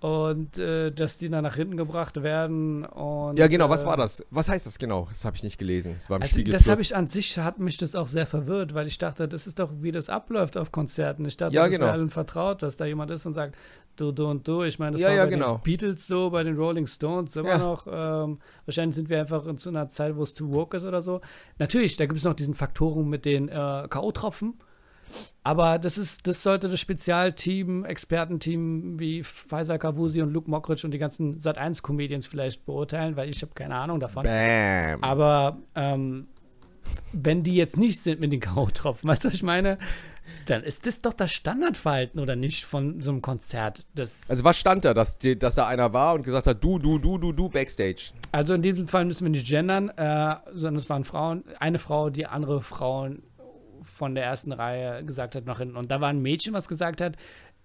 und 0.00 0.58
äh, 0.58 0.92
dass 0.92 1.16
die 1.16 1.30
dann 1.30 1.42
nach 1.42 1.56
hinten 1.56 1.76
gebracht 1.76 2.22
werden. 2.22 2.84
Und, 2.84 3.38
Ja, 3.38 3.46
genau, 3.46 3.68
was 3.70 3.82
äh, 3.82 3.86
war 3.86 3.96
das? 3.96 4.22
Was 4.30 4.48
heißt 4.48 4.66
das 4.66 4.78
genau? 4.78 5.06
Das 5.10 5.24
habe 5.24 5.36
ich 5.36 5.42
nicht 5.42 5.58
gelesen. 5.58 5.94
Das 5.94 6.10
war 6.10 6.18
im 6.18 6.22
Also, 6.22 6.34
Spiegel 6.34 6.52
das 6.52 6.68
habe 6.68 6.82
ich 6.82 6.94
an 6.94 7.08
sich, 7.08 7.38
hat 7.38 7.58
mich 7.58 7.78
das 7.78 7.94
auch 7.94 8.06
sehr 8.06 8.26
verwirrt, 8.26 8.74
weil 8.74 8.86
ich 8.86 8.98
dachte, 8.98 9.26
das 9.26 9.46
ist 9.46 9.58
doch, 9.58 9.70
wie 9.80 9.92
das 9.92 10.08
abläuft 10.10 10.58
auf 10.58 10.70
Konzerten. 10.70 11.24
Ich 11.24 11.36
dachte, 11.38 11.54
Ja, 11.54 11.62
das 11.62 11.70
genau. 11.70 11.84
wäre 11.86 11.92
allen 11.94 12.10
vertraut, 12.10 12.62
dass 12.62 12.76
da 12.76 12.84
jemand 12.84 13.10
ist 13.10 13.24
und 13.26 13.32
sagt, 13.32 13.56
du, 14.00 14.12
du 14.12 14.26
und 14.26 14.46
du. 14.46 14.62
Ich 14.62 14.78
meine, 14.78 14.92
das 14.92 15.00
Ja, 15.00 15.08
war 15.08 15.14
ja, 15.16 15.24
bei 15.24 15.30
den 15.30 15.40
den 15.40 15.60
Beatles 15.62 16.06
so, 16.06 16.30
bei 16.30 16.42
den 16.44 16.56
Rolling 16.56 16.86
Stones 16.86 17.34
immer 17.36 17.48
Ja. 17.50 17.58
noch. 17.58 17.86
Ähm, 17.90 18.38
wahrscheinlich 18.64 18.96
sind 18.96 19.08
wir 19.08 19.20
einfach 19.20 19.46
in 19.46 19.58
so 19.58 19.70
einer 19.70 19.88
Zeit, 19.88 20.16
wo 20.16 20.22
es 20.22 20.34
too 20.34 20.52
woke 20.52 20.76
ist 20.76 20.84
oder 20.84 21.02
so. 21.02 21.20
Natürlich, 21.58 21.96
da 21.96 22.06
gibt 22.06 22.18
es 22.18 22.24
noch 22.24 22.34
diesen 22.34 22.54
Faktoren 22.54 23.08
mit 23.08 23.24
den 23.24 23.48
äh, 23.48 23.52
K.O.-Tropfen. 23.88 24.54
Aber 25.44 25.78
das 25.78 25.98
ist, 25.98 26.26
das 26.26 26.42
sollte 26.42 26.68
das 26.68 26.80
Spezialteam, 26.80 27.84
Expertenteam 27.84 28.98
wie 28.98 29.22
Pfizer 29.22 29.78
Kavusi 29.78 30.20
und 30.20 30.32
Luke 30.32 30.50
Mockridge 30.50 30.84
und 30.84 30.90
die 30.90 30.98
ganzen 30.98 31.38
Sat1-Comedians 31.38 32.26
vielleicht 32.26 32.66
beurteilen, 32.66 33.16
weil 33.16 33.28
ich 33.28 33.40
habe 33.42 33.52
keine 33.54 33.76
Ahnung 33.76 34.00
davon. 34.00 34.24
Bam. 34.24 35.04
Aber 35.04 35.58
ähm, 35.76 36.26
wenn 37.12 37.44
die 37.44 37.54
jetzt 37.54 37.76
nicht 37.76 38.00
sind 38.00 38.20
mit 38.20 38.32
den 38.32 38.40
K.O.-Tropfen, 38.40 39.04
weißt 39.06 39.24
du, 39.24 39.28
was 39.28 39.34
ich 39.34 39.42
meine? 39.44 39.78
Dann 40.46 40.62
ist 40.62 40.86
das 40.86 41.02
doch 41.02 41.12
das 41.12 41.32
Standardverhalten 41.32 42.20
oder 42.20 42.36
nicht 42.36 42.64
von 42.64 43.00
so 43.00 43.10
einem 43.10 43.22
Konzert. 43.22 43.84
Das, 43.94 44.28
Also 44.28 44.44
was 44.44 44.56
stand 44.56 44.84
da, 44.84 44.94
dass, 44.94 45.18
dass 45.18 45.54
da 45.54 45.66
einer 45.66 45.92
war 45.92 46.14
und 46.14 46.22
gesagt 46.22 46.46
hat, 46.46 46.62
du, 46.62 46.78
du, 46.78 46.98
du, 46.98 47.18
du, 47.18 47.32
du, 47.32 47.48
Backstage. 47.48 48.12
also 48.32 48.54
in 48.54 48.62
diesem 48.62 48.88
Fall 48.88 49.04
müssen 49.04 49.24
wir 49.24 49.30
nicht 49.30 49.46
gendern, 49.46 49.88
äh, 49.90 50.36
sondern 50.52 50.76
es 50.76 50.88
waren 50.88 51.04
Frauen. 51.04 51.44
Eine 51.58 51.78
Frau, 51.78 52.10
die 52.10 52.26
andere 52.26 52.60
Frauen 52.60 53.22
von 53.82 54.14
der 54.14 54.24
ersten 54.24 54.52
Reihe 54.52 55.04
gesagt 55.04 55.34
hat 55.34 55.46
nach 55.46 55.58
hinten. 55.58 55.76
Und 55.76 55.90
da 55.90 56.00
war 56.00 56.08
ein 56.08 56.20
Mädchen, 56.20 56.52
was 56.52 56.68
gesagt 56.68 57.00
hat, 57.00 57.16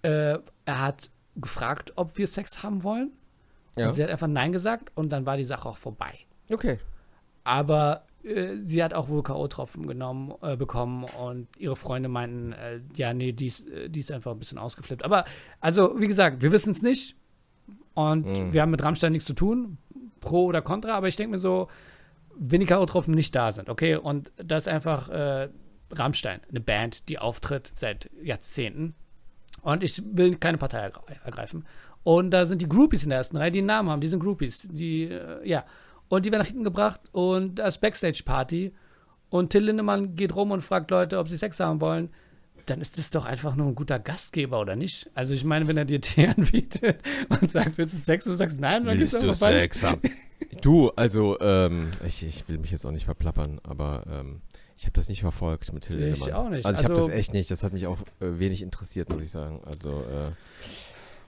äh, 0.04 0.38
er 0.66 0.82
hat 0.82 1.10
gefragt, 1.36 1.94
ob 1.96 2.18
wir 2.18 2.28
Sex 2.28 2.64
haben 2.64 2.84
wollen. 2.84 3.12
Ja. 3.78 3.88
Und 3.88 3.94
sie 3.94 4.04
hat 4.04 4.10
einfach 4.10 4.28
Nein 4.28 4.52
gesagt 4.52 4.92
und 4.96 5.10
dann 5.10 5.26
war 5.26 5.38
die 5.38 5.44
Sache 5.44 5.68
auch 5.68 5.78
vorbei. 5.78 6.12
Okay. 6.52 6.80
Aber 7.44 8.04
sie 8.64 8.84
hat 8.84 8.94
auch 8.94 9.10
wohl 9.10 9.24
K.O.-Tropfen 9.24 9.88
genommen, 9.88 10.34
äh, 10.42 10.56
bekommen 10.56 11.04
und 11.06 11.48
ihre 11.58 11.76
Freunde 11.76 12.10
meinten, 12.10 12.54
äh, 12.54 12.80
ja, 12.96 13.14
nee, 13.14 13.32
die 13.32 13.48
ist, 13.48 13.68
äh, 13.70 13.90
die 13.90 14.00
ist 14.00 14.12
einfach 14.12 14.32
ein 14.32 14.40
bisschen 14.40 14.58
ausgeflippt. 14.58 15.04
Aber, 15.04 15.26
also, 15.60 16.00
wie 16.00 16.08
gesagt, 16.08 16.42
wir 16.42 16.52
wissen 16.52 16.72
es 16.74 16.82
nicht 16.82 17.16
und 17.94 18.26
Mhm. 18.28 18.54
wir 18.54 18.62
haben 18.62 18.72
mit 18.72 18.84
Rammstein 18.84 19.12
nichts 19.12 19.26
zu 19.28 19.34
tun, 19.34 19.78
pro 20.20 20.46
oder 20.46 20.62
contra, 20.62 20.94
aber 20.96 21.08
ich 21.08 21.16
denke 21.16 21.32
mir 21.32 21.40
so, 21.40 21.68
wenn 22.38 22.60
die 22.60 22.66
K.O.-Tropfen 22.68 23.12
nicht 23.12 23.34
da 23.36 23.52
sind, 23.52 23.70
okay? 23.70 23.96
Und 23.96 24.32
das 24.38 24.64
ist 24.64 24.68
einfach 24.68 25.10
äh, 25.10 25.50
Rammstein, 25.92 26.40
eine 26.50 26.62
Band, 26.62 27.10
die 27.10 27.20
auftritt 27.20 27.72
seit 27.76 28.10
Jahrzehnten. 28.24 28.94
Und 29.64 29.84
ich 29.84 30.02
will 30.14 30.38
keine 30.38 30.58
Partei 30.58 30.88
ergre- 30.88 31.04
ergreifen. 31.26 31.66
Und 32.04 32.32
da 32.32 32.46
sind 32.46 32.62
die 32.62 32.70
Groupies 32.70 33.04
in 33.04 33.10
der 33.10 33.20
ersten 33.20 33.38
Reihe, 33.38 33.52
die 33.52 33.60
einen 33.60 33.68
Namen 33.68 33.90
haben, 33.90 34.02
die 34.02 34.08
sind 34.08 34.22
Groupies. 34.24 34.60
Die, 34.72 35.04
äh, 35.04 35.48
ja. 35.48 35.66
Und 36.12 36.26
die 36.26 36.32
werden 36.32 36.42
nach 36.42 36.48
hinten 36.48 36.66
gebracht 36.66 37.00
und 37.14 37.56
da 37.56 37.68
ist 37.68 37.78
Backstage-Party. 37.80 38.74
Und 39.30 39.50
Till 39.52 39.64
Lindemann 39.64 40.16
geht 40.18 40.36
rum 40.36 40.52
und 40.52 40.62
fragt 40.62 40.92
Leute, 40.92 41.18
ob 41.20 41.30
sie 41.30 41.38
Sex 41.38 41.58
haben 41.62 41.80
wollen. 41.80 42.10
Dann 42.66 42.82
ist 42.82 42.98
das 42.98 43.12
doch 43.12 43.24
einfach 43.26 43.56
nur 43.56 43.68
ein 43.68 43.76
guter 43.76 43.98
Gastgeber, 43.98 44.60
oder 44.60 44.76
nicht? 44.76 45.10
Also 45.16 45.34
ich 45.34 45.46
meine, 45.46 45.68
wenn 45.70 45.78
er 45.78 45.86
dir 45.86 46.02
Tee 46.02 46.28
anbietet 46.38 46.98
und 47.30 47.50
sagt, 47.50 47.78
willst 47.78 47.94
du 47.94 47.98
Sex? 47.98 48.26
Und 48.26 48.34
du 48.34 48.38
sagst 48.38 48.60
nein, 48.60 48.84
dann 48.84 48.98
gehst 49.00 49.16
einfach 49.16 49.40
weiter. 49.40 49.90
haben? 49.90 50.02
Du, 50.62 50.90
also, 50.98 51.40
ähm, 51.40 51.92
ich, 52.06 52.24
ich 52.24 52.50
will 52.50 52.58
mich 52.58 52.72
jetzt 52.72 52.86
auch 52.86 52.92
nicht 52.92 53.06
verplappern, 53.06 53.62
aber 53.64 54.04
ähm, 54.12 54.42
ich 54.76 54.84
habe 54.84 54.92
das 54.94 55.08
nicht 55.08 55.22
verfolgt 55.22 55.72
mit 55.72 55.84
Till 55.84 55.96
Ich 56.02 56.20
Lindemann. 56.20 56.34
auch 56.34 56.50
nicht. 56.50 56.66
Also 56.66 56.80
ich 56.80 56.84
habe 56.84 56.96
Also- 56.96 57.08
das 57.08 57.16
echt 57.18 57.32
nicht. 57.34 57.50
Das 57.52 57.64
hat 57.64 57.72
mich 57.74 57.88
auch 57.88 58.00
äh, 58.20 58.38
wenig 58.40 58.62
interessiert, 58.62 59.10
muss 59.10 59.22
ich 59.22 59.32
sagen. 59.32 59.62
Also, 59.66 60.02
äh, 60.02 60.32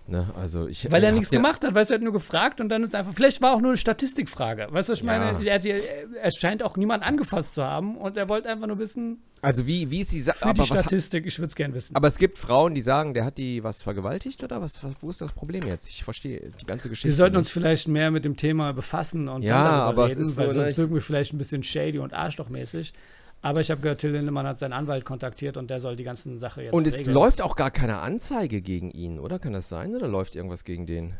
ne, 0.08 0.26
also 0.36 0.68
ich. 0.68 0.92
Weil 0.92 1.04
er 1.04 1.10
hab 1.10 1.16
nichts 1.16 1.30
gemacht 1.30 1.64
hat, 1.64 1.74
weißt 1.74 1.90
du, 1.90 1.94
er 1.94 1.98
hat 1.98 2.04
nur 2.04 2.14
gefragt 2.14 2.60
und 2.62 2.70
dann 2.70 2.84
ist 2.84 2.94
einfach, 2.96 3.14
vielleicht 3.14 3.42
war 3.42 3.54
auch 3.54 3.62
nur 3.62 3.72
eine 3.72 3.78
Statistikfrage. 3.78 4.68
Weißt 4.72 4.90
du, 4.90 4.94
was 4.94 5.00
ich 5.00 5.06
Ja. 5.06 5.18
meine? 5.34 5.46
Er, 5.48 5.60
ja- 5.62 5.76
er 6.22 6.32
scheint 6.32 6.64
auch 6.64 6.78
niemand 6.78 7.04
angefasst 7.04 7.54
zu 7.56 7.64
haben 7.64 7.98
und 7.98 8.18
er 8.18 8.28
wollte 8.30 8.50
einfach 8.50 8.68
nur 8.68 8.80
wissen, 8.80 9.22
Also 9.42 9.66
wie, 9.68 9.90
wie 9.92 10.02
ist 10.02 10.12
die 10.12 10.22
Sache? 10.22 10.44
Aber, 10.46 10.54
die 10.54 10.68
Statistik, 10.68 11.26
ich 11.26 11.38
würde 11.40 11.48
es 11.50 11.56
gern 11.56 11.74
wissen. 11.74 11.96
aber 11.96 12.08
es 12.08 12.18
gibt 12.18 12.38
Frauen, 12.38 12.74
die 12.76 12.82
sagen, 12.82 13.14
der 13.14 13.26
hat 13.26 13.38
die 13.38 13.64
was 13.64 13.82
vergewaltigt 13.82 14.44
oder 14.44 14.62
was? 14.62 14.80
Wo 15.02 15.10
ist 15.10 15.22
das 15.22 15.32
Problem 15.32 15.64
jetzt? 15.68 15.90
Ich 15.90 16.04
verstehe 16.04 16.50
die 16.62 16.66
ganze 16.66 16.90
Geschichte. 16.90 17.10
Wir 17.10 17.16
sollten 17.16 17.36
uns 17.38 17.48
nicht. 17.48 17.54
vielleicht 17.54 17.88
mehr 17.88 18.10
mit 18.12 18.24
dem 18.26 18.38
Thema 18.38 18.72
befassen 18.74 19.28
und 19.28 19.44
Ja, 19.44 19.58
aber 19.84 20.06
es 20.06 20.12
reden, 20.12 20.30
ist 20.30 20.38
weil 20.38 20.52
so, 20.52 20.60
ne, 20.60 20.66
sonst 20.68 20.78
wirken 20.78 20.94
wir 20.96 21.02
vielleicht 21.02 21.34
ein 21.34 21.38
bisschen 21.38 21.64
shady 21.64 22.00
und 22.00 22.14
arschlochmäßig. 22.14 22.94
Aber 23.44 23.60
ich 23.60 23.70
habe 23.70 23.82
gehört, 23.82 24.00
Till 24.00 24.12
Lindemann 24.12 24.48
hat 24.48 24.58
seinen 24.58 24.72
Anwalt 24.72 25.04
kontaktiert 25.04 25.58
und 25.58 25.70
der 25.70 25.82
soll 25.82 25.98
die 25.98 26.06
ganze 26.06 26.36
Sache 26.38 26.64
jetzt 26.64 26.74
Und 26.74 26.88
es 26.88 26.98
regeln. 27.00 27.14
läuft 27.14 27.42
auch 27.42 27.58
gar 27.58 27.72
keine 27.72 28.00
Anzeige 28.00 28.62
gegen 28.62 28.90
ihn, 28.90 29.20
oder? 29.20 29.38
Kann 29.38 29.52
das 29.52 29.68
sein? 29.68 29.94
Oder 29.94 30.08
läuft 30.08 30.36
irgendwas 30.36 30.64
gegen 30.64 30.88
den? 30.88 31.16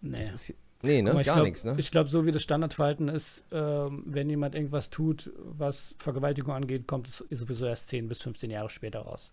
Nee. 0.00 0.20
Ist, 0.20 0.54
nee, 0.82 1.02
ne? 1.02 1.12
Mal, 1.12 1.24
Gar 1.24 1.42
nichts, 1.42 1.64
ne? 1.64 1.74
Ich 1.78 1.90
glaube, 1.90 2.10
so 2.10 2.24
wie 2.26 2.30
das 2.30 2.42
Standardverhalten 2.44 3.08
ist, 3.08 3.42
ähm, 3.50 4.04
wenn 4.06 4.30
jemand 4.30 4.54
irgendwas 4.54 4.88
tut, 4.88 5.32
was 5.36 5.96
Vergewaltigung 5.98 6.54
angeht, 6.54 6.86
kommt 6.86 7.08
es 7.08 7.24
sowieso 7.30 7.66
erst 7.66 7.88
10 7.88 8.06
bis 8.08 8.22
15 8.22 8.48
Jahre 8.48 8.70
später 8.70 9.00
raus. 9.00 9.32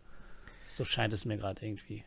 So 0.66 0.86
scheint 0.86 1.14
es 1.14 1.26
mir 1.26 1.38
gerade 1.38 1.64
irgendwie. 1.64 2.04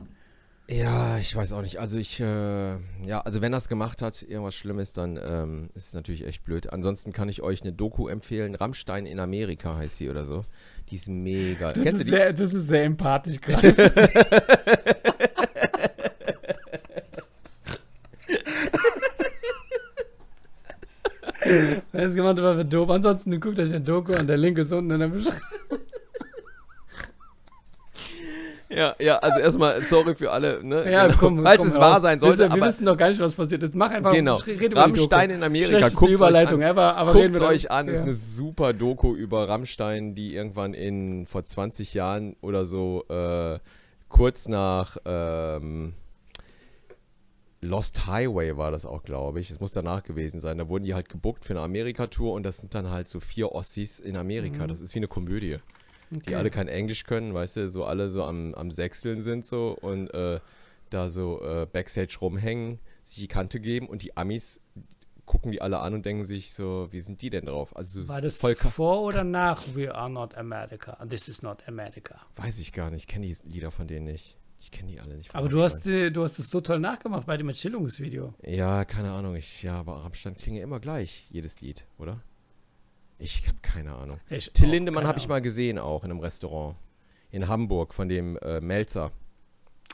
Ja, 0.69 1.19
ich 1.19 1.35
weiß 1.35 1.53
auch 1.53 1.61
nicht. 1.63 1.79
Also 1.81 1.99
ich, 1.99 2.19
äh, 2.21 2.77
ja, 3.05 3.21
also 3.25 3.41
wenn 3.43 3.53
es 3.53 3.69
gemacht 3.69 4.01
hat, 4.01 4.23
irgendwas 4.23 4.55
Schlimmes, 4.55 4.93
dann 4.93 5.19
ähm, 5.23 5.69
ist 5.75 5.89
es 5.89 5.95
natürlich 5.95 6.25
echt 6.27 6.45
blöd. 6.45 6.73
Ansonsten 6.73 7.13
kann 7.13 7.29
ich 7.29 7.43
euch 7.43 7.63
eine 7.63 7.73
Doku 7.73 8.09
empfehlen. 8.09 8.55
Rammstein 8.55 9.05
in 9.05 9.21
Amerika 9.21 9.77
heißt 9.77 9.99
sie 9.99 10.09
oder 10.09 10.25
so. 10.25 10.45
Die 10.89 10.95
ist 10.97 11.09
mega. 11.09 11.73
Das, 11.73 11.83
Kennst 11.83 12.01
ist 12.01 12.09
du 12.09 12.13
die? 12.13 12.17
sehr, 12.17 12.33
das 12.33 12.55
ist 12.55 12.69
sehr 12.69 12.85
empathisch 12.85 13.41
gerade. 13.41 13.75
Das 21.93 22.09
ist 22.09 22.15
gemacht, 22.15 22.39
aber 22.39 22.65
doof. 22.65 22.89
Ansonsten 22.91 23.39
guckt 23.41 23.59
euch 23.59 23.71
den 23.71 23.85
Doku 23.85 24.15
an, 24.15 24.27
der 24.27 24.37
Link 24.37 24.59
ist 24.59 24.73
unten 24.73 24.93
in 24.93 25.01
der 25.01 25.09
Beschreibung. 25.09 25.72
Ja, 28.75 28.97
ja, 28.99 29.19
also 29.19 29.39
erstmal 29.39 29.83
sorry 29.83 30.15
für 30.15 30.31
alle, 30.31 30.65
ne? 30.65 30.91
Ja, 30.91 31.07
genau. 31.07 31.19
komm, 31.19 31.43
Falls 31.43 31.59
komm 31.59 31.69
es 31.69 31.79
wahr 31.79 32.01
sein 32.01 32.19
sollte, 32.21 32.51
wir, 32.51 32.57
wir 32.57 32.67
wissen 32.67 32.87
doch 32.87 32.97
gar 32.97 33.09
nicht, 33.09 33.21
was 33.21 33.35
passiert 33.35 33.63
ist. 33.63 33.75
Mach 33.75 33.91
einfach, 33.91 34.13
genau. 34.13 34.37
red 34.37 34.57
über 34.57 34.69
die 34.69 34.75
Rammstein 34.75 35.31
in 35.31 35.43
Amerika, 35.43 35.89
guckt 35.89 36.03
euch 36.03 36.11
Überleitung 36.13 36.63
an. 36.63 36.71
ever, 36.71 36.97
aber 36.97 37.13
Guckt 37.13 37.41
euch 37.41 37.71
an, 37.71 37.89
ist 37.89 37.99
ja. 37.99 38.03
eine 38.03 38.15
super 38.15 38.73
Doku 38.73 39.15
über 39.15 39.49
Rammstein, 39.49 40.15
die 40.15 40.35
irgendwann 40.35 40.75
in 40.75 41.27
vor 41.27 41.45
20 41.45 41.95
Jahren 41.95 42.37
oder 42.41 42.65
so 42.65 43.05
äh, 43.09 43.59
kurz 44.09 44.49
nach 44.49 44.97
ähm, 45.05 45.95
Lost 47.61 48.09
Highway 48.09 48.57
war 48.57 48.73
das 48.73 48.85
auch, 48.85 49.05
glaube 49.05 49.39
ich. 49.39 49.51
Es 49.51 49.61
muss 49.61 49.71
danach 49.71 50.03
gewesen 50.03 50.41
sein. 50.41 50.59
Da 50.59 50.69
wurden 50.69 50.85
die 50.85 50.95
halt 50.95 51.09
gebuckt 51.09 51.45
für 51.45 51.53
eine 51.53 51.61
Amerika-Tour 51.61 52.33
und 52.33 52.43
das 52.43 52.59
sind 52.59 52.75
dann 52.75 52.91
halt 52.91 53.07
so 53.07 53.21
vier 53.21 53.53
Ossis 53.53 54.01
in 54.01 54.17
Amerika. 54.17 54.67
Das 54.67 54.81
ist 54.81 54.95
wie 54.95 54.99
eine 54.99 55.07
Komödie. 55.09 55.59
Die. 56.13 56.19
Okay. 56.19 56.35
alle 56.35 56.51
kein 56.51 56.69
Englisch 56.69 57.05
können, 57.05 57.33
weißt 57.35 57.57
du, 57.57 57.71
so 57.71 57.85
alle 57.85 58.11
so 58.11 58.25
am, 58.25 58.55
am 58.55 58.71
Sechseln 58.71 59.23
sind 59.23 59.45
so 59.47 59.77
und 59.81 60.13
äh, 60.13 60.41
da 60.91 61.09
so 61.09 61.43
äh, 61.43 61.67
Backstage 61.67 62.19
rumhängen, 62.21 62.79
sich 63.03 63.19
die 63.19 63.29
Kante 63.29 63.61
geben 63.61 63.89
und 63.89 64.03
die 64.03 64.17
Amis 64.17 64.61
gucken 65.25 65.53
die 65.53 65.63
alle 65.63 65.79
an 65.79 65.95
und 65.95 66.05
denken 66.05 66.27
sich 66.27 66.53
so, 66.53 66.89
wie 66.91 67.01
sind 67.01 67.23
die 67.23 67.31
denn 67.31 67.47
drauf? 67.47 67.75
Also 67.77 68.07
War 68.09 68.21
das 68.21 68.37
voll 68.37 68.55
vor 68.57 69.03
oder 69.03 69.25
nach 69.25 69.63
We 69.75 69.95
Are 69.95 70.11
Not 70.11 70.35
America? 70.35 70.99
This 71.07 71.29
is 71.29 71.43
not 71.43 71.67
America. 71.67 72.21
weiß 72.37 72.59
ich 72.59 72.73
gar 72.73 72.91
nicht, 72.91 73.03
ich 73.03 73.07
kenne 73.07 73.27
die 73.27 73.37
Lieder 73.49 73.71
von 73.71 73.87
denen 73.87 74.07
nicht. 74.07 74.37
Ich 74.61 74.71
kenne 74.71 74.93
die 74.93 75.01
alle 75.01 75.17
nicht. 75.17 75.35
Aber 75.35 75.49
du 75.49 75.61
hast, 75.63 75.85
du 75.87 76.23
hast 76.23 76.39
es 76.39 76.51
so 76.51 76.61
toll 76.61 76.79
nachgemacht 76.79 77.27
bei 77.27 77.37
dem 77.37 77.49
Entschillungsvideo. 77.49 78.33
Ja, 78.47 78.85
keine 78.85 79.11
Ahnung. 79.11 79.35
Ich, 79.35 79.63
ja, 79.65 79.75
aber 79.75 80.05
Rammstein 80.05 80.37
klinge 80.37 80.61
immer 80.61 80.79
gleich, 80.79 81.27
jedes 81.31 81.61
Lied, 81.61 81.85
oder? 81.99 82.23
Ich 83.23 83.47
habe 83.47 83.59
keine 83.63 83.95
Ahnung. 83.95 84.21
Ich 84.31 84.51
Till 84.53 84.69
Lindemann 84.69 85.07
habe 85.07 85.19
ich 85.19 85.29
mal 85.29 85.41
gesehen 85.41 85.79
auch 85.79 86.05
in 86.05 86.11
einem 86.11 86.21
Restaurant. 86.21 86.77
In 87.31 87.49
Hamburg 87.49 87.95
von 87.95 88.09
dem 88.09 88.37
äh, 88.39 88.61
Melzer, 88.61 89.11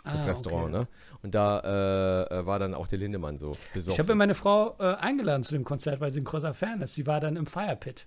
das 0.05 0.25
Ah, 0.25 0.29
Restaurant, 0.29 0.75
okay. 0.75 0.83
ne? 0.83 0.89
Und 1.23 1.35
da 1.35 1.61
äh, 1.61 2.39
äh, 2.41 2.47
war 2.47 2.59
dann 2.59 2.75
auch 2.75 2.89
der 2.89 2.99
Lindemann 2.99 3.37
so 3.39 3.57
besorgt. 3.75 3.95
Ich 3.95 3.99
habe 4.01 4.09
ja 4.11 4.15
meine 4.17 4.35
Frau 4.35 4.75
äh, 4.81 4.95
eingeladen 4.97 5.43
zu 5.45 5.53
dem 5.53 5.65
Konzert, 5.65 6.01
weil 6.01 6.11
sie 6.13 6.21
ein 6.21 6.25
großer 6.25 6.55
Fan 6.55 6.81
ist. 6.83 6.95
Sie 6.95 7.07
war 7.07 7.21
dann 7.21 7.37
im 7.37 7.47
Fire 7.47 7.77
Pit. 7.77 8.07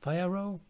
Fire 0.00 0.26
Row? 0.26 0.60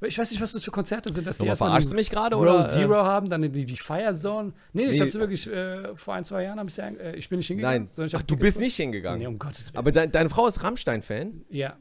Ich 0.00 0.18
weiß 0.18 0.32
nicht, 0.32 0.40
was 0.40 0.50
das 0.52 0.64
für 0.64 0.72
Konzerte 0.72 1.12
sind, 1.12 1.26
dass 1.28 1.36
die 1.36 1.42
Nochmal, 1.42 1.50
erstmal 1.52 1.68
verarschst 1.70 1.92
du 1.92 1.94
mich 1.94 2.10
gerade 2.10 2.34
Row 2.34 2.42
oder? 2.42 2.68
Zero 2.70 3.04
haben, 3.04 3.30
dann 3.30 3.42
die, 3.52 3.64
die 3.66 3.76
Fire 3.76 4.12
Zone. 4.12 4.52
Nee, 4.72 4.86
ich 4.86 4.92
Nee. 4.94 5.00
habe 5.00 5.10
sie 5.12 5.20
wirklich 5.20 5.46
äh, 5.46 5.94
vor 5.94 6.14
ein, 6.14 6.24
zwei 6.24 6.42
Jahren, 6.42 6.66
ich, 6.66 6.76
äh, 6.78 7.14
ich 7.14 7.28
bin 7.28 7.38
nicht 7.38 7.46
hingegangen. 7.46 7.88
Nein. 7.96 8.10
Ach, 8.14 8.22
du 8.22 8.36
bist 8.36 8.58
nicht 8.58 8.74
hingegangen. 8.74 9.20
Nee, 9.20 9.26
um 9.28 9.38
Gottes 9.38 9.66
Willen. 9.68 9.76
Aber 9.76 9.92
dein, 9.92 10.10
deine 10.10 10.28
Frau 10.30 10.48
ist 10.48 10.62
Rammstein-Fan? 10.64 11.44
ja. 11.50 11.76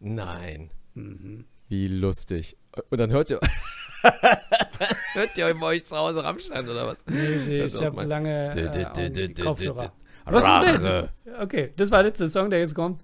Nein. 0.00 0.70
Mhm. 0.94 1.44
Wie 1.68 1.88
lustig. 1.88 2.56
Und 2.90 2.98
dann 2.98 3.10
hört 3.10 3.30
ihr. 3.30 3.40
hört 5.14 5.36
ihr 5.36 5.46
euch 5.62 5.84
zu 5.84 5.96
Hause 5.96 6.22
Rammstein 6.24 6.68
oder 6.68 6.86
was? 6.86 7.04
Nee, 7.06 7.58
Das 7.58 7.74
ich 7.74 7.84
habe 7.84 8.04
lange 8.04 8.50
äh, 8.54 9.28
Kopfhörer. 9.34 9.92
Was 10.24 10.44
Rache. 10.44 11.10
Okay, 11.40 11.72
das 11.76 11.90
war 11.90 12.02
der 12.02 12.10
letzte 12.10 12.28
Song, 12.28 12.50
der 12.50 12.60
jetzt 12.60 12.74
kommt. 12.74 13.02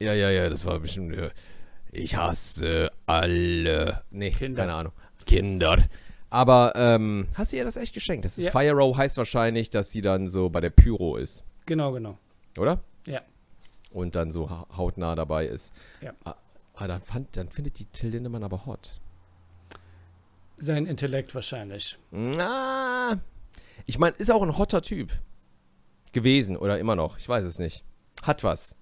Ja, 0.00 0.12
ja, 0.12 0.30
ja, 0.30 0.48
das 0.48 0.64
war 0.64 0.78
bestimmt. 0.80 1.16
Ich 1.92 2.16
hasse 2.16 2.90
alle. 3.06 4.02
Nee, 4.10 4.30
Kinder. 4.32 4.62
keine 4.62 4.74
Ahnung. 4.74 4.92
Kinder. 5.26 5.78
Aber 6.30 6.72
ähm, 6.74 7.28
hast 7.34 7.52
du 7.52 7.56
ihr 7.58 7.64
das 7.64 7.76
echt 7.76 7.94
geschenkt? 7.94 8.24
Das 8.24 8.36
ist 8.38 8.44
Ja. 8.46 8.50
Fire 8.50 8.72
Row 8.72 8.96
heißt 8.96 9.16
wahrscheinlich, 9.16 9.70
dass 9.70 9.92
sie 9.92 10.02
dann 10.02 10.26
so 10.26 10.48
bei 10.50 10.60
der 10.60 10.70
Pyro 10.70 11.16
ist, 11.16 11.44
Genau, 11.66 11.92
genau. 11.92 12.18
oder? 12.58 12.80
Ja. 13.06 13.22
Und 13.94 14.14
dann 14.16 14.30
so 14.32 14.50
ha- 14.50 14.66
hautnah 14.76 15.14
dabei 15.14 15.46
ist. 15.46 15.72
Ja. 16.02 16.12
Ah, 16.24 16.34
ah, 16.74 16.86
dann, 16.88 17.00
fand, 17.00 17.36
dann 17.36 17.48
findet 17.48 17.78
die 17.78 17.86
Till 17.86 18.10
Lindemann 18.10 18.42
aber 18.44 18.66
hot. 18.66 19.00
Sein 20.56 20.84
Intellekt 20.86 21.34
wahrscheinlich. 21.34 21.96
Na, 22.10 23.20
ich 23.86 23.98
meine, 23.98 24.16
ist 24.16 24.30
auch 24.30 24.42
ein 24.42 24.58
hotter 24.58 24.82
Typ. 24.82 25.12
Gewesen 26.12 26.56
oder 26.56 26.78
immer 26.78 26.94
noch. 26.96 27.18
Ich 27.18 27.28
weiß 27.28 27.44
es 27.44 27.58
nicht. 27.58 27.84
Hat 28.22 28.44
was. 28.44 28.76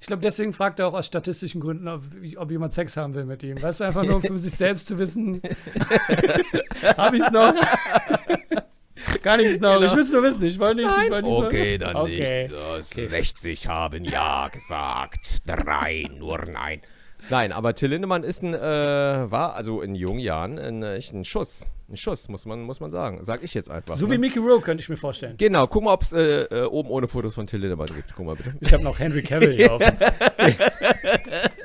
Ich 0.00 0.06
glaube, 0.06 0.22
deswegen 0.22 0.52
fragt 0.52 0.78
er 0.80 0.88
auch 0.88 0.94
aus 0.94 1.06
statistischen 1.06 1.60
Gründen, 1.60 1.86
ob, 1.88 2.02
ob 2.36 2.50
jemand 2.50 2.72
Sex 2.72 2.96
haben 2.96 3.14
will 3.14 3.24
mit 3.24 3.42
ihm. 3.42 3.60
Weißt 3.62 3.80
du, 3.80 3.84
einfach 3.84 4.04
nur 4.04 4.16
um 4.16 4.22
für 4.22 4.38
sich 4.38 4.54
selbst 4.54 4.86
zu 4.88 4.98
wissen, 4.98 5.40
habe 6.96 7.16
ich 7.16 7.22
es 7.22 7.30
noch? 7.30 7.54
Gar 9.22 9.36
nichts 9.38 9.60
noch. 9.60 9.80
Ich 9.82 9.92
will 9.94 10.02
es 10.02 10.12
nur 10.12 10.22
wissen. 10.22 10.44
Ich 10.44 10.58
wollte 10.58 10.82
nicht. 10.82 10.90
Ich 11.04 11.10
wollte 11.10 11.28
nicht 11.28 11.36
Okay, 11.36 11.78
dann 11.78 11.96
okay. 11.96 12.42
nicht. 12.42 12.54
Das 12.54 12.90
60 12.90 13.68
haben 13.68 14.04
ja 14.04 14.48
gesagt. 14.48 15.42
Drei, 15.46 16.08
nur 16.18 16.38
nein. 16.46 16.80
Nein, 17.28 17.52
aber 17.52 17.74
Till 17.74 17.90
Lindemann 17.90 18.22
ist 18.22 18.42
ein, 18.42 18.54
äh, 18.54 18.58
war 18.58 19.54
also 19.54 19.80
in 19.82 19.94
jungen 19.94 20.20
Jahren 20.20 20.58
ein, 20.58 20.82
äh, 20.82 21.00
ein 21.12 21.24
Schuss. 21.24 21.66
Ein 21.88 21.96
Schuss, 21.96 22.28
muss 22.28 22.46
man, 22.46 22.62
muss 22.62 22.80
man 22.80 22.90
sagen. 22.90 23.18
Sag 23.22 23.42
ich 23.42 23.54
jetzt 23.54 23.70
einfach. 23.70 23.96
So 23.96 24.06
ne? 24.06 24.14
wie 24.14 24.18
Mickey 24.18 24.38
Rowe 24.38 24.60
könnte 24.60 24.82
ich 24.82 24.88
mir 24.88 24.96
vorstellen. 24.96 25.36
Genau, 25.36 25.66
guck 25.66 25.84
mal, 25.84 25.92
ob 25.92 26.02
es 26.02 26.12
äh, 26.12 26.40
äh, 26.42 26.64
oben 26.64 26.90
ohne 26.90 27.08
Fotos 27.08 27.34
von 27.34 27.46
Till 27.46 27.60
Lindemann 27.60 27.88
gibt. 27.88 28.14
Guck 28.14 28.26
mal 28.26 28.36
bitte. 28.36 28.54
Ich 28.60 28.72
habe 28.72 28.82
noch 28.84 28.98
Henry 28.98 29.22
Cavill 29.22 29.54
hier 29.54 29.72
offen. 29.74 29.96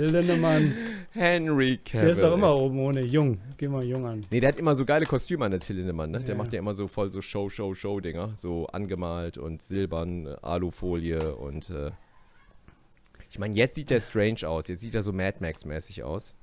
Der 0.00 0.10
Lindemann, 0.10 0.74
Henry 1.12 1.78
Cavill. 1.84 2.00
der 2.00 2.10
ist 2.10 2.22
doch 2.22 2.32
immer 2.34 2.56
oben 2.56 2.78
ohne. 2.80 3.02
Jung. 3.02 3.38
Geh 3.58 3.68
mal 3.68 3.84
jung 3.84 4.06
an. 4.06 4.24
Nee, 4.30 4.40
der 4.40 4.48
hat 4.48 4.58
immer 4.58 4.74
so 4.74 4.84
geile 4.86 5.04
Kostüme 5.04 5.44
an 5.44 5.50
der 5.50 5.60
Till 5.60 5.76
Lindemann, 5.76 6.10
ne? 6.10 6.20
Der 6.20 6.34
Ja. 6.34 6.38
macht 6.38 6.52
ja 6.54 6.58
immer 6.58 6.72
so 6.74 6.88
voll 6.88 7.10
so 7.10 7.20
Show, 7.20 7.48
Show, 7.50 7.74
Show-Dinger. 7.74 8.32
So 8.34 8.66
angemalt 8.68 9.36
und 9.36 9.60
silbern, 9.60 10.26
äh, 10.26 10.36
Alufolie 10.42 11.34
und 11.36 11.68
äh 11.70 11.90
ich 13.30 13.38
meine, 13.38 13.54
jetzt 13.54 13.76
sieht 13.76 13.90
der 13.90 14.00
strange 14.00 14.38
aus. 14.48 14.66
Jetzt 14.68 14.80
sieht 14.80 14.94
er 14.94 15.02
so 15.04 15.12
Mad 15.12 15.36
Max-mäßig 15.40 16.02
aus. 16.02 16.34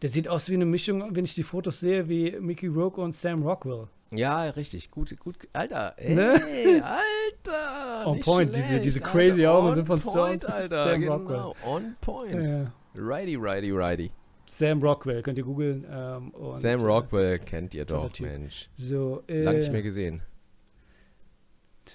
Der 0.00 0.08
sieht 0.08 0.28
aus 0.28 0.48
wie 0.48 0.54
eine 0.54 0.64
Mischung, 0.64 1.14
wenn 1.14 1.24
ich 1.24 1.34
die 1.34 1.42
Fotos 1.42 1.80
sehe, 1.80 2.08
wie 2.08 2.36
Mickey 2.40 2.66
Rourke 2.68 3.00
und 3.00 3.14
Sam 3.14 3.42
Rockwell. 3.42 3.88
Ja, 4.10 4.44
richtig. 4.44 4.90
Gut, 4.90 5.18
gut. 5.18 5.36
Alter. 5.52 5.96
Ne? 6.00 6.40
Ey, 6.46 6.80
Alter. 6.80 8.06
On 8.06 8.20
point, 8.20 8.54
diese- 8.54 8.68
schlecht, 8.68 8.84
diese 8.84 9.04
Alter. 9.04 9.12
crazy 9.18 9.46
Augen 9.46 9.74
sind 9.74 9.86
von 9.86 10.00
point, 10.00 10.42
Sam- 10.42 10.52
Alter, 10.52 10.84
Sam 10.92 11.00
genau. 11.00 11.16
Rockwell. 11.16 11.52
On 11.66 11.96
point. 12.00 12.42
Ja. 12.44 12.72
Righty, 12.96 13.36
righty, 13.36 13.72
righty. 13.72 14.10
Sam 14.46 14.80
Rockwell, 14.82 15.22
könnt 15.22 15.38
ihr 15.38 15.44
googeln. 15.44 15.84
Ähm, 15.90 16.32
Sam 16.52 16.80
äh, 16.80 16.84
Rockwell 16.84 17.38
kennt 17.40 17.74
ihr 17.74 17.84
doch. 17.84 18.08
Mensch. 18.20 18.68
So, 18.76 19.22
äh, 19.26 19.42
Lang 19.42 19.56
nicht 19.56 19.72
mehr 19.72 19.82
gesehen. 19.82 20.22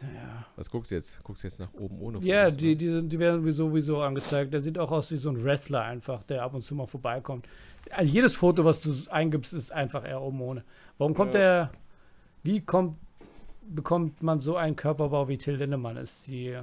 ja. 0.01 0.45
Was 0.55 0.69
guckst 0.69 0.91
du 0.91 0.95
jetzt? 0.95 1.23
Guckst 1.23 1.43
du 1.43 1.47
jetzt 1.47 1.59
nach 1.59 1.73
oben 1.73 1.99
ohne 2.01 2.19
Ja, 2.19 2.49
die, 2.49 2.69
ne? 2.69 2.75
die, 2.75 2.87
sind, 2.87 3.11
die 3.11 3.19
werden 3.19 3.49
sowieso 3.51 4.01
angezeigt. 4.01 4.53
Der 4.53 4.59
sieht 4.61 4.77
auch 4.77 4.91
aus 4.91 5.09
wie 5.11 5.17
so 5.17 5.29
ein 5.29 5.41
Wrestler 5.43 5.83
einfach, 5.83 6.23
der 6.23 6.43
ab 6.43 6.53
und 6.53 6.61
zu 6.61 6.75
mal 6.75 6.85
vorbeikommt. 6.85 7.47
Also 7.91 8.11
jedes 8.11 8.35
Foto, 8.35 8.65
was 8.65 8.81
du 8.81 8.93
eingibst, 9.09 9.53
ist 9.53 9.71
einfach 9.71 10.05
eher 10.05 10.21
oben 10.21 10.41
ohne. 10.41 10.63
Warum 10.97 11.13
kommt 11.13 11.33
Ja. 11.33 11.39
der, 11.39 11.71
wie 12.43 12.61
kommt, 12.61 12.97
bekommt 13.67 14.21
man 14.21 14.39
so 14.41 14.55
einen 14.57 14.75
Körperbau 14.75 15.27
wie 15.27 15.37
Till 15.37 15.55
Lindemann, 15.55 15.97
ist 15.97 16.27
die 16.27 16.59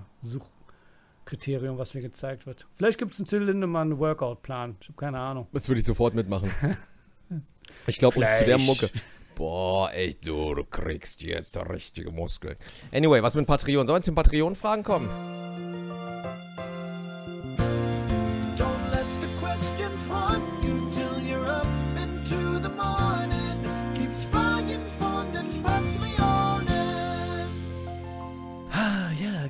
Suchkriterium, 1.27 1.77
was 1.77 1.93
mir 1.95 2.03
gezeigt 2.03 2.47
wird. 2.47 2.69
Vielleicht 2.75 2.99
gibt 2.99 3.13
es 3.13 3.19
einen 3.19 3.27
Till 3.27 3.43
Lindemann 3.43 3.99
Workout-Plan. 3.99 4.77
Ich 4.81 4.89
habe 4.89 4.97
keine 4.97 5.19
Ahnung. 5.19 5.49
Das 5.53 5.69
würde 5.69 5.81
ich 5.81 5.87
sofort 5.87 6.15
mitmachen. 6.15 6.51
ich 7.89 7.99
glaube, 7.99 8.15
zu 8.15 8.21
der. 8.21 8.59
Mucke. 8.61 8.89
Boah, 9.35 9.93
echt, 9.93 10.27
du, 10.27 10.55
du 10.55 10.65
kriegst 10.65 11.23
jetzt 11.23 11.57
richtige 11.69 12.13
Muskeln. 12.13 12.57
Anyway, 12.93 13.23
was 13.23 13.35
mit 13.35 13.47
Patreon? 13.47 13.87
Sollen 13.87 13.99
wir 13.99 14.03
zu 14.03 14.13
den 14.13 14.15
Patreon-Fragen 14.15 14.85
kommen? 14.85 15.09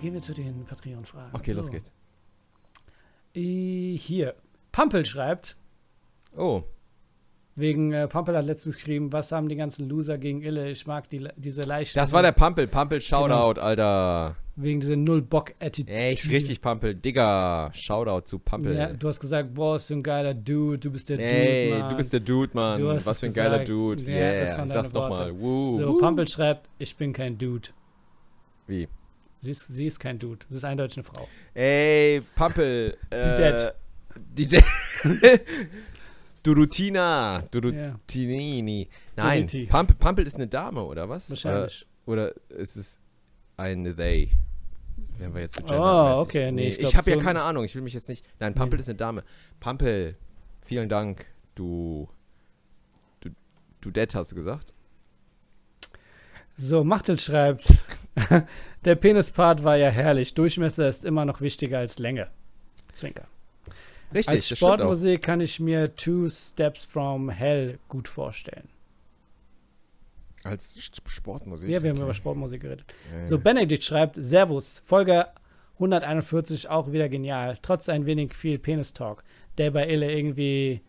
Gehen 0.07 0.15
wir 0.15 0.23
zu 0.23 0.35
den 0.35 0.65
Patreon-Fragen. 0.65 1.35
Okay, 1.35 1.51
so. 1.53 1.59
los 1.59 1.69
geht's. 1.69 1.93
Äh, 3.35 3.97
Hier, 3.99 4.37
Pampel 4.71 5.05
schreibt, 5.05 5.57
Oh, 6.37 6.63
Wegen, 7.57 7.93
äh, 7.93 8.07
Pampel 8.07 8.37
hat 8.37 8.45
letztens 8.45 8.77
geschrieben, 8.77 9.13
was 9.13 9.33
haben 9.33 9.49
die 9.49 9.57
ganzen 9.57 9.89
Loser 9.89 10.17
gegen 10.19 10.43
Ille? 10.43 10.71
Ich 10.71 10.87
mag 10.87 11.09
die, 11.11 11.27
diese 11.37 11.63
leichten. 11.63 11.99
das 11.99 12.13
war 12.13 12.23
der 12.23 12.33
Pampel. 12.33 12.69
Pampel, 12.69 13.01
Shoutout, 13.01 13.59
Alter. 13.61 14.37
Wegen 14.55 14.79
dieser 14.79 14.95
Null-Bock-Attitude. 14.95 15.91
Echt, 15.93 16.31
richtig 16.31 16.61
Pampel. 16.61 16.95
Digga, 16.95 17.71
Shoutout 17.73 18.27
zu 18.27 18.39
Pampel. 18.39 18.77
Ja, 18.77 18.93
du 18.93 19.09
hast 19.09 19.19
gesagt, 19.19 19.55
boah, 19.55 19.75
ist 19.77 19.89
so 19.89 19.95
ein 19.95 20.03
geiler 20.05 20.35
Dude, 20.35 20.79
du 20.79 20.93
bist 20.93 21.09
der 21.09 21.19
Ey, 21.19 21.71
Dude, 21.71 21.81
Mann. 21.81 21.91
du 21.91 21.97
bist 21.97 22.13
der 22.13 22.21
Dude, 22.21 22.55
Mann. 22.55 22.85
Was 23.05 23.21
für 23.21 23.27
ein 23.27 23.35
geiler 23.35 23.59
gesagt. 23.65 23.69
Dude. 23.71 24.03
Ja, 24.05 24.17
Yeah, 24.17 24.41
das 24.45 24.59
waren 24.59 24.69
sag's 24.69 24.93
deine 24.93 25.09
nochmal. 25.09 25.75
So. 25.77 25.99
Pampel 25.99 26.29
schreibt, 26.29 26.69
ich 26.79 26.95
bin 26.97 27.13
kein 27.13 27.37
Dude. 27.39 27.71
Wie? 28.69 28.87
Sie 29.41 29.51
ist, 29.51 29.67
sie 29.69 29.87
ist 29.87 29.99
kein 30.01 30.19
Dude. 30.19 30.45
Sie 30.49 30.57
ist 30.57 30.65
eindeutig 30.65 30.97
eine 30.99 31.05
Frau. 31.05 31.29
Ey, 31.55 32.23
Pampel. 32.35 32.97
äh, 33.11 33.35
Dad. 33.37 33.75
Die 34.17 34.47
Dad. 34.49 34.65
Durutina. 36.43 37.43
Durutinini. 37.51 38.89
Nein, 39.17 39.41
Duruti. 39.41 39.67
Pampel, 39.67 39.97
Pampel 39.97 40.27
ist 40.27 40.37
eine 40.37 40.47
Dame, 40.47 40.83
oder 40.85 41.09
was? 41.09 41.29
Wahrscheinlich. 41.31 41.87
Oder, 42.07 42.31
oder 42.51 42.57
ist 42.57 42.77
es 42.77 42.99
eine 43.57 43.95
They? 43.95 44.31
Wenn 45.19 45.35
wir 45.35 45.43
jetzt 45.43 45.57
so 45.57 45.75
Oh, 45.75 46.21
okay, 46.21 46.53
nee, 46.53 46.69
ich 46.69 46.79
ich, 46.81 46.95
habe 46.97 47.11
ja 47.11 47.17
so 47.17 47.21
ein- 47.21 47.27
keine 47.27 47.43
Ahnung. 47.43 47.65
Ich 47.65 47.75
will 47.75 47.83
mich 47.83 47.95
jetzt 47.95 48.09
nicht. 48.09 48.25
Nein, 48.39 48.55
Pampel 48.55 48.77
Nee. 48.77 48.81
ist 48.83 48.89
eine 48.89 48.97
Dame. 48.97 49.25
Pampel, 49.61 50.17
vielen 50.63 50.89
Dank. 50.89 51.27
Du. 51.55 52.09
Du, 53.21 53.31
du 53.81 53.91
Dad 53.91 54.15
hast 54.15 54.33
du 54.33 54.37
gesagt? 54.37 54.73
So, 56.57 56.85
Machtel 56.85 57.19
schreibt, 57.19 57.67
der 58.85 58.95
Penispart 58.95 59.65
war 59.65 59.77
ja 59.77 59.89
herrlich. 59.89 60.35
Durchmesser 60.35 60.89
ist 60.89 61.05
immer 61.05 61.25
noch 61.25 61.41
wichtiger 61.41 61.79
als 61.79 61.99
Länge. 61.99 62.29
Zwinker. 62.93 63.27
Richtig, 64.15 64.35
Als. 64.35 64.49
Sportmusik 64.49 65.23
kann 65.23 65.41
ich 65.41 65.61
mir 65.61 65.95
Two 65.97 66.29
Steps 66.31 66.85
from 66.85 67.29
Hell 67.29 67.79
gut 67.89 68.09
vorstellen. 68.09 68.69
Als 70.45 70.79
Sportmusik. 71.09 71.69
Ja, 71.69 71.83
wir 71.83 71.91
haben 71.91 71.97
okay. 71.97 72.05
über 72.05 72.15
Sportmusik 72.15 72.63
geredet. 72.63 72.87
Ja, 73.13 73.27
So. 73.27 73.39
Benedikt 73.39 73.83
schreibt, 73.83 74.15
Servus, 74.17 74.81
Folge 74.85 75.27
141 75.75 76.69
auch 76.69 76.93
wieder 76.93 77.09
genial, 77.09 77.59
trotz 77.61 77.89
ein 77.89 78.07
wenig 78.07 78.35
viel 78.35 78.59
Penis-Talk, 78.59 79.25
der 79.59 79.73
bei 79.73 79.89
Ille 79.89 80.11
irgendwie 80.11 80.81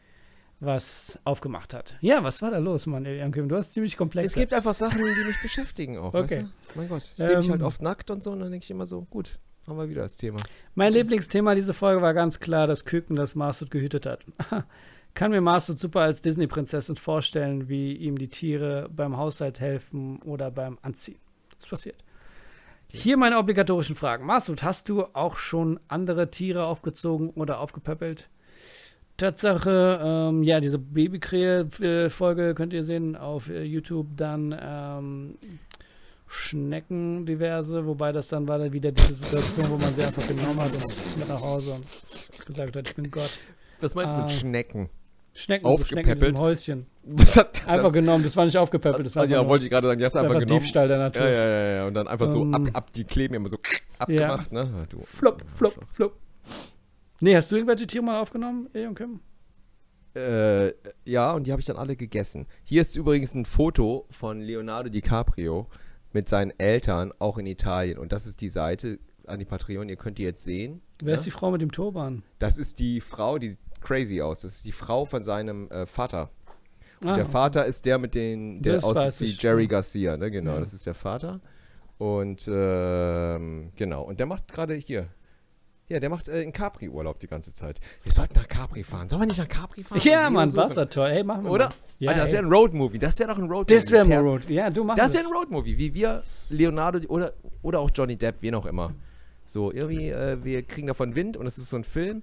was 0.59 1.19
aufgemacht 1.23 1.73
hat. 1.73 1.95
Ja, 2.01 2.23
was 2.23 2.41
war 2.41 2.51
da 2.51 2.57
los, 2.57 2.87
Mann? 2.87 3.03
Du 3.03 3.55
hast 3.55 3.73
ziemlich 3.73 3.95
komplex. 3.95 4.29
Es 4.29 4.35
gibt 4.35 4.53
einfach 4.53 4.73
Sachen, 4.73 4.97
die 4.97 5.23
mich 5.27 5.41
beschäftigen 5.41 5.97
auch. 5.97 6.13
Okay. 6.13 6.21
Weißt 6.21 6.41
du? 6.41 6.47
Mein 6.75 6.89
Gott. 6.89 7.03
Ich 7.03 7.11
sehe 7.23 7.37
mich 7.37 7.45
Ähm. 7.45 7.51
halt 7.53 7.61
oft 7.61 7.81
nackt 7.81 8.09
und 8.09 8.23
so 8.23 8.31
und 8.31 8.39
dann 8.39 8.51
denke 8.51 8.63
ich 8.63 8.71
immer 8.71 8.85
so, 8.85 9.03
gut, 9.03 9.37
haben 9.67 9.77
wir 9.77 9.89
wieder 9.89 10.01
das 10.03 10.17
Thema. 10.17 10.39
Mein 10.75 10.93
Lieblingsthema 10.93 11.53
dieser 11.55 11.73
Folge 11.73 12.01
war 12.01 12.13
ganz 12.13 12.39
klar 12.39 12.65
das 12.67 12.85
Küken, 12.85 13.15
das 13.15 13.35
Masud 13.35 13.69
gehütet 13.69 14.05
hat. 14.05 14.25
Kann 15.13 15.31
mir 15.31 15.41
Masud 15.41 15.79
super 15.79 16.01
als 16.01 16.21
Disney-Prinzessin 16.21 16.95
vorstellen, 16.95 17.69
wie 17.69 17.93
ihm 17.95 18.17
die 18.17 18.27
Tiere 18.27 18.87
beim 18.91 19.17
Haushalt 19.17 19.59
helfen 19.59 20.21
oder 20.23 20.51
beim 20.51 20.77
Anziehen. 20.83 21.19
Was 21.59 21.69
passiert? 21.69 22.03
Hier 22.89 23.17
meine 23.17 23.37
obligatorischen 23.37 23.95
Fragen. 23.95 24.25
Masud, 24.25 24.63
hast 24.63 24.89
du 24.89 25.03
auch 25.13 25.37
schon 25.37 25.79
andere 25.87 26.29
Tiere 26.31 26.65
aufgezogen 26.65 27.31
oder 27.31 27.59
aufgepöppelt? 27.59 28.29
Tatsache, 29.17 29.99
ähm, 30.03 30.43
ja, 30.43 30.59
diese 30.59 30.77
Babykrähe-Folge 30.77 32.53
könnt 32.55 32.71
ihr 32.73 32.83
sehen 32.83 33.15
auf 33.15 33.49
äh, 33.49 33.63
YouTube. 33.63 34.07
Dann 34.15 34.55
ähm, 34.61 35.35
Schnecken 36.27 37.25
diverse, 37.25 37.85
wobei 37.85 38.11
das 38.11 38.27
dann 38.27 38.47
war 38.47 38.59
dann 38.59 38.71
wieder 38.73 38.91
diese 38.91 39.13
Situation, 39.13 39.69
wo 39.71 39.77
man 39.83 39.93
sie 39.93 40.03
einfach 40.03 40.27
genommen 40.27 40.59
hat 40.59 40.71
und 40.73 41.17
mit 41.19 41.27
nach 41.29 41.41
Hause 41.41 41.73
und 41.73 42.45
gesagt 42.45 42.75
hat, 42.75 42.87
ich 42.89 42.95
bin 42.95 43.09
Gott. 43.09 43.31
Was 43.79 43.95
meinst 43.95 44.13
du 44.13 44.17
Ah. 44.17 44.21
mit 44.23 44.31
Schnecken? 44.31 44.89
Schnecken, 45.33 45.77
so 45.77 45.83
Schnecken 45.85 46.09
in 46.09 46.15
diesem 46.15 46.35
Aufgepäppelt? 46.35 46.39
Häuschen. 46.39 46.85
Was 47.03 47.37
hat 47.37 47.57
das? 47.57 47.67
Einfach 47.67 47.91
genommen, 47.93 48.23
das 48.23 48.35
war 48.35 48.45
nicht 48.45 48.57
aufgepäppelt, 48.57 49.05
das 49.05 49.15
war 49.15 49.23
ja, 49.23 49.29
einfach, 49.29 49.43
nur- 49.43 49.49
wollte 49.49 49.65
ich 49.65 49.71
gerade 49.71 49.87
sagen, 49.87 49.99
das 50.01 50.13
war 50.15 50.21
einfach 50.23 50.35
einfach 50.35 50.45
genommen. 50.47 50.61
Diebstahl 50.61 50.87
der 50.87 50.97
Natur. 50.97 51.21
Ja, 51.23 51.29
ja, 51.29 51.47
ja, 51.47 51.67
ja. 51.75 51.87
Und 51.87 51.93
dann 51.93 52.07
einfach 52.07 52.29
so 52.29 52.41
Ähm, 52.41 52.53
ab, 52.55 52.61
ab, 52.73 52.93
die 52.93 53.03
kleben 53.03 53.35
immer 53.35 53.47
so 53.47 53.57
abgemacht, 53.99 54.51
ne? 54.51 54.87
Du. 54.89 54.99
Flop, 55.03 55.43
flop, 55.47 55.75
flop. 55.85 56.13
Nee, 57.21 57.35
hast 57.35 57.51
du 57.51 57.55
irgendwelche 57.55 57.87
Tiere 57.87 58.03
mal 58.03 58.19
aufgenommen, 58.21 58.69
Ey 58.73 58.85
und 58.87 58.95
Kim? 58.95 59.19
Äh, 60.15 60.73
ja, 61.05 61.31
und 61.33 61.45
die 61.47 61.51
habe 61.51 61.59
ich 61.59 61.65
dann 61.65 61.77
alle 61.77 61.95
gegessen. 61.95 62.47
Hier 62.63 62.81
ist 62.81 62.95
übrigens 62.95 63.33
ein 63.35 63.45
Foto 63.45 64.07
von 64.09 64.39
Leonardo 64.41 64.89
DiCaprio 64.89 65.67
mit 66.13 66.27
seinen 66.29 66.51
Eltern, 66.59 67.13
auch 67.19 67.37
in 67.37 67.45
Italien. 67.45 67.97
Und 67.99 68.11
das 68.11 68.25
ist 68.25 68.41
die 68.41 68.49
Seite 68.49 68.99
an 69.27 69.39
die 69.39 69.45
Patreon, 69.45 69.89
ihr 69.89 69.97
könnt 69.97 70.17
die 70.17 70.23
jetzt 70.23 70.43
sehen. 70.43 70.81
Wer 71.01 71.15
ist 71.15 71.25
die 71.25 71.31
Frau 71.31 71.51
mit 71.51 71.61
dem 71.61 71.71
Turban? 71.71 72.23
Das 72.39 72.57
ist 72.57 72.79
die 72.79 73.01
Frau, 73.01 73.37
die 73.37 73.49
sieht 73.49 73.59
crazy 73.81 74.21
aus. 74.21 74.41
Das 74.41 74.55
ist 74.55 74.65
die 74.65 74.71
Frau 74.71 75.05
von 75.05 75.21
seinem 75.21 75.69
äh, 75.69 75.85
Vater. 75.85 76.31
Und 77.01 77.09
Ah, 77.09 77.15
der 77.17 77.25
Vater 77.27 77.65
ist 77.65 77.85
der 77.85 77.99
mit 77.99 78.15
den, 78.15 78.59
der 78.63 78.75
Das 78.75 78.83
aussieht 78.83 79.27
wie 79.37 79.37
Jerry 79.39 79.63
ja. 79.63 79.67
Garcia, 79.67 80.17
ne? 80.17 80.31
Genau, 80.31 80.53
Ja. 80.53 80.59
das 80.59 80.73
ist 80.73 80.85
der 80.87 80.95
Vater. 80.95 81.41
Und 81.99 82.47
ähm, 82.51 83.71
genau, 83.75 84.03
und 84.03 84.19
der 84.19 84.25
macht 84.25 84.47
gerade 84.51 84.73
hier. 84.73 85.07
Ja, 85.89 86.01
der 86.01 86.09
macht 86.09 86.27
äh, 86.27 86.41
in 86.41 86.51
Capri-Urlaub 86.51 87.19
die 87.19 87.27
ganze 87.27 87.53
Zeit. 87.53 87.79
Wir 88.03 88.11
sollten 88.11 88.33
nach 88.35 88.47
Capri 88.49 88.83
fahren. 88.83 89.07
Sollen 89.07 89.21
wir 89.21 89.27
nicht 89.27 89.37
nach 89.37 89.47
Capri 89.47 89.83
fahren? 89.83 90.01
Ja, 90.03 90.29
Mann? 90.29 90.53
Wassertor. 90.53 91.07
Hey, 91.07 91.23
machen 91.23 91.45
wir 91.45 91.51
Oder? 91.51 91.65
Mal. 91.65 91.73
Ja, 91.99 92.09
Alter, 92.09 92.21
das 92.23 92.31
ey. 92.31 92.37
wäre 92.37 92.45
ein 92.45 92.51
Roadmovie. 92.51 92.99
Das 92.99 93.17
wäre 93.19 93.29
doch 93.29 93.37
ein 93.37 93.45
Roadmovie. 93.49 93.73
das 93.81 93.91
wäre 93.91 94.05
Per- 94.05 94.19
Road. 94.19 94.49
Ja, 94.49 94.69
du 94.69 94.83
machst 94.83 95.01
Das 95.01 95.13
wäre 95.13 95.23
ein 95.25 95.31
Roadmovie, 95.31 95.77
wie 95.77 95.93
wir, 95.93 96.23
Leonardo 96.49 96.99
oder, 97.07 97.33
oder 97.61 97.79
auch 97.79 97.89
Johnny 97.93 98.17
Depp, 98.17 98.35
wen 98.41 98.55
auch 98.55 98.65
immer. 98.65 98.93
So, 99.45 99.71
irgendwie, 99.71 100.09
äh, 100.09 100.43
wir 100.43 100.61
kriegen 100.63 100.87
davon 100.87 101.15
Wind 101.15 101.37
und 101.37 101.47
es 101.47 101.57
ist 101.57 101.69
so 101.69 101.77
ein 101.77 101.85
Film 101.85 102.21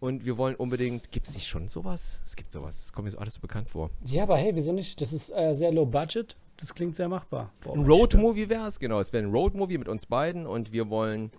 und 0.00 0.24
wir 0.24 0.36
wollen 0.36 0.56
unbedingt. 0.56 1.12
Gibt 1.12 1.28
es 1.28 1.34
nicht 1.36 1.46
schon 1.46 1.68
sowas? 1.68 2.20
Es 2.24 2.34
gibt 2.34 2.50
sowas. 2.50 2.86
Das 2.86 2.92
kommt 2.92 3.04
mir 3.04 3.12
so 3.12 3.18
alles 3.18 3.34
so 3.34 3.40
bekannt 3.40 3.68
vor. 3.68 3.90
Ja, 4.06 4.24
aber 4.24 4.36
hey, 4.38 4.56
wieso 4.56 4.72
nicht? 4.72 5.00
Das 5.00 5.12
ist 5.12 5.30
äh, 5.30 5.54
sehr 5.54 5.70
low 5.70 5.86
budget. 5.86 6.34
Das 6.56 6.74
klingt 6.74 6.96
sehr 6.96 7.08
machbar. 7.08 7.52
Boah, 7.62 7.74
Ein 7.76 7.84
Roadmovie 7.86 8.48
wäre 8.48 8.66
es, 8.66 8.80
genau. 8.80 8.98
Es 8.98 9.12
wäre 9.12 9.22
ein 9.24 9.30
Roadmovie 9.30 9.78
mit 9.78 9.88
uns 9.88 10.04
beiden 10.06 10.46
und 10.48 10.72
wir 10.72 10.90
wollen 10.90 11.30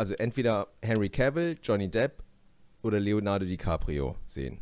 also 0.00 0.14
entweder 0.14 0.68
Henry 0.80 1.10
Cavill, 1.10 1.58
Johnny 1.62 1.90
Depp 1.90 2.22
oder 2.82 2.98
Leonardo 2.98 3.44
DiCaprio 3.44 4.16
sehen. 4.26 4.60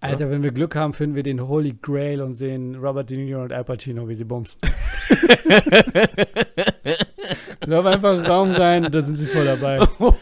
Alter, 0.00 0.30
wenn 0.30 0.42
wir 0.42 0.50
Glück 0.50 0.74
haben, 0.74 0.94
finden 0.94 1.14
wir 1.14 1.22
den 1.22 1.46
Holy 1.46 1.78
Grail 1.80 2.20
und 2.20 2.34
sehen 2.34 2.74
Robert 2.74 3.08
De 3.08 3.18
Niro 3.18 3.44
und 3.44 3.52
Al 3.52 3.62
Pacino, 3.62 4.08
wie 4.08 4.14
sie 4.14 4.24
bumsen. 4.24 4.60
Lauf 7.66 7.86
einfach 7.86 8.18
im 8.18 8.22
Raum 8.22 8.50
rein, 8.50 8.82
da 8.90 9.00
sind 9.00 9.14
sie 9.16 9.26
voll 9.26 9.44
dabei. 9.44 9.78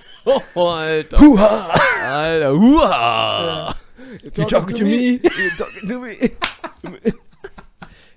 Oh, 0.54 0.66
Alter. 0.66 1.18
Huha! 1.18 1.70
Alter, 2.04 2.52
huha! 2.52 3.74
You 4.22 4.44
talking 4.44 4.76
to 4.76 4.84
me? 4.84 5.12
You 5.22 5.50
talking 5.56 5.88
to 5.88 5.98
me? 5.98 6.14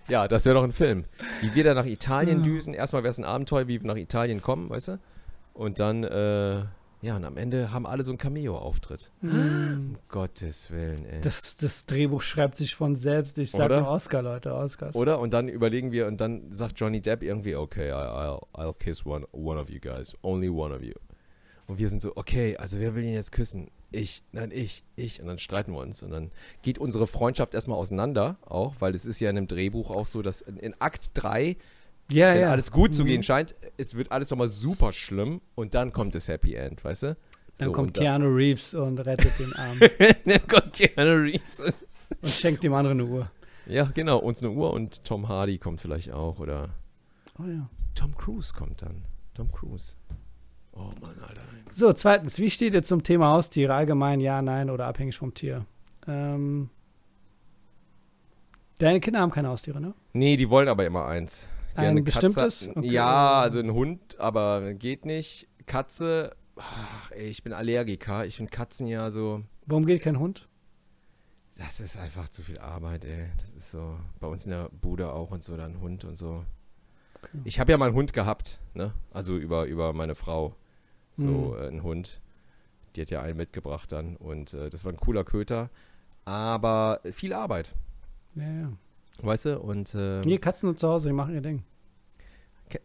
ja, 0.09 0.27
das 0.27 0.43
wäre 0.43 0.55
doch 0.55 0.65
ein 0.65 0.73
Film. 0.73 1.05
Wie 1.39 1.55
wir 1.55 1.63
da 1.63 1.73
nach 1.73 1.85
Italien 1.85 2.43
düsen. 2.43 2.73
Erstmal 2.73 3.03
wäre 3.03 3.11
es 3.11 3.19
ein 3.19 3.23
Abenteuer, 3.23 3.69
wie 3.69 3.81
wir 3.81 3.87
nach 3.87 3.95
Italien 3.95 4.41
kommen, 4.41 4.69
weißt 4.69 4.89
du? 4.89 4.99
Und 5.53 5.79
dann, 5.79 6.03
äh, 6.03 6.63
Ja, 7.01 7.17
und 7.17 7.25
am 7.25 7.35
Ende 7.35 7.73
haben 7.73 7.85
alle 7.85 8.03
so 8.05 8.11
einen 8.11 8.17
Cameo-Auftritt. 8.17 9.11
Mm. 9.21 9.29
Um 9.29 9.97
Gottes 10.07 10.71
Willen, 10.71 11.05
ey. 11.05 11.19
Das, 11.19 11.57
das 11.57 11.85
Drehbuch 11.85 12.21
schreibt 12.21 12.55
sich 12.55 12.75
von 12.75 12.95
selbst. 12.95 13.37
Ich 13.37 13.51
sag 13.51 13.65
Oder? 13.65 13.81
nur 13.81 13.89
Oscar, 13.89 14.21
Leute, 14.21 14.53
Oscars. 14.53 14.95
Oder? 14.95 15.19
Und 15.19 15.33
dann 15.33 15.49
überlegen 15.49 15.91
wir 15.91 16.07
und 16.07 16.21
dann 16.21 16.53
sagt 16.53 16.79
Johnny 16.79 17.01
Depp 17.01 17.21
irgendwie, 17.21 17.55
okay, 17.55 17.89
I, 17.89 17.91
I'll, 17.91 18.45
I'll 18.53 18.73
kiss 18.73 19.05
one, 19.05 19.27
one 19.33 19.59
of 19.59 19.69
you 19.69 19.81
guys. 19.81 20.15
Only 20.21 20.47
one 20.47 20.73
of 20.73 20.81
you. 20.81 20.93
Und 21.67 21.77
wir 21.77 21.89
sind 21.89 22.01
so, 22.01 22.13
okay, 22.15 22.55
also 22.57 22.79
wer 22.79 22.95
will 22.95 23.03
ihn 23.03 23.13
jetzt 23.13 23.31
küssen? 23.31 23.69
Ich, 23.91 24.23
nein, 24.31 24.51
ich, 24.51 24.83
ich. 24.95 25.21
Und 25.21 25.27
dann 25.27 25.39
streiten 25.39 25.73
wir 25.73 25.79
uns. 25.79 26.03
Und 26.03 26.11
dann 26.11 26.31
geht 26.61 26.79
unsere 26.79 27.05
Freundschaft 27.05 27.53
erstmal 27.53 27.77
auseinander, 27.77 28.37
auch, 28.45 28.75
weil 28.79 28.95
es 28.95 29.05
ist 29.05 29.19
ja 29.19 29.29
in 29.29 29.37
einem 29.37 29.47
Drehbuch 29.47 29.91
auch 29.91 30.07
so, 30.07 30.21
dass 30.21 30.41
in, 30.41 30.57
in 30.57 30.73
Akt 30.79 31.11
3, 31.15 31.57
ja, 32.11 32.33
wenn 32.33 32.41
ja. 32.41 32.51
alles 32.51 32.71
gut 32.71 32.93
zu 32.95 33.03
Mhm. 33.03 33.07
gehen 33.07 33.23
scheint, 33.23 33.55
es 33.77 33.95
wird 33.95 34.11
alles 34.11 34.29
nochmal 34.29 34.47
super 34.49 34.91
schlimm 34.91 35.41
und 35.55 35.73
dann 35.73 35.91
kommt 35.93 36.15
das 36.15 36.27
Happy 36.27 36.53
End, 36.55 36.83
weißt 36.83 37.03
du? 37.03 37.17
Dann 37.57 37.67
So, 37.67 37.71
kommt 37.71 37.89
und 37.89 37.97
dann- 37.97 38.03
Keanu 38.03 38.27
Reeves 38.35 38.73
und 38.73 38.99
rettet 38.99 39.37
den 39.39 39.53
Arm 39.53 39.79
dann 40.25 40.47
kommt 40.47 40.73
Keanu 40.73 41.21
Reeves. 41.23 41.59
und 42.21 42.29
schenkt 42.31 42.63
dem 42.63 42.73
anderen 42.73 42.99
eine 42.99 43.09
Uhr. 43.09 43.31
Ja, 43.65 43.85
genau, 43.93 44.17
uns 44.19 44.43
eine 44.43 44.51
Uhr 44.51 44.73
und 44.73 45.03
Tom 45.05 45.27
Hardy 45.29 45.57
kommt 45.57 45.79
vielleicht 45.81 46.11
auch 46.11 46.39
oder 46.39 46.69
Oh 47.39 47.45
ja. 47.47 47.69
Tom 47.95 48.15
Cruise 48.17 48.53
kommt 48.53 48.81
dann. 48.81 49.03
Tom 49.35 49.51
Cruise. 49.51 49.95
Oh 50.73 50.89
Mann, 51.01 51.17
Alter. 51.21 51.41
So, 51.69 51.93
zweitens, 51.93 52.39
wie 52.39 52.49
steht 52.49 52.73
ihr 52.73 52.83
zum 52.83 53.03
Thema 53.03 53.27
Haustiere? 53.31 53.73
Allgemein 53.73 54.19
ja, 54.19 54.41
nein 54.41 54.69
oder 54.69 54.87
abhängig 54.87 55.15
vom 55.17 55.33
Tier? 55.33 55.65
Ähm, 56.07 56.69
deine 58.79 58.99
Kinder 58.99 59.19
haben 59.21 59.31
keine 59.31 59.49
Haustiere, 59.49 59.79
ne? 59.79 59.93
Nee, 60.13 60.37
die 60.37 60.49
wollen 60.49 60.67
aber 60.67 60.85
immer 60.85 61.05
eins. 61.05 61.47
Ein 61.75 61.83
Gerne 61.83 62.01
bestimmtes? 62.03 62.67
Okay. 62.69 62.87
Ja, 62.87 63.41
also 63.41 63.59
ein 63.59 63.73
Hund, 63.73 64.19
aber 64.19 64.73
geht 64.73 65.05
nicht. 65.05 65.47
Katze, 65.65 66.35
ach, 66.55 67.11
ey, 67.11 67.27
ich 67.27 67.43
bin 67.43 67.53
Allergiker. 67.53 68.25
Ich 68.25 68.37
finde 68.37 68.51
Katzen 68.51 68.85
ja 68.87 69.09
so, 69.11 69.43
Warum 69.65 69.85
geht 69.85 70.01
kein 70.03 70.19
Hund? 70.19 70.47
das 71.55 71.79
ist 71.79 71.97
einfach 71.97 72.27
zu 72.29 72.41
viel 72.41 72.57
Arbeit, 72.57 73.05
ey. 73.05 73.27
Das 73.39 73.53
ist 73.53 73.71
so, 73.71 73.97
bei 74.19 74.27
uns 74.27 74.45
in 74.45 74.51
der 74.51 74.69
Bude 74.69 75.11
auch 75.13 75.31
und 75.31 75.43
so, 75.43 75.55
dann 75.55 75.79
Hund 75.79 76.03
und 76.03 76.15
so. 76.17 76.43
Okay. 77.21 77.37
Ich 77.45 77.59
habe 77.59 77.71
ja 77.71 77.77
mal 77.77 77.85
einen 77.87 77.95
Hund 77.95 78.11
gehabt, 78.11 78.59
ne? 78.73 78.93
Also 79.11 79.37
über, 79.37 79.65
über 79.65 79.93
meine 79.93 80.15
Frau. 80.15 80.55
So 81.15 81.27
Mhm. 81.27 81.53
äh, 81.63 81.67
ein 81.67 81.83
Hund. 81.83 82.21
Die 82.95 83.01
hat 83.01 83.09
ja 83.11 83.21
einen 83.21 83.37
mitgebracht 83.37 83.91
dann. 83.91 84.15
Und 84.17 84.53
äh, 84.53 84.69
das 84.69 84.83
war 84.83 84.91
ein 84.91 84.97
cooler 84.97 85.23
Köter. 85.23 85.69
Aber 86.25 86.99
viel 87.11 87.33
Arbeit, 87.33 87.73
Ja, 88.35 88.43
ja. 88.43 88.71
Weißt 89.21 89.45
du? 89.45 89.59
Und 89.59 89.93
äh, 89.95 90.21
Nee, 90.21 90.37
Katzen 90.37 90.69
sind 90.69 90.79
zu 90.79 90.87
Hause, 90.89 91.09
die 91.09 91.13
machen 91.13 91.33
ihr 91.35 91.41
Ding. 91.41 91.63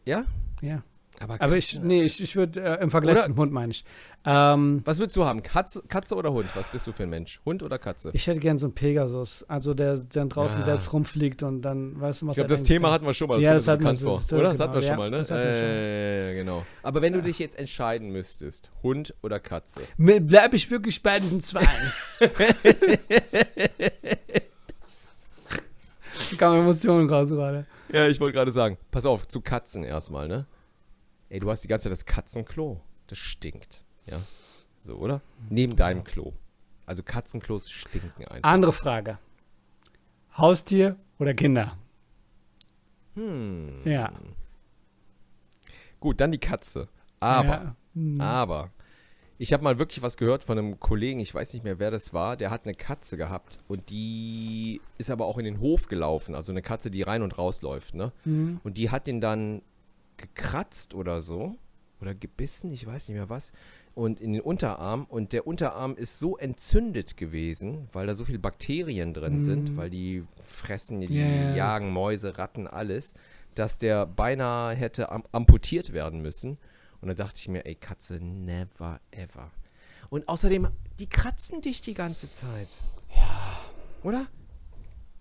Ja? 0.04 0.24
Ja. 0.60 0.82
Aber, 1.20 1.40
Aber 1.40 1.56
ich, 1.56 1.70
Katzen- 1.70 1.80
nee, 1.84 2.02
ich, 2.04 2.22
ich 2.22 2.36
würde 2.36 2.60
äh, 2.60 2.80
im 2.82 2.90
Vergleich 2.92 3.24
zum 3.24 3.34
Hund 3.36 3.50
meine 3.52 3.72
ich. 3.72 3.84
Ähm, 4.24 4.82
Was 4.84 5.00
würdest 5.00 5.16
du 5.16 5.24
haben? 5.24 5.42
Katze, 5.42 5.82
Katze 5.88 6.14
oder 6.14 6.32
Hund? 6.32 6.46
Was 6.54 6.68
bist 6.68 6.86
du 6.86 6.92
für 6.92 7.04
ein 7.04 7.08
Mensch? 7.10 7.40
Hund 7.44 7.62
oder 7.64 7.76
Katze? 7.78 8.10
ich 8.12 8.24
hätte 8.28 8.38
gern 8.38 8.56
so 8.58 8.66
einen 8.66 8.74
Pegasus, 8.74 9.44
also 9.48 9.74
der 9.74 9.96
dann 9.98 10.28
draußen 10.28 10.60
Ja. 10.60 10.64
selbst 10.66 10.92
rumfliegt 10.92 11.42
und 11.42 11.62
dann, 11.62 12.00
weißt 12.00 12.22
du, 12.22 12.26
was 12.26 12.32
Ich 12.32 12.36
glaube, 12.36 12.48
das 12.50 12.62
Thema 12.62 12.92
hatten 12.92 13.04
wir 13.06 13.14
schon 13.14 13.26
mal. 13.28 13.36
Das 13.36 13.44
Ja, 13.44 13.54
das 13.54 13.66
hatten 13.66 13.82
wir, 13.82 13.92
bekannt 13.94 14.28
vor. 14.28 14.38
Oder? 14.38 14.48
äh, 14.50 14.52
Das 14.52 14.60
hatten 14.60 14.74
wir 14.74 14.80
genau, 14.80 14.90
schon 14.92 14.98
mal, 14.98 15.04
ja, 15.06 15.10
ne? 15.10 15.16
wir 15.18 15.24
schon. 15.24 16.30
Äh, 16.30 16.34
genau. 16.34 16.66
Aber 16.84 17.02
wenn 17.02 17.12
du 17.14 17.22
dich 17.22 17.38
jetzt 17.40 17.58
entscheiden 17.58 18.10
müsstest, 18.10 18.70
Hund 18.84 19.14
oder 19.22 19.40
Katze? 19.40 19.80
Mir 19.96 20.20
Bleib 20.20 20.54
ich 20.54 20.70
wirklich 20.70 21.02
bei 21.02 21.18
diesen 21.18 21.40
zwei. 21.42 21.66
Da 26.30 26.36
kamen 26.36 26.60
Emotionen 26.60 27.08
raus 27.08 27.28
gerade. 27.28 27.66
Ja, 27.92 28.06
ich 28.06 28.20
wollte 28.20 28.34
gerade 28.34 28.50
sagen, 28.52 28.76
pass 28.90 29.06
auf, 29.06 29.26
zu 29.28 29.40
Katzen 29.40 29.84
erstmal, 29.84 30.28
ne? 30.28 30.46
Ey, 31.30 31.40
du 31.40 31.50
hast 31.50 31.62
die 31.64 31.68
ganze 31.68 31.84
Zeit 31.84 31.92
das 31.92 32.04
Katzenklo. 32.06 32.80
Das 33.06 33.18
stinkt. 33.18 33.84
Ja. 34.06 34.20
So, 34.82 34.96
oder? 34.96 35.20
Neben 35.48 35.76
deinem 35.76 36.04
Klo. 36.04 36.32
Also 36.86 37.02
Katzenklos 37.02 37.70
stinken 37.70 38.26
einfach. 38.26 38.48
Andere 38.48 38.72
Frage. 38.72 39.18
Haustier 40.36 40.96
oder 41.18 41.34
Kinder? 41.34 41.76
Hm. 43.14 43.80
Ja. 43.84 44.12
Gut, 46.00 46.20
dann 46.20 46.32
die 46.32 46.38
Katze. 46.38 46.88
Aber, 47.20 47.48
Ja. 47.48 47.76
Hm. 47.94 48.20
aber, 48.20 48.70
ich 49.38 49.52
habe 49.52 49.62
mal 49.62 49.78
wirklich 49.78 50.02
was 50.02 50.16
gehört 50.16 50.42
von 50.42 50.58
einem 50.58 50.80
Kollegen, 50.80 51.20
ich 51.20 51.34
weiß 51.34 51.52
nicht 51.52 51.62
mehr, 51.62 51.78
wer 51.78 51.90
das 51.90 52.12
war, 52.12 52.36
der 52.36 52.50
hat 52.50 52.64
eine 52.64 52.74
Katze 52.74 53.16
gehabt 53.16 53.58
und 53.68 53.88
die 53.90 54.80
ist 54.98 55.10
aber 55.10 55.26
auch 55.26 55.38
in 55.38 55.44
den 55.44 55.60
Hof 55.60 55.86
gelaufen. 55.86 56.34
Also 56.34 56.52
eine 56.52 56.62
Katze, 56.62 56.90
die 56.90 57.02
rein 57.02 57.22
und 57.22 57.38
rausläuft, 57.38 57.94
ne? 57.94 58.12
Hm. 58.24 58.60
Und 58.64 58.76
die 58.76 58.90
hat 58.90 59.06
den 59.06 59.20
dann 59.20 59.62
gekratzt 60.16 60.92
oder 60.94 61.20
so. 61.20 61.54
Oder 62.00 62.14
gebissen, 62.14 62.72
ich 62.72 62.86
weiß 62.86 63.08
nicht 63.08 63.16
mehr 63.16 63.28
was. 63.28 63.50
Und 63.94 64.20
in 64.20 64.32
den 64.32 64.42
Unterarm. 64.42 65.04
Und 65.08 65.32
der 65.32 65.48
Unterarm 65.48 65.96
ist 65.96 66.20
so 66.20 66.36
entzündet 66.36 67.16
gewesen, 67.16 67.88
weil 67.92 68.06
da 68.06 68.14
so 68.14 68.24
viele 68.24 68.38
Bakterien 68.38 69.14
drin 69.14 69.36
Mhm. 69.36 69.40
sind, 69.40 69.76
weil 69.76 69.90
die 69.90 70.22
fressen, 70.44 71.00
die 71.00 71.12
ja. 71.18 71.56
jagen 71.56 71.90
Mäuse, 71.90 72.38
Ratten, 72.38 72.68
alles, 72.68 73.14
dass 73.56 73.78
der 73.78 74.06
beinahe 74.06 74.76
hätte 74.76 75.10
am 75.10 75.24
amputiert 75.32 75.92
werden 75.92 76.22
müssen. 76.22 76.58
Und 77.00 77.08
da 77.08 77.14
dachte 77.14 77.36
ich 77.38 77.48
mir, 77.48 77.64
ey, 77.64 77.74
Katze, 77.74 78.18
never 78.20 79.00
ever. 79.10 79.50
Und 80.10 80.28
außerdem, 80.28 80.68
die 80.98 81.08
kratzen 81.08 81.60
dich 81.60 81.80
die 81.82 81.94
ganze 81.94 82.32
Zeit. 82.32 82.76
Ja. 83.14 83.58
Oder? 84.02 84.26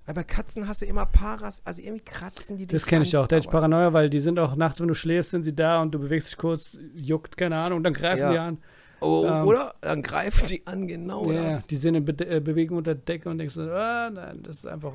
Weil 0.06 0.16
bei 0.16 0.24
Katzen 0.24 0.68
hast 0.70 0.82
du 0.82 0.86
immer 0.86 1.06
Paras, 1.06 1.62
also 1.66 1.82
irgendwie 1.82 2.06
kratzen 2.06 2.56
die 2.56 2.66
dich 2.66 2.72
Das 2.82 2.86
kenne 2.86 3.04
ich 3.04 3.16
auch. 3.18 3.28
Da 3.28 3.36
hätte 3.36 3.48
ich 3.48 3.52
Paranoia, 3.52 3.92
weil 3.92 4.10
die 4.10 4.20
sind 4.20 4.40
auch 4.40 4.56
nachts, 4.56 4.80
wenn 4.80 4.88
du 4.88 4.94
schläfst, 4.94 5.32
sind 5.32 5.44
sie 5.44 5.54
da 5.54 5.82
und 5.82 5.94
du 5.94 6.00
bewegst 6.00 6.30
dich 6.30 6.38
kurz, 6.38 6.78
juckt, 6.96 7.36
keine 7.36 7.58
Ahnung, 7.58 7.78
und 7.78 7.84
dann 7.84 7.94
greifen 7.94 8.22
Ja. 8.22 8.32
die 8.32 8.38
an. 8.40 8.58
Oh, 9.02 9.26
Ähm, 9.28 9.46
oder? 9.46 9.76
Dann 9.82 10.02
greifen 10.02 10.48
die 10.48 10.66
an, 10.66 10.88
genau 10.88 11.30
ja, 11.30 11.44
das. 11.44 11.68
die 11.68 11.76
sind 11.76 11.96
in 11.96 12.06
Be 12.06 12.14
äh, 12.26 12.40
Bewegung 12.40 12.78
unter 12.78 12.96
der 12.96 13.04
Decke 13.04 13.30
und 13.30 13.38
denkst 13.38 13.54
so, 13.56 13.62
ah, 13.70 14.10
nein, 14.10 14.42
das 14.44 14.60
ist 14.60 14.66
einfach. 14.66 14.94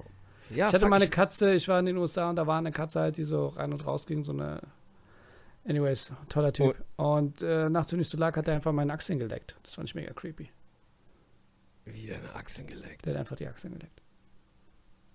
Ja, 0.50 0.68
ich 0.68 0.74
hatte 0.74 0.88
mal 0.88 0.96
eine 0.96 1.08
Katze, 1.08 1.54
ich 1.54 1.68
war 1.68 1.78
in 1.78 1.86
den 1.86 1.98
USA 1.98 2.30
und 2.30 2.36
da 2.36 2.46
war 2.46 2.58
eine 2.58 2.72
Katze 2.72 3.00
halt, 3.00 3.16
die 3.18 3.24
so 3.24 3.48
rein 3.48 3.72
und 3.72 3.86
raus 3.86 4.06
ging, 4.06 4.24
so 4.24 4.32
eine. 4.32 4.60
Anyways, 5.64 6.12
toller 6.28 6.52
Typ. 6.52 6.74
Oh. 6.96 7.14
Und 7.14 7.42
äh, 7.42 7.68
ich 7.68 8.08
so 8.08 8.18
lag, 8.18 8.36
hat 8.36 8.48
er 8.48 8.54
einfach 8.54 8.72
meine 8.72 8.92
Achseln 8.92 9.18
geleckt. 9.18 9.56
Das 9.62 9.74
fand 9.74 9.88
ich 9.88 9.94
mega 9.94 10.12
creepy. 10.12 10.50
Wie 11.84 12.06
deine 12.06 12.34
Achseln 12.34 12.66
geleckt. 12.66 13.06
Der 13.06 13.14
hat 13.14 13.20
einfach 13.20 13.36
die 13.36 13.46
Achseln 13.46 13.74
geleckt. 13.74 14.02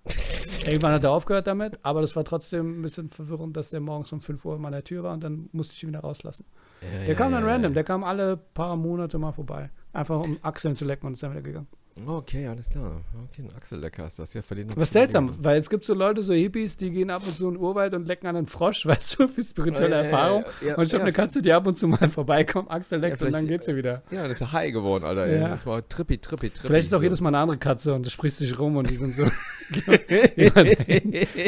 Irgendwann 0.65 0.93
hat 0.93 1.03
er 1.03 1.11
aufgehört 1.11 1.47
damit, 1.47 1.79
aber 1.83 1.99
das 1.99 2.15
war 2.15 2.23
trotzdem 2.23 2.79
ein 2.79 2.81
bisschen 2.81 3.09
verwirrend, 3.09 3.57
dass 3.57 3.69
der 3.69 3.81
morgens 3.81 4.11
um 4.13 4.21
5 4.21 4.45
Uhr 4.45 4.55
an 4.55 4.61
meiner 4.61 4.83
Tür 4.83 5.03
war 5.03 5.13
und 5.13 5.23
dann 5.23 5.49
musste 5.51 5.73
ich 5.75 5.83
ihn 5.83 5.89
wieder 5.89 5.99
rauslassen. 5.99 6.45
Ja, 6.81 6.99
Der 6.99 7.07
ja, 7.07 7.13
kam 7.15 7.31
dann 7.33 7.43
ja, 7.43 7.51
random, 7.51 7.73
der 7.73 7.83
kam 7.83 8.03
alle 8.03 8.37
paar 8.37 8.75
Monate 8.77 9.17
mal 9.17 9.33
vorbei. 9.33 9.69
Einfach 9.91 10.21
um 10.21 10.37
Achseln 10.43 10.75
zu 10.75 10.85
lecken 10.85 11.07
und 11.07 11.13
ist 11.13 11.23
dann 11.23 11.31
wieder 11.31 11.41
gegangen. 11.41 11.67
Okay, 12.05 12.47
alles 12.47 12.69
klar. 12.69 13.01
Okay, 13.31 13.41
ein 13.43 13.55
Achsellecker 13.57 14.05
ist 14.05 14.19
das. 14.19 14.33
Ja, 14.33 14.41
verlieren 14.41 14.71
Was 14.75 14.91
seltsam, 14.91 15.31
weil 15.41 15.57
es 15.57 15.69
gibt 15.69 15.83
so 15.85 15.93
Leute, 15.93 16.21
so 16.21 16.33
Hippies, 16.33 16.77
die 16.77 16.91
gehen 16.91 17.09
ab 17.09 17.23
und 17.25 17.35
zu 17.35 17.47
in 17.47 17.55
den 17.55 17.61
Urwald 17.61 17.93
und 17.93 18.05
lecken 18.07 18.27
an 18.27 18.35
einen 18.35 18.45
Frosch, 18.47 18.85
weißt 18.87 19.19
du, 19.19 19.27
für 19.27 19.41
spirituelle 19.43 19.89
Ja, 19.89 19.95
ja, 19.97 20.03
ja, 20.03 20.09
Erfahrung. 20.11 20.45
ja, 20.65 20.75
und 20.75 20.85
ich 20.85 20.93
habe 20.93 20.99
ja, 21.01 21.05
eine 21.05 21.13
Katze, 21.13 21.41
die 21.41 21.51
ab 21.51 21.65
und 21.65 21.77
zu 21.77 21.87
mal 21.87 22.07
vorbeikommt, 22.09 22.69
Achsel 22.69 22.99
leckt 22.99 23.13
und 23.13 23.17
vielleicht- 23.27 23.35
dann 23.35 23.47
geht 23.47 23.63
sie 23.63 23.75
wieder. 23.75 24.03
Ja, 24.11 24.27
das 24.27 24.41
ist 24.41 24.51
high 24.51 24.71
geworden, 24.71 25.03
Alter. 25.05 25.25
Ey. 25.25 25.39
Ja. 25.39 25.49
Das 25.49 25.65
war 25.65 25.87
trippi, 25.87 26.17
trippi, 26.19 26.49
trippi. 26.49 26.67
Vielleicht 26.67 26.87
ist 26.87 26.93
auch 26.93 26.97
so. 26.99 27.03
jedes 27.03 27.21
Mal 27.21 27.29
eine 27.29 27.39
andere 27.39 27.57
Katze 27.57 27.93
und 27.93 28.05
das 28.05 28.13
spricht 28.13 28.35
sich 28.35 28.57
rum 28.59 28.77
und 28.77 28.89
die 28.89 28.95
sind 28.95 29.15
so. 29.15 29.25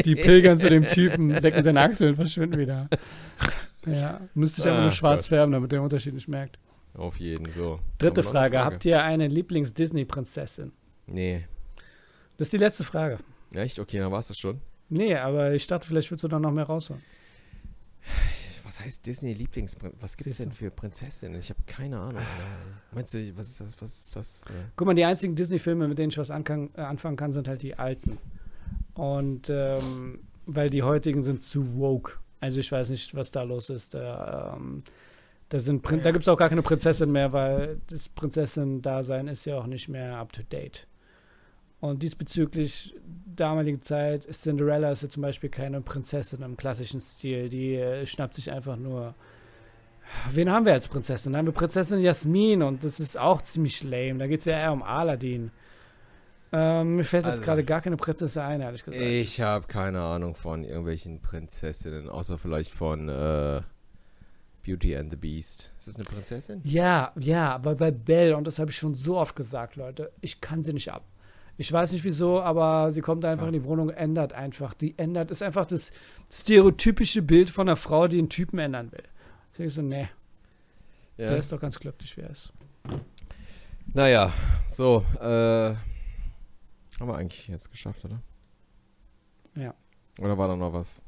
die 0.04 0.14
pilgern 0.14 0.58
zu 0.58 0.68
dem 0.68 0.84
Typen, 0.88 1.30
lecken 1.30 1.62
seine 1.62 1.80
Achseln 1.80 2.10
und 2.10 2.16
verschwinden 2.16 2.58
wieder. 2.58 2.88
Ja, 3.86 4.20
müsste 4.34 4.60
ich 4.60 4.68
einfach 4.68 4.82
nur 4.82 4.92
schwarz 4.92 5.24
Gott. 5.24 5.28
färben, 5.28 5.52
damit 5.52 5.72
der 5.72 5.82
Unterschied 5.82 6.14
nicht 6.14 6.28
merkt. 6.28 6.58
Auf 6.94 7.18
jeden, 7.18 7.50
so. 7.52 7.80
Dritte 7.98 8.20
eine 8.20 8.30
Frage. 8.30 8.64
Habt 8.64 8.84
ihr 8.84 9.02
eine 9.02 9.28
Lieblings-Disney-Prinzessin? 9.28 10.72
Nee. 11.06 11.46
Das 12.36 12.46
ist 12.46 12.52
die 12.52 12.58
letzte 12.58 12.84
Frage. 12.84 13.18
Echt? 13.52 13.78
Okay, 13.78 13.98
dann 13.98 14.12
war 14.12 14.20
es 14.20 14.28
das 14.28 14.38
schon. 14.38 14.60
Nee, 14.88 15.14
aber 15.14 15.54
ich 15.54 15.66
dachte, 15.66 15.86
vielleicht 15.86 16.10
willst 16.10 16.24
du 16.24 16.28
da 16.28 16.38
noch 16.38 16.50
mehr 16.50 16.64
rausholen. 16.64 17.02
Was 18.64 18.80
heißt 18.80 19.04
Disney 19.06 19.32
Lieblingsprinzessin? 19.34 20.02
Was 20.02 20.16
gibt 20.16 20.30
es 20.30 20.36
denn 20.38 20.52
für 20.52 20.70
Prinzessinnen? 20.70 21.38
Ich 21.38 21.50
habe 21.50 21.60
keine 21.66 21.98
Ahnung. 21.98 22.16
Alter. 22.16 22.28
Meinst 22.92 23.14
du, 23.14 23.36
was 23.36 23.48
ist 23.48 23.60
das? 23.60 23.76
Was 23.80 24.00
ist 24.00 24.16
das? 24.16 24.42
Äh, 24.42 24.70
Guck 24.76 24.86
mal, 24.86 24.94
die 24.94 25.04
einzigen 25.04 25.34
Disney-Filme, 25.34 25.88
mit 25.88 25.98
denen 25.98 26.10
ich 26.10 26.18
was 26.18 26.30
ankan 26.30 26.70
äh, 26.76 26.80
anfangen 26.80 27.16
kann, 27.16 27.32
sind 27.32 27.48
halt 27.48 27.62
die 27.62 27.78
alten. 27.78 28.18
Und 28.94 29.48
ähm, 29.48 30.20
weil 30.46 30.70
die 30.70 30.82
heutigen 30.82 31.22
sind 31.22 31.42
zu 31.42 31.76
woke. 31.76 32.18
Also 32.40 32.60
ich 32.60 32.70
weiß 32.70 32.90
nicht, 32.90 33.14
was 33.14 33.30
da 33.30 33.42
los 33.42 33.70
ist. 33.70 33.94
Da, 33.94 34.56
ähm, 34.56 34.82
da, 35.50 35.58
sind 35.58 35.82
Prin 35.82 36.00
da 36.02 36.10
gibt 36.12 36.22
es 36.22 36.28
auch 36.28 36.36
gar 36.38 36.48
keine 36.48 36.62
Prinzessin 36.62 37.12
mehr, 37.12 37.32
weil 37.32 37.80
das 37.88 38.08
Prinzessin-Dasein 38.08 39.28
ist 39.28 39.44
ja 39.44 39.58
auch 39.58 39.66
nicht 39.66 39.88
mehr 39.88 40.16
up-to-date. 40.16 40.86
Und 41.80 42.02
diesbezüglich 42.02 42.94
damaligen 43.34 43.80
Zeit, 43.82 44.26
Cinderella 44.32 44.92
ist 44.92 45.02
ja 45.02 45.08
zum 45.08 45.22
Beispiel 45.22 45.48
keine 45.50 45.80
Prinzessin 45.80 46.42
im 46.42 46.56
klassischen 46.56 47.00
Stil. 47.00 47.48
Die 47.48 47.74
äh, 47.74 48.06
schnappt 48.06 48.34
sich 48.34 48.52
einfach 48.52 48.76
nur. 48.76 49.14
Wen 50.30 50.50
haben 50.50 50.66
wir 50.66 50.72
als 50.72 50.88
Prinzessin? 50.88 51.32
Da 51.32 51.38
haben 51.38 51.46
wir 51.46 51.52
Prinzessin 51.54 52.00
Jasmin 52.00 52.62
und 52.62 52.84
das 52.84 53.00
ist 53.00 53.18
auch 53.18 53.42
ziemlich 53.42 53.82
lame. 53.82 54.18
Da 54.18 54.26
geht 54.26 54.40
es 54.40 54.44
ja 54.44 54.58
eher 54.58 54.72
um 54.72 54.82
Aladdin. 54.82 55.50
Ähm, 56.52 56.96
mir 56.96 57.04
fällt 57.04 57.24
jetzt 57.26 57.32
Also- 57.34 57.44
gerade 57.44 57.64
gar 57.64 57.80
keine 57.80 57.96
Prinzessin 57.96 58.42
ein, 58.42 58.60
ehrlich 58.60 58.84
gesagt. 58.84 59.00
Ich 59.00 59.40
habe 59.40 59.66
keine 59.68 60.00
Ahnung 60.02 60.34
von 60.34 60.64
irgendwelchen 60.64 61.20
Prinzessinnen, 61.22 62.08
außer 62.08 62.38
vielleicht 62.38 62.72
von 62.72 63.08
äh, 63.08 63.62
Beauty 64.70 64.96
and 64.96 65.10
the 65.10 65.16
Beast. 65.16 65.72
Ist 65.78 65.88
das 65.88 65.96
eine 65.96 66.04
Prinzessin? 66.04 66.60
Ja, 66.64 67.12
ja, 67.18 67.52
aber 67.54 67.74
bei 67.74 67.90
Belle, 67.90 68.36
und 68.36 68.46
das 68.46 68.58
habe 68.58 68.70
ich 68.70 68.76
schon 68.76 68.94
so 68.94 69.18
oft 69.18 69.34
gesagt, 69.34 69.76
Leute, 69.76 70.12
ich 70.20 70.40
kann 70.40 70.62
sie 70.62 70.72
nicht 70.72 70.92
ab. 70.92 71.04
Ich 71.56 71.70
weiß 71.72 71.92
nicht 71.92 72.04
wieso, 72.04 72.40
aber 72.40 72.90
sie 72.92 73.00
kommt 73.00 73.24
einfach 73.24 73.48
in 73.48 73.52
die 73.52 73.64
Wohnung, 73.64 73.90
ändert 73.90 74.32
einfach. 74.32 74.72
Die 74.72 74.96
ändert, 74.98 75.30
ist 75.30 75.42
einfach 75.42 75.66
das 75.66 75.90
stereotypische 76.32 77.20
Bild 77.22 77.50
von 77.50 77.68
einer 77.68 77.76
Frau, 77.76 78.06
die 78.08 78.18
einen 78.18 78.28
Typen 78.28 78.58
ändern 78.58 78.92
will. 78.92 79.02
Ich 79.52 79.56
denke 79.58 79.70
so, 79.72 79.82
nee, 79.82 80.08
Ja. 81.18 81.28
der 81.28 81.36
ist 81.38 81.50
doch 81.52 81.60
ganz 81.60 81.78
glücklich, 81.78 82.16
wie 82.16 82.22
er 82.22 82.30
ist. 82.30 82.52
Naja, 83.92 84.32
so, 84.68 85.04
äh, 85.20 85.74
haben 86.98 87.08
wir 87.08 87.16
eigentlich 87.16 87.48
jetzt 87.48 87.70
geschafft, 87.70 88.04
oder? 88.04 88.22
Ja. 89.56 89.74
Oder 90.18 90.38
war 90.38 90.48
da 90.48 90.56
noch 90.56 90.72
was? 90.72 91.02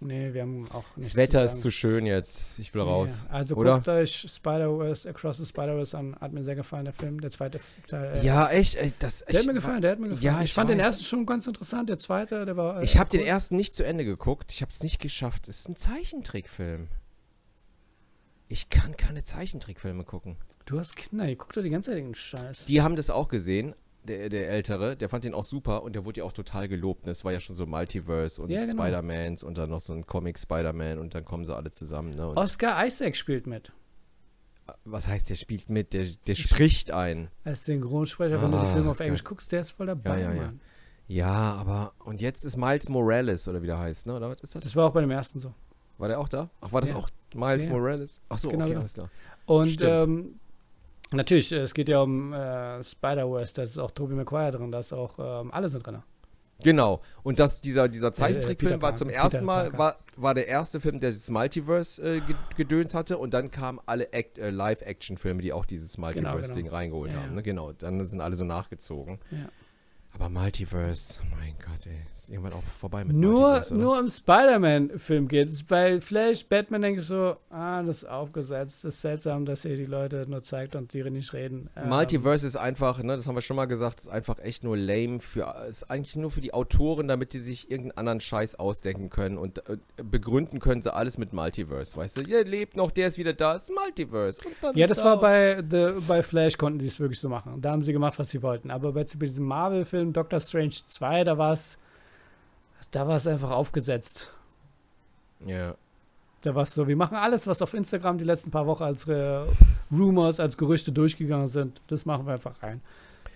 Nee, 0.00 0.34
wir 0.34 0.42
haben 0.42 0.66
auch 0.72 0.84
nichts 0.96 1.12
Das 1.12 1.16
Wetter 1.16 1.46
zu 1.48 1.54
ist 1.54 1.60
zu 1.62 1.70
schön 1.70 2.06
jetzt. 2.06 2.58
Ich 2.58 2.74
will 2.74 2.82
raus. 2.82 3.26
Ja, 3.28 3.34
also 3.34 3.56
oder? 3.56 3.74
guckt 3.74 3.88
euch 3.88 4.26
Spider-Verse, 4.28 5.08
Across 5.08 5.38
the 5.38 5.46
Spider-Verse 5.46 5.96
an. 5.96 6.16
Hat 6.20 6.32
mir 6.32 6.44
sehr 6.44 6.54
gefallen, 6.54 6.84
der 6.84 6.92
Film. 6.94 7.20
Der 7.20 7.30
zweite 7.30 7.60
Teil. 7.86 8.18
äh, 8.18 8.24
Ja, 8.26 8.48
echt. 8.50 8.76
ey, 8.76 8.92
Das, 8.98 9.24
Der 9.24 9.40
hat 9.40 9.46
mir 9.46 9.54
gefallen, 9.54 9.80
der 9.82 9.92
hat 9.92 9.98
mir 9.98 10.08
gefallen. 10.08 10.22
Ja, 10.24 10.38
ich 10.40 10.44
ich 10.46 10.54
fand 10.54 10.68
den 10.70 10.78
weiß. 10.78 10.86
ersten 10.86 11.04
schon 11.04 11.24
ganz 11.26 11.46
interessant. 11.46 11.88
Der 11.88 11.98
zweite, 11.98 12.44
der 12.44 12.56
war. 12.56 12.80
äh, 12.80 12.84
Ich 12.84 12.98
habe 12.98 13.08
den 13.10 13.20
cool. 13.22 13.26
ersten 13.26 13.56
nicht 13.56 13.74
zu 13.74 13.84
Ende 13.84 14.04
geguckt. 14.04 14.52
Ich 14.52 14.60
habe 14.62 14.70
es 14.70 14.82
nicht 14.82 15.00
geschafft. 15.00 15.48
Es 15.48 15.60
ist 15.60 15.68
ein 15.68 15.76
Zeichentrickfilm. 15.76 16.88
Ich 18.48 18.70
kann 18.70 18.96
keine 18.96 19.24
Zeichentrickfilme 19.24 20.04
gucken. 20.04 20.36
Du 20.66 20.78
hast 20.78 20.96
Kinder, 20.96 21.28
ihr 21.28 21.36
guckt 21.36 21.56
doch 21.56 21.62
die 21.62 21.70
ganze 21.70 21.90
Zeit 21.90 21.98
den 21.98 22.14
Scheiß. 22.14 22.64
Die 22.66 22.82
haben 22.82 22.96
das 22.96 23.10
auch 23.10 23.28
gesehen. 23.28 23.74
Der, 24.06 24.28
der 24.28 24.48
Ältere, 24.50 24.96
der 24.96 25.08
fand 25.08 25.24
den 25.24 25.34
auch 25.34 25.44
super 25.44 25.82
und 25.82 25.94
der 25.94 26.04
wurde 26.04 26.20
ja 26.20 26.24
auch 26.24 26.32
total 26.32 26.68
gelobt. 26.68 27.06
ne? 27.06 27.12
Es 27.12 27.24
war 27.24 27.32
ja 27.32 27.40
schon 27.40 27.56
so 27.56 27.66
Multiverse 27.66 28.40
und 28.40 28.50
Ja, 28.50 28.60
genau. 28.60 28.72
Spider-Mans 28.72 29.42
und 29.44 29.58
dann 29.58 29.70
noch 29.70 29.80
so 29.80 29.92
ein 29.92 30.06
Comic 30.06 30.38
Spider-Man 30.38 30.98
und 30.98 31.14
dann 31.14 31.24
kommen 31.24 31.44
sie 31.44 31.54
alle 31.54 31.70
zusammen. 31.70 32.10
Ne? 32.14 32.26
Oscar 32.36 32.86
Isaac 32.86 33.16
spielt 33.16 33.46
mit. 33.46 33.72
was 34.84 35.06
heißt, 35.08 35.30
der 35.30 35.34
spielt 35.36 35.68
mit? 35.70 35.92
Der, 35.92 36.06
der 36.26 36.34
spricht 36.34 36.90
ein. 36.90 37.28
Als 37.44 37.64
Synchronsprecher, 37.64 38.40
wenn 38.42 38.50
du 38.52 38.58
die 38.58 38.64
Ah, 38.66 38.72
Filme 38.72 38.90
auf. 38.90 39.00
Englisch 39.00 39.24
guckst, 39.24 39.50
der 39.52 39.60
ist 39.60 39.70
voll 39.70 39.86
dabei, 39.86 40.20
Ja, 40.20 40.30
ja, 40.30 40.34
ja. 40.34 40.42
Mann. 40.46 40.60
Ja, 41.08 41.32
aber 41.54 41.92
und 42.04 42.20
jetzt 42.20 42.44
ist 42.44 42.56
Miles 42.56 42.88
Morales 42.88 43.46
oder 43.46 43.62
wie 43.62 43.66
der 43.66 43.78
heißt, 43.78 44.06
ne? 44.06 44.16
Oder 44.16 44.28
was 44.28 44.40
ist 44.40 44.54
das? 44.56 44.64
Das 44.64 44.74
war 44.74 44.86
auch 44.88 44.92
bei 44.92 45.00
dem 45.02 45.10
ersten 45.12 45.38
so. 45.38 45.54
War 45.98 46.08
der 46.08 46.18
auch 46.18 46.28
da? 46.28 46.50
Ach, 46.60 46.72
war 46.72 46.80
das 46.80 46.90
Ja. 46.90 46.96
auch 46.96 47.08
Miles 47.34 47.64
Ja. 47.64 47.70
Morales? 47.70 48.20
Ach 48.28 48.38
so, 48.38 48.48
Genau 48.50 48.64
okay, 48.64 48.74
alles 48.76 48.94
klar. 48.94 49.08
Und 49.46 49.80
ähm, 49.82 50.40
natürlich, 51.12 51.52
äh, 51.52 51.58
es 51.58 51.74
geht 51.74 51.88
ja 51.88 52.00
um 52.00 52.32
äh, 52.32 52.82
Spider-Verse, 52.82 53.54
da 53.54 53.62
ist 53.62 53.78
auch 53.78 53.90
Tobey 53.90 54.14
Maguire 54.14 54.52
drin, 54.52 54.70
da 54.72 54.80
ist 54.80 54.92
auch 54.92 55.18
ähm, 55.18 55.50
alle 55.52 55.68
sind 55.68 55.86
drin. 55.86 56.02
Genau. 56.62 57.02
Und 57.22 57.38
das, 57.38 57.60
dieser, 57.60 57.86
dieser 57.86 58.12
Zeichentrickfilm 58.12 58.72
Peter 58.72 58.82
war 58.82 58.96
zum 58.96 59.08
Peter 59.08 59.20
ersten 59.20 59.44
Mal, 59.44 59.64
Parker. 59.64 59.78
war, 59.78 59.96
war 60.16 60.32
der 60.34 60.48
erste 60.48 60.80
Film, 60.80 61.00
der 61.00 61.10
das 61.10 61.28
Multiverse 61.28 62.00
äh, 62.02 62.20
ge- 62.20 62.34
gedöns 62.56 62.94
hatte 62.94 63.18
und 63.18 63.34
dann 63.34 63.50
kamen 63.50 63.78
alle 63.84 64.10
äh, 64.12 64.48
Live-Action-Filme, 64.48 65.42
die 65.42 65.52
auch 65.52 65.66
dieses 65.66 65.98
Multiverse-Ding 65.98 66.64
genau. 66.64 66.74
reingeholt 66.76 67.12
Ja, 67.12 67.20
haben. 67.20 67.34
Ne? 67.34 67.42
Genau, 67.42 67.72
dann 67.72 68.06
sind 68.06 68.22
alle 68.22 68.36
so 68.36 68.44
nachgezogen. 68.44 69.18
Ja. 69.30 69.38
Aber 70.18 70.30
Multiverse, 70.30 71.20
mein 71.38 71.54
Gott, 71.58 71.86
ey, 71.86 71.92
ist 72.10 72.30
irgendwann 72.30 72.54
auch 72.54 72.62
vorbei 72.62 73.04
mit 73.04 73.14
Nur, 73.14 73.32
Multiverse, 73.32 73.74
oder? 73.74 73.82
nur 73.82 73.98
im 74.00 74.08
Spider-Man-Film 74.08 75.28
geht 75.28 75.48
es. 75.48 75.62
Bei 75.62 76.00
Flash, 76.00 76.46
Batman 76.46 76.80
denke 76.80 77.00
ich 77.00 77.06
so, 77.06 77.36
ah, 77.50 77.82
das 77.82 77.98
ist 77.98 78.08
aufgesetzt. 78.08 78.82
Das 78.84 78.94
ist 78.94 79.02
seltsam, 79.02 79.44
dass 79.44 79.66
ihr 79.66 79.76
die 79.76 79.84
Leute 79.84 80.24
nur 80.26 80.40
zeigt 80.40 80.74
und 80.74 80.94
die 80.94 81.02
nicht 81.10 81.34
reden. 81.34 81.68
Ähm, 81.76 81.90
Multiverse 81.90 82.46
ist 82.46 82.56
einfach, 82.56 83.02
ne, 83.02 83.14
das 83.14 83.26
haben 83.26 83.34
wir 83.34 83.42
schon 83.42 83.56
mal 83.56 83.66
gesagt, 83.66 84.00
ist 84.00 84.08
einfach 84.08 84.38
echt 84.38 84.64
nur 84.64 84.78
lame 84.78 85.18
für, 85.18 85.54
ist 85.68 85.90
eigentlich 85.90 86.16
nur 86.16 86.30
für 86.30 86.40
die 86.40 86.54
Autoren, 86.54 87.08
damit 87.08 87.34
die 87.34 87.38
sich 87.38 87.70
irgendeinen 87.70 87.98
anderen 87.98 88.20
Scheiß 88.20 88.54
ausdenken 88.54 89.10
können 89.10 89.36
und 89.36 89.68
äh, 89.68 89.76
begründen 90.02 90.60
können 90.60 90.80
sie 90.80 90.94
alles 90.94 91.18
mit 91.18 91.34
Multiverse, 91.34 91.94
weißt 91.94 92.18
du? 92.18 92.22
Ihr 92.22 92.42
lebt 92.42 92.74
noch, 92.74 92.90
der 92.90 93.08
ist 93.08 93.18
wieder 93.18 93.34
da, 93.34 93.56
ist 93.56 93.70
Multiverse. 93.70 94.40
Ja, 94.74 94.86
das 94.86 95.04
war 95.04 95.16
out. 95.16 95.20
bei, 95.20 95.62
The, 95.70 96.00
bei 96.08 96.22
Flash, 96.22 96.56
konnten 96.56 96.80
sie 96.80 96.86
es 96.86 96.98
wirklich 96.98 97.20
so 97.20 97.28
machen. 97.28 97.60
Da 97.60 97.70
haben 97.72 97.82
sie 97.82 97.92
gemacht, 97.92 98.18
was 98.18 98.30
sie 98.30 98.40
wollten. 98.42 98.70
Aber 98.70 98.92
bei, 98.92 99.04
bei 99.04 99.26
diesem 99.26 99.44
Marvel-Film 99.44 100.05
Doctor 100.12 100.40
Strange 100.40 100.76
2, 100.86 101.24
da 101.24 101.38
war 101.38 101.52
es 101.52 101.78
da 102.90 103.06
war 103.06 103.16
es 103.16 103.26
einfach 103.26 103.50
aufgesetzt. 103.50 104.30
Ja. 105.44 105.74
Da 106.42 106.54
war 106.54 106.62
es 106.62 106.74
so, 106.74 106.86
wir 106.86 106.96
machen 106.96 107.16
alles, 107.16 107.46
was 107.46 107.60
auf 107.60 107.74
Instagram 107.74 108.18
die 108.18 108.24
letzten 108.24 108.50
paar 108.50 108.66
Wochen 108.66 108.84
als 108.84 109.06
äh, 109.08 109.40
Rumors, 109.90 110.38
als 110.38 110.56
Gerüchte 110.56 110.92
durchgegangen 110.92 111.48
sind. 111.48 111.80
Das 111.88 112.06
machen 112.06 112.26
wir 112.26 112.34
einfach 112.34 112.62
rein. 112.62 112.80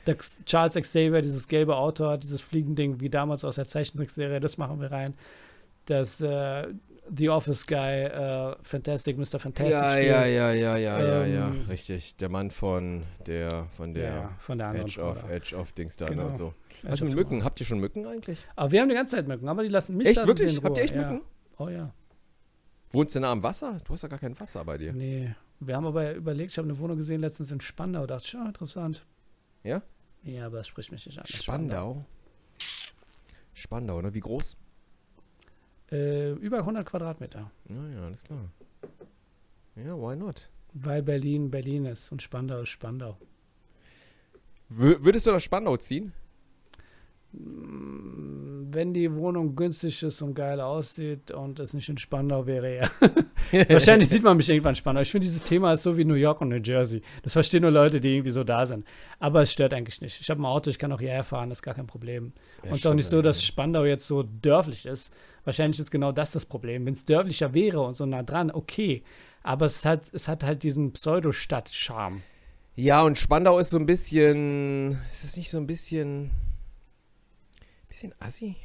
Der 0.07 0.16
Charles 0.47 0.75
Xavier, 0.75 1.21
dieses 1.21 1.49
gelbe 1.49 1.77
Auto, 1.77 2.16
dieses 2.16 2.41
Fliegending 2.41 3.01
wie 3.01 3.11
damals 3.11 3.45
aus 3.45 3.57
der 3.57 3.66
Zeichentrickserie, 3.66 4.41
das 4.41 4.57
machen 4.57 4.81
wir 4.81 4.91
rein. 4.91 5.14
Das 5.87 6.21
äh, 6.21 6.68
The 7.09 7.28
Office 7.30 7.66
Guy, 7.66 8.05
äh, 8.05 8.55
Fantastic, 8.62 9.16
Mr. 9.18 9.38
Fantastic 9.40 9.70
Ja, 9.72 9.90
spielt. 9.92 10.07
ja, 10.09 10.24
ja, 10.26 10.53
ja, 10.53 10.76
ja, 10.76 11.01
ja, 11.01 11.24
ja, 11.26 11.48
Ähm, 11.48 11.66
richtig. 11.68 12.16
Der 12.16 12.28
Mann 12.28 12.51
von 12.51 13.03
der, 13.26 13.66
von 13.76 13.94
der 13.94 14.05
Ja, 14.14 14.30
von 14.38 14.59
der 14.59 14.74
Edge 14.74 15.01
Frau 15.01 15.11
of, 15.11 15.22
da. 15.22 15.28
Edge 15.30 15.57
of 15.57 15.72
Dings 15.72 15.96
da 15.96 16.07
Genau. 16.07 16.26
und 16.26 16.36
so. 16.36 16.55
Edge 16.82 16.92
Was 16.92 17.01
mit. 17.01 17.14
Mücken? 17.14 17.42
Habt 17.44 17.59
ihr 17.61 17.66
schon 17.66 17.80
Mücken 17.80 18.07
eigentlich? 18.07 18.38
Aber 18.55 18.70
wir 18.70 18.80
haben 18.82 18.88
die 18.88 18.94
ganze 18.94 19.16
Zeit 19.16 19.26
Mücken, 19.26 19.48
aber 19.48 19.62
die 19.62 19.68
lassen 19.70 19.96
mich 19.96 20.07
Echt, 20.09 20.24
wirklich? 20.26 20.62
Habt 20.62 20.76
ihr 20.78 20.84
echt. 20.84 20.94
Mücken? 20.94 21.22
Oh 21.59 21.68
ja. 21.68 21.92
Wohnst 22.92 23.14
du 23.14 23.20
nah 23.20 23.32
am 23.32 23.42
Wasser? 23.42 23.76
Du 23.84 23.92
hast 23.92 24.03
ja 24.03 24.09
gar 24.09 24.18
kein 24.18 24.38
Wasser 24.38 24.64
bei 24.64 24.78
dir. 24.78 24.92
Nee. 24.92 25.34
Wir 25.59 25.76
haben 25.76 25.86
aber 25.86 26.14
überlegt, 26.14 26.53
ich 26.53 26.59
habe 26.59 26.68
eine 26.68 26.78
Wohnung 26.78 26.96
gesehen 26.96 27.20
letztens 27.20 27.51
in 27.51 27.61
Spandau, 27.61 28.07
dachte 28.07 28.24
ich, 28.26 28.32
ja, 28.32 28.46
interessant. 28.46 29.05
Ja? 29.62 29.82
Ja, 30.22 30.46
aber 30.46 30.59
das 30.59 30.68
spricht 30.68 30.90
mich 30.92 31.05
nicht 31.07 31.18
an. 31.18 31.26
Spandau. 31.26 32.03
Spandau, 33.55 34.01
ne? 34.01 34.14
Wie 34.14 34.20
groß? 34.20 34.57
Äh, 35.93 36.32
über 36.32 36.59
100 36.59 36.86
Quadratmeter. 36.86 37.51
Ja, 37.68 37.88
ja, 37.95 38.07
alles 38.07 38.22
klar. 38.24 38.51
Ja, 39.76 39.97
why 39.97 40.14
not? 40.16 40.49
Weil 40.72 41.03
Berlin 41.03 41.51
Berlin 41.51 41.84
ist 41.86 42.12
und 42.12 42.22
Spandau 42.22 42.61
ist 42.61 42.68
Spandau. 42.68 43.16
Wür- 44.70 45.03
Würdest 45.03 45.26
du 45.26 45.32
nach 45.32 45.41
Spandau 45.41 45.76
ziehen? 45.76 46.12
Wenn 47.32 48.93
die 48.93 49.12
Wohnung 49.14 49.55
günstig 49.55 50.03
ist 50.03 50.20
und 50.22 50.34
geil 50.34 50.61
aussieht 50.61 51.30
und 51.30 51.61
es 51.61 51.72
nicht 51.74 51.88
in 51.88 51.97
Spandau 51.99 52.45
wäre, 52.47 52.76
ja. 52.76 52.91
Wahrscheinlich 53.68 54.09
sieht 54.09 54.22
man 54.24 54.36
mich 54.36 54.49
irgendwann 54.49 54.72
in 54.72 54.76
Spandau. 54.76 55.01
Ich 55.03 55.11
finde, 55.11 55.26
dieses 55.26 55.43
Thema 55.45 55.72
ist 55.72 55.82
so 55.84 55.97
wie 55.97 56.05
New 56.05 56.14
York 56.14 56.41
und 56.41 56.49
New 56.49 56.57
Jersey. 56.62 57.03
Das 57.22 57.32
verstehen 57.32 57.62
nur 57.62 57.70
Leute, 57.70 58.01
die 58.01 58.14
irgendwie 58.16 58.30
so 58.32 58.43
da 58.45 58.66
sind. 58.66 58.84
Aber 59.20 59.43
es 59.43 59.53
stört 59.53 59.72
eigentlich 59.74 60.01
nicht. 60.01 60.20
Ich 60.20 60.28
habe 60.30 60.43
ein 60.43 60.45
Auto, 60.47 60.70
ich 60.70 60.78
kann 60.78 60.93
auch 60.93 61.01
hierher 61.01 61.22
fahren, 61.24 61.51
das 61.51 61.59
ist 61.59 61.62
gar 61.62 61.74
kein 61.74 61.86
Problem. 61.86 62.32
Ja, 62.62 62.70
und 62.70 62.72
es 62.74 62.78
ist 62.80 62.86
auch 62.86 62.95
nicht 62.95 63.09
so, 63.09 63.22
dass 63.22 63.43
Spandau 63.43 63.84
jetzt 63.84 64.07
so 64.07 64.22
dörflich 64.24 64.86
ist. 64.86 65.12
Wahrscheinlich 65.45 65.80
ist 65.80 65.91
genau 65.91 66.12
das 66.12 66.32
das 66.32 66.45
Problem. 66.47 66.86
Wenn 66.86 66.95
es 66.95 67.05
dörflicher 67.05 67.55
wäre 67.55 67.80
und 67.80 67.95
so 67.95 68.07
nah 68.07 68.22
dran, 68.22 68.51
okay. 68.51 69.03
Aber 69.43 69.66
es 69.66 69.84
hat, 69.84 70.12
es 70.12 70.28
hat 70.28 70.43
halt 70.43 70.62
diesen 70.62 70.93
Pseudostadt-Charme. 70.93 72.22
Ja, 72.76 73.03
und 73.03 73.18
Spandau 73.18 73.59
ist 73.59 73.70
so 73.70 73.78
ein 73.78 73.86
bisschen. 73.86 75.01
Ist 75.09 75.24
es 75.24 75.36
nicht 75.36 75.51
so 75.51 75.59
ein 75.59 75.66
bisschen. 75.66 76.30
Bisschen 77.88 78.14
assi? 78.20 78.57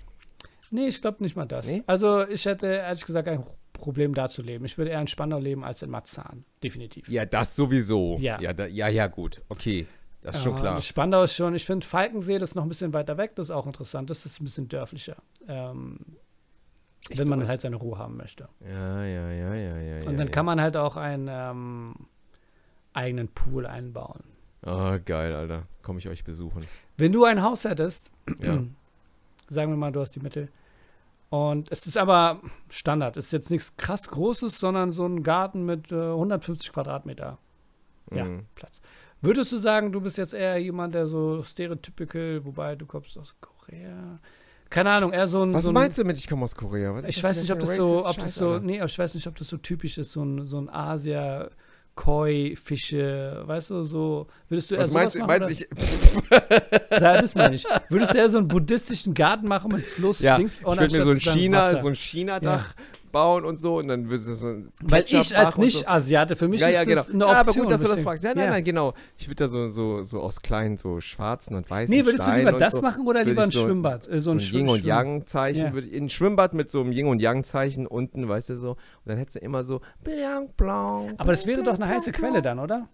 Nee, 0.71 0.88
ich 0.88 1.01
glaube 1.01 1.23
nicht 1.23 1.36
mal 1.36 1.45
das. 1.45 1.67
Nee? 1.67 1.84
Also 1.88 2.28
ich 2.28 2.45
hätte 2.45 2.67
ehrlich 2.67 3.05
gesagt 3.05 3.28
ein 3.28 3.43
Problem 3.73 4.13
da 4.13 4.28
zu 4.28 4.41
leben. 4.41 4.65
Ich 4.65 4.78
würde 4.78 4.91
eher 4.91 5.01
in 5.01 5.07
Spandau 5.07 5.39
leben 5.39 5.63
als 5.63 5.82
in 5.82 5.89
Marzahn. 5.89 6.45
Definitiv. 6.63 7.07
Ja, 7.09 7.26
das 7.26 7.55
sowieso. 7.55 8.17
Ja. 8.19 8.39
Ja, 8.41 8.53
da, 8.53 8.65
ja, 8.65 8.88
ja, 8.88 9.07
gut. 9.07 9.41
Okay. 9.49 9.88
Das 10.21 10.38
ist 10.38 10.43
schon 10.43 10.55
Äh, 10.55 10.59
klar. 10.59 10.82
Spandau 10.82 11.23
ist 11.23 11.36
schon, 11.36 11.53
ich 11.53 11.65
finde 11.65 11.86
Falkensee, 11.86 12.39
das 12.39 12.49
ist 12.49 12.55
noch 12.55 12.63
ein 12.63 12.69
bisschen 12.69 12.93
weiter 12.93 13.17
weg, 13.17 13.36
das 13.36 13.47
ist 13.47 13.51
auch 13.51 13.67
interessant. 13.67 14.09
Das 14.09 14.26
ist 14.26 14.41
ein 14.41 14.45
bisschen 14.45 14.67
dörflicher. 14.67 15.17
Ähm, 15.47 15.99
Echt 17.10 17.20
wenn 17.20 17.30
man 17.30 17.47
halt 17.47 17.62
seine 17.62 17.76
Ruhe 17.76 17.97
haben 17.97 18.18
möchte. 18.18 18.49
Ja, 18.62 19.03
ja, 19.03 19.32
ja, 19.32 19.53
ja, 19.53 19.78
ja. 19.78 20.08
Und 20.08 20.18
dann 20.18 20.28
ja. 20.28 20.34
kann 20.34 20.45
man 20.45 20.60
halt 20.60 20.76
auch 20.76 20.97
einen 20.97 21.28
ähm, 21.30 21.95
eigenen 22.93 23.28
Pool 23.28 23.66
einbauen. 23.68 24.24
Ah, 24.64 24.97
geil, 24.97 25.36
Alter. 25.36 25.64
Komme 25.84 25.99
ich 25.99 26.10
euch 26.10 26.24
besuchen. 26.24 26.66
Wenn 26.97 27.12
du 27.12 27.24
ein 27.26 27.43
Haus 27.43 27.64
hättest, 27.66 28.10
Ja. 28.41 28.64
sagen 29.49 29.72
wir 29.72 29.78
mal, 29.78 29.91
du 29.91 29.99
hast 29.99 30.12
die 30.12 30.20
Mittel. 30.20 30.49
Und 31.30 31.72
es 31.72 31.86
ist 31.86 31.97
aber 31.97 32.39
Standard. 32.70 33.18
Es 33.18 33.26
ist 33.26 33.34
jetzt 33.34 33.51
nichts 33.51 33.78
krass 33.78 34.08
Großes, 34.08 34.58
sondern 34.58 34.91
so 34.91 35.06
ein 35.06 35.22
Garten 35.22 35.66
mit 35.66 35.91
äh, 35.91 35.95
150 36.12 36.72
Quadratmeter 36.72 37.38
Ja. 38.12 38.26
Mhm. 38.26 38.45
Platz. 38.56 38.82
Würdest 39.22 39.51
du 39.51 39.58
sagen, 39.58 39.91
du 39.91 40.01
bist 40.01 40.18
jetzt 40.18 40.34
eher 40.34 40.58
jemand, 40.58 40.95
der 40.95 41.08
so 41.08 41.41
stereotypical, 41.41 42.45
wobei 42.45 42.76
du 42.76 42.86
kommst 42.86 43.18
aus 43.18 43.36
Korea? 43.41 44.20
Keine 44.70 44.89
Ahnung, 44.91 45.13
eher 45.13 45.28
so 45.28 45.43
ein. 45.43 45.53
Was 45.53 45.66
so 45.66 45.72
ein, 45.72 45.74
meinst 45.74 45.97
du 45.97 46.03
mit, 46.03 46.18
ich 46.18 46.28
komme 46.28 46.43
aus 46.43 46.55
Korea? 46.55 46.93
Was 46.93 47.05
Ich 47.05 47.24
weiß 47.24 47.41
nicht, 47.41 47.51
ob 47.51 47.59
das 47.59 47.76
so, 47.76 48.05
ob 48.05 48.18
das 48.18 48.36
so, 48.36 48.51
Alter? 48.51 48.66
nee, 48.66 48.84
ich 48.84 48.99
weiß 48.99 49.16
nicht, 49.16 49.28
ob 49.28 49.36
das 49.36 49.47
so 49.47 49.57
typisch 49.57 49.97
ist, 49.97 50.11
so 50.11 50.24
ein, 50.24 50.45
so 50.45 50.57
ein 50.59 50.70
Asia, 50.70 51.49
Koi, 51.93 52.55
Fische, 52.61 53.43
weißt 53.45 53.70
du, 53.70 53.84
so, 53.84 54.28
würdest 54.49 54.70
du 54.72 54.76
eher 54.76 54.82
Was 54.82 54.88
sowas 54.89 55.01
meinst 55.01 55.16
du? 55.16 55.20
machen? 55.20 55.39
Meinst 55.39 55.61
ich, 55.61 55.68
Sag, 56.99 57.22
das 57.22 57.36
meine 57.36 57.55
ich. 57.55 57.66
Würdest 57.89 58.13
du 58.13 58.18
eher 58.18 58.30
so 58.30 58.38
einen 58.39 58.47
buddhistischen 58.49 59.13
Garten 59.13 59.47
machen 59.47 59.72
mit 59.72 59.82
Fluss, 59.84 60.20
ja, 60.20 60.36
Dings, 60.38 60.59
ich 60.59 60.66
und 60.66 60.78
würde 60.80 60.97
mir 60.97 61.03
so 61.03 61.11
ein 61.11 61.20
China, 61.22 61.76
so 61.80 61.88
ein 61.88 61.95
China-Dach 61.95 62.74
bauen 63.16 63.45
und 63.45 63.57
so 63.57 63.78
und 63.78 63.88
dann 63.88 64.09
wirst 64.09 64.28
du 64.28 64.34
so 64.34 64.47
ein 64.49 64.74
Weil 64.84 65.05
ich 65.07 65.38
als 65.38 65.55
so. 65.55 65.61
Nicht-Asiate, 65.61 66.36
für 66.36 66.49
mich 66.49 66.59
ja, 66.59 66.68
ist 66.68 66.74
ja, 66.76 66.84
genau. 66.84 66.95
das 66.97 67.09
eine 67.09 67.20
Ja, 67.24 67.26
Option. 67.28 67.39
aber 67.39 67.53
gut, 67.53 67.72
dass 67.72 67.82
du 67.82 67.88
das 67.88 68.03
fragst. 68.03 68.24
Ja, 68.26 68.36
nein, 68.36 68.49
nein, 68.49 68.63
genau. 68.66 68.93
Ich 69.18 69.30
würde 69.30 69.36
da 69.45 69.47
so, 69.47 69.68
so, 69.68 70.03
so 70.03 70.20
aus 70.20 70.41
kleinen, 70.41 70.76
so 70.76 70.99
schwarzen 70.99 71.55
und 71.55 71.70
weißen 71.70 71.89
Nee, 71.95 72.01
würdest 72.05 72.20
du 72.20 72.24
Steinen 72.24 72.45
lieber 72.47 72.57
das 72.57 72.74
so, 72.74 72.82
machen 72.82 73.07
oder 73.07 73.24
lieber 73.24 73.43
ein 73.43 73.51
so, 73.51 73.63
Schwimmbad? 73.63 74.09
Äh, 74.09 74.20
So 74.20 74.32
ein 74.32 74.41
Schwimm- 74.41 74.68
Yin- 74.68 74.70
und 74.70 74.84
Yang-Zeichen. 74.84 75.74
Ja. 75.74 75.97
Ein 75.97 76.09
Schwimmbad 76.09 76.53
mit 76.53 76.70
so 76.70 76.82
einem 76.82 76.91
Yin- 76.91 77.07
und 77.07 77.22
Yang-Zeichen 77.22 77.88
unten, 77.88 78.28
weißt 78.28 78.49
du 78.49 78.57
so. 78.57 78.72
Und 78.72 78.78
dann 79.05 79.18
hättest 79.18 79.38
du 79.38 79.39
immer 79.39 79.63
so 79.63 79.80
blank, 80.03 80.57
blank. 80.57 81.13
Aber 81.18 81.32
das 81.32 81.45
wäre 81.45 81.63
doch 81.63 81.76
eine 81.76 81.88
heiße 81.88 82.11
Quelle 82.11 82.41
dann, 82.41 82.59
oder? 82.59 82.89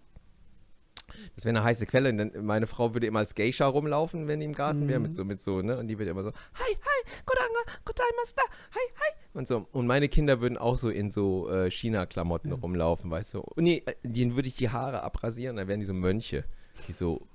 Das 1.34 1.44
wäre 1.44 1.56
eine 1.56 1.64
heiße 1.64 1.86
Quelle. 1.86 2.10
Und 2.10 2.18
dann, 2.18 2.32
meine 2.44 2.66
Frau 2.66 2.94
würde 2.94 3.06
immer 3.06 3.20
als 3.20 3.34
Geisha 3.34 3.66
rumlaufen, 3.66 4.28
wenn 4.28 4.40
die 4.40 4.46
im 4.46 4.54
Garten 4.54 4.88
wäre, 4.88 4.98
Mhm. 4.98 5.02
mit 5.04 5.12
so, 5.14 5.24
mit 5.24 5.40
so, 5.40 5.62
ne? 5.62 5.78
Und 5.78 5.88
die 5.88 5.98
würde 5.98 6.10
immer 6.10 6.22
so, 6.22 6.30
hi, 6.30 6.74
hi, 6.74 7.12
Kodanga, 7.24 7.78
Gozaimasta, 7.84 8.42
hi, 8.74 8.80
hi. 8.96 9.12
Und 9.34 9.48
so. 9.48 9.66
Und 9.72 9.86
meine 9.86 10.08
Kinder 10.08 10.40
würden 10.40 10.58
auch 10.58 10.76
so 10.76 10.90
in 10.90 11.10
so 11.10 11.48
äh, 11.50 11.70
China-Klamotten 11.70 12.52
rumlaufen, 12.52 13.10
weißt 13.10 13.34
du. 13.34 13.40
Und 13.40 13.64
nee, 13.64 13.82
äh, 13.86 13.94
denen 14.02 14.34
würde 14.36 14.48
ich 14.48 14.56
die 14.56 14.68
Haare 14.70 15.02
abrasieren, 15.02 15.56
dann 15.56 15.68
wären 15.68 15.80
die 15.80 15.86
so 15.86 15.94
Mönche. 15.94 16.44
Die 16.88 16.92
so. 16.92 17.26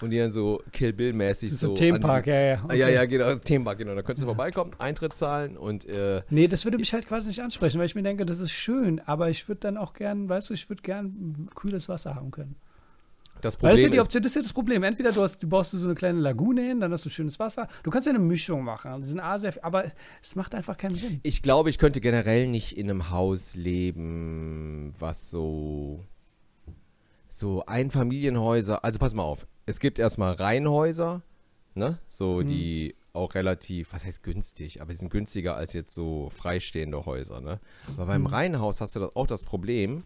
Und 0.00 0.10
die 0.10 0.18
dann 0.18 0.32
so 0.32 0.62
Kill 0.72 0.92
Bill-mäßig 0.92 1.50
Das 1.50 1.54
ist 1.54 1.60
so. 1.60 1.68
so 1.68 1.74
Themenpark, 1.74 2.26
ja, 2.26 2.34
ja. 2.34 2.64
Ah, 2.68 2.74
Ja, 2.74 2.86
okay. 2.86 2.94
ja, 2.94 3.04
genau, 3.06 3.24
das 3.26 3.40
Themenpark, 3.40 3.78
genau. 3.78 3.94
Da 3.94 4.02
könntest 4.02 4.22
du 4.22 4.26
vorbeikommen, 4.26 4.72
Eintritt 4.78 5.14
zahlen 5.14 5.56
und 5.56 5.86
äh, 5.86 6.22
Nee, 6.30 6.48
das 6.48 6.64
würde 6.64 6.78
mich 6.78 6.92
halt 6.92 7.06
quasi 7.06 7.28
nicht 7.28 7.42
ansprechen, 7.42 7.78
weil 7.78 7.86
ich 7.86 7.94
mir 7.94 8.02
denke, 8.02 8.26
das 8.26 8.40
ist 8.40 8.52
schön, 8.52 9.00
aber 9.06 9.30
ich 9.30 9.48
würde 9.48 9.60
dann 9.60 9.76
auch 9.76 9.92
gern, 9.94 10.28
weißt 10.28 10.50
du, 10.50 10.54
ich 10.54 10.68
würde 10.68 10.82
gern 10.82 11.48
kühles 11.54 11.88
Wasser 11.88 12.14
haben 12.14 12.30
können. 12.30 12.56
das 13.40 13.62
Weil 13.62 13.70
das 13.70 13.78
ist, 13.78 13.84
ja 13.84 13.88
Problem 13.88 14.02
Option, 14.02 14.22
das 14.22 14.30
ist 14.32 14.36
ja 14.36 14.42
das 14.42 14.52
Problem. 14.52 14.82
Entweder 14.82 15.12
du, 15.12 15.22
hast, 15.22 15.42
du 15.42 15.48
baust 15.48 15.72
du 15.72 15.78
so 15.78 15.86
eine 15.86 15.94
kleine 15.94 16.18
Lagune 16.20 16.62
hin, 16.62 16.80
dann 16.80 16.92
hast 16.92 17.04
du 17.04 17.08
schönes 17.10 17.38
Wasser. 17.38 17.68
Du 17.82 17.90
kannst 17.90 18.06
ja 18.06 18.10
eine 18.10 18.18
Mischung 18.18 18.64
machen. 18.64 18.92
Das 19.00 19.08
ist 19.08 19.14
ein 19.14 19.20
A 19.20 19.38
sehr, 19.38 19.54
aber 19.62 19.84
es 20.22 20.34
macht 20.34 20.54
einfach 20.54 20.76
keinen 20.76 20.96
Sinn. 20.96 21.20
Ich 21.22 21.42
glaube, 21.42 21.70
ich 21.70 21.78
könnte 21.78 22.00
generell 22.00 22.48
nicht 22.48 22.76
in 22.76 22.90
einem 22.90 23.10
Haus 23.10 23.54
leben, 23.54 24.92
was 24.98 25.30
so 25.30 26.00
so 27.28 27.64
Einfamilienhäuser. 27.66 28.84
Also 28.84 28.98
pass 28.98 29.12
mal 29.12 29.24
auf. 29.24 29.46
Es 29.66 29.80
gibt 29.80 29.98
erstmal 29.98 30.34
Reihenhäuser, 30.34 31.22
ne? 31.74 31.98
So 32.08 32.40
Mhm. 32.40 32.46
die 32.46 32.94
auch 33.12 33.34
relativ, 33.34 33.92
was 33.92 34.04
heißt 34.04 34.22
günstig, 34.22 34.80
aber 34.82 34.92
die 34.92 34.98
sind 34.98 35.10
günstiger 35.10 35.56
als 35.56 35.72
jetzt 35.72 35.94
so 35.94 36.30
freistehende 36.30 37.06
Häuser, 37.06 37.40
ne? 37.40 37.60
Aber 37.96 38.04
Mhm. 38.04 38.08
beim 38.08 38.26
Reihenhaus 38.26 38.80
hast 38.80 38.96
du 38.96 39.00
das, 39.00 39.14
auch 39.16 39.26
das 39.26 39.44
Problem. 39.44 40.04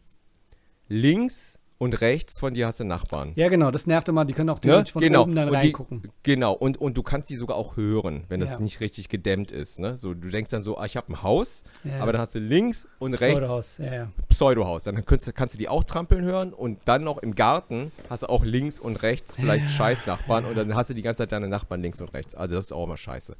Links 0.89 1.58
und 1.79 2.01
rechts 2.01 2.41
von 2.41 2.55
dir 2.55 2.67
hast 2.67 2.81
du 2.81 2.85
Nachbarn. 2.85 3.33
Ja, 3.37 3.49
genau, 3.49 3.71
das 3.71 3.87
nervt 3.87 4.09
immer. 4.09 4.25
Die 4.25 4.33
können 4.35 4.51
auch 4.51 4.57
Ne? 4.57 4.61
theoretisch 4.63 4.93
von 4.93 5.01
genau. 5.01 5.23
oben 5.23 5.37
dann 5.37 5.49
und 5.49 5.55
reingucken. 5.55 6.03
Die, 6.03 6.11
genau, 6.25 6.53
und, 6.53 6.77
und 6.77 6.97
du 6.97 7.05
kannst 7.05 7.31
die 7.31 7.37
sogar 7.37 7.57
auch 7.57 7.77
hören, 7.77 8.25
wenn 8.29 8.41
das 8.41 8.51
Ja. 8.51 8.59
nicht 8.61 8.81
richtig 8.81 9.09
gedämmt 9.09 9.53
ist. 9.53 9.79
Ne? 9.79 9.97
So, 9.97 10.13
du 10.13 10.29
denkst 10.29 10.51
dann 10.51 10.65
so, 10.65 10.77
ah, 10.77 10.87
ich 10.87 10.97
habe 10.97 11.13
ein 11.13 11.23
Haus, 11.23 11.63
Ja. 11.85 12.01
aber 12.01 12.11
dann 12.13 12.21
hast 12.21 12.35
du 12.35 12.41
links 12.41 12.89
und 12.99 13.15
rechts 13.15 13.39
Pseudohaus, 13.41 13.79
ja, 13.79 13.95
ja. 13.95 14.09
Pseudohaus. 14.29 14.85
Dann 14.85 15.05
kannst, 15.05 15.29
du- 15.29 15.33
kannst 15.33 15.55
du 15.55 15.59
die 15.59 15.69
auch 15.69 15.85
trampeln 15.85 16.25
hören 16.25 16.53
und 16.53 16.81
dann 16.85 17.05
noch 17.05 17.19
im 17.19 17.37
Garten 17.37 17.93
hast 18.11 18.25
du 18.25 18.29
auch 18.29 18.45
links 18.45 18.81
und 18.81 19.01
rechts 19.03 19.37
vielleicht 19.37 19.71
Scheißnachbarn 19.71 20.47
und 20.47 20.57
dann 20.57 20.75
hast 20.75 20.91
du 20.91 20.95
die 20.95 21.03
ganze 21.03 21.23
Zeit 21.23 21.33
deine 21.33 21.47
Nachbarn 21.49 21.81
links 21.81 22.01
und 22.01 22.13
rechts. 22.13 22.35
Also 22.35 22.57
das 22.57 22.67
ist 22.67 22.73
auch 22.73 22.85
immer 22.85 22.97
scheiße. 22.97 23.37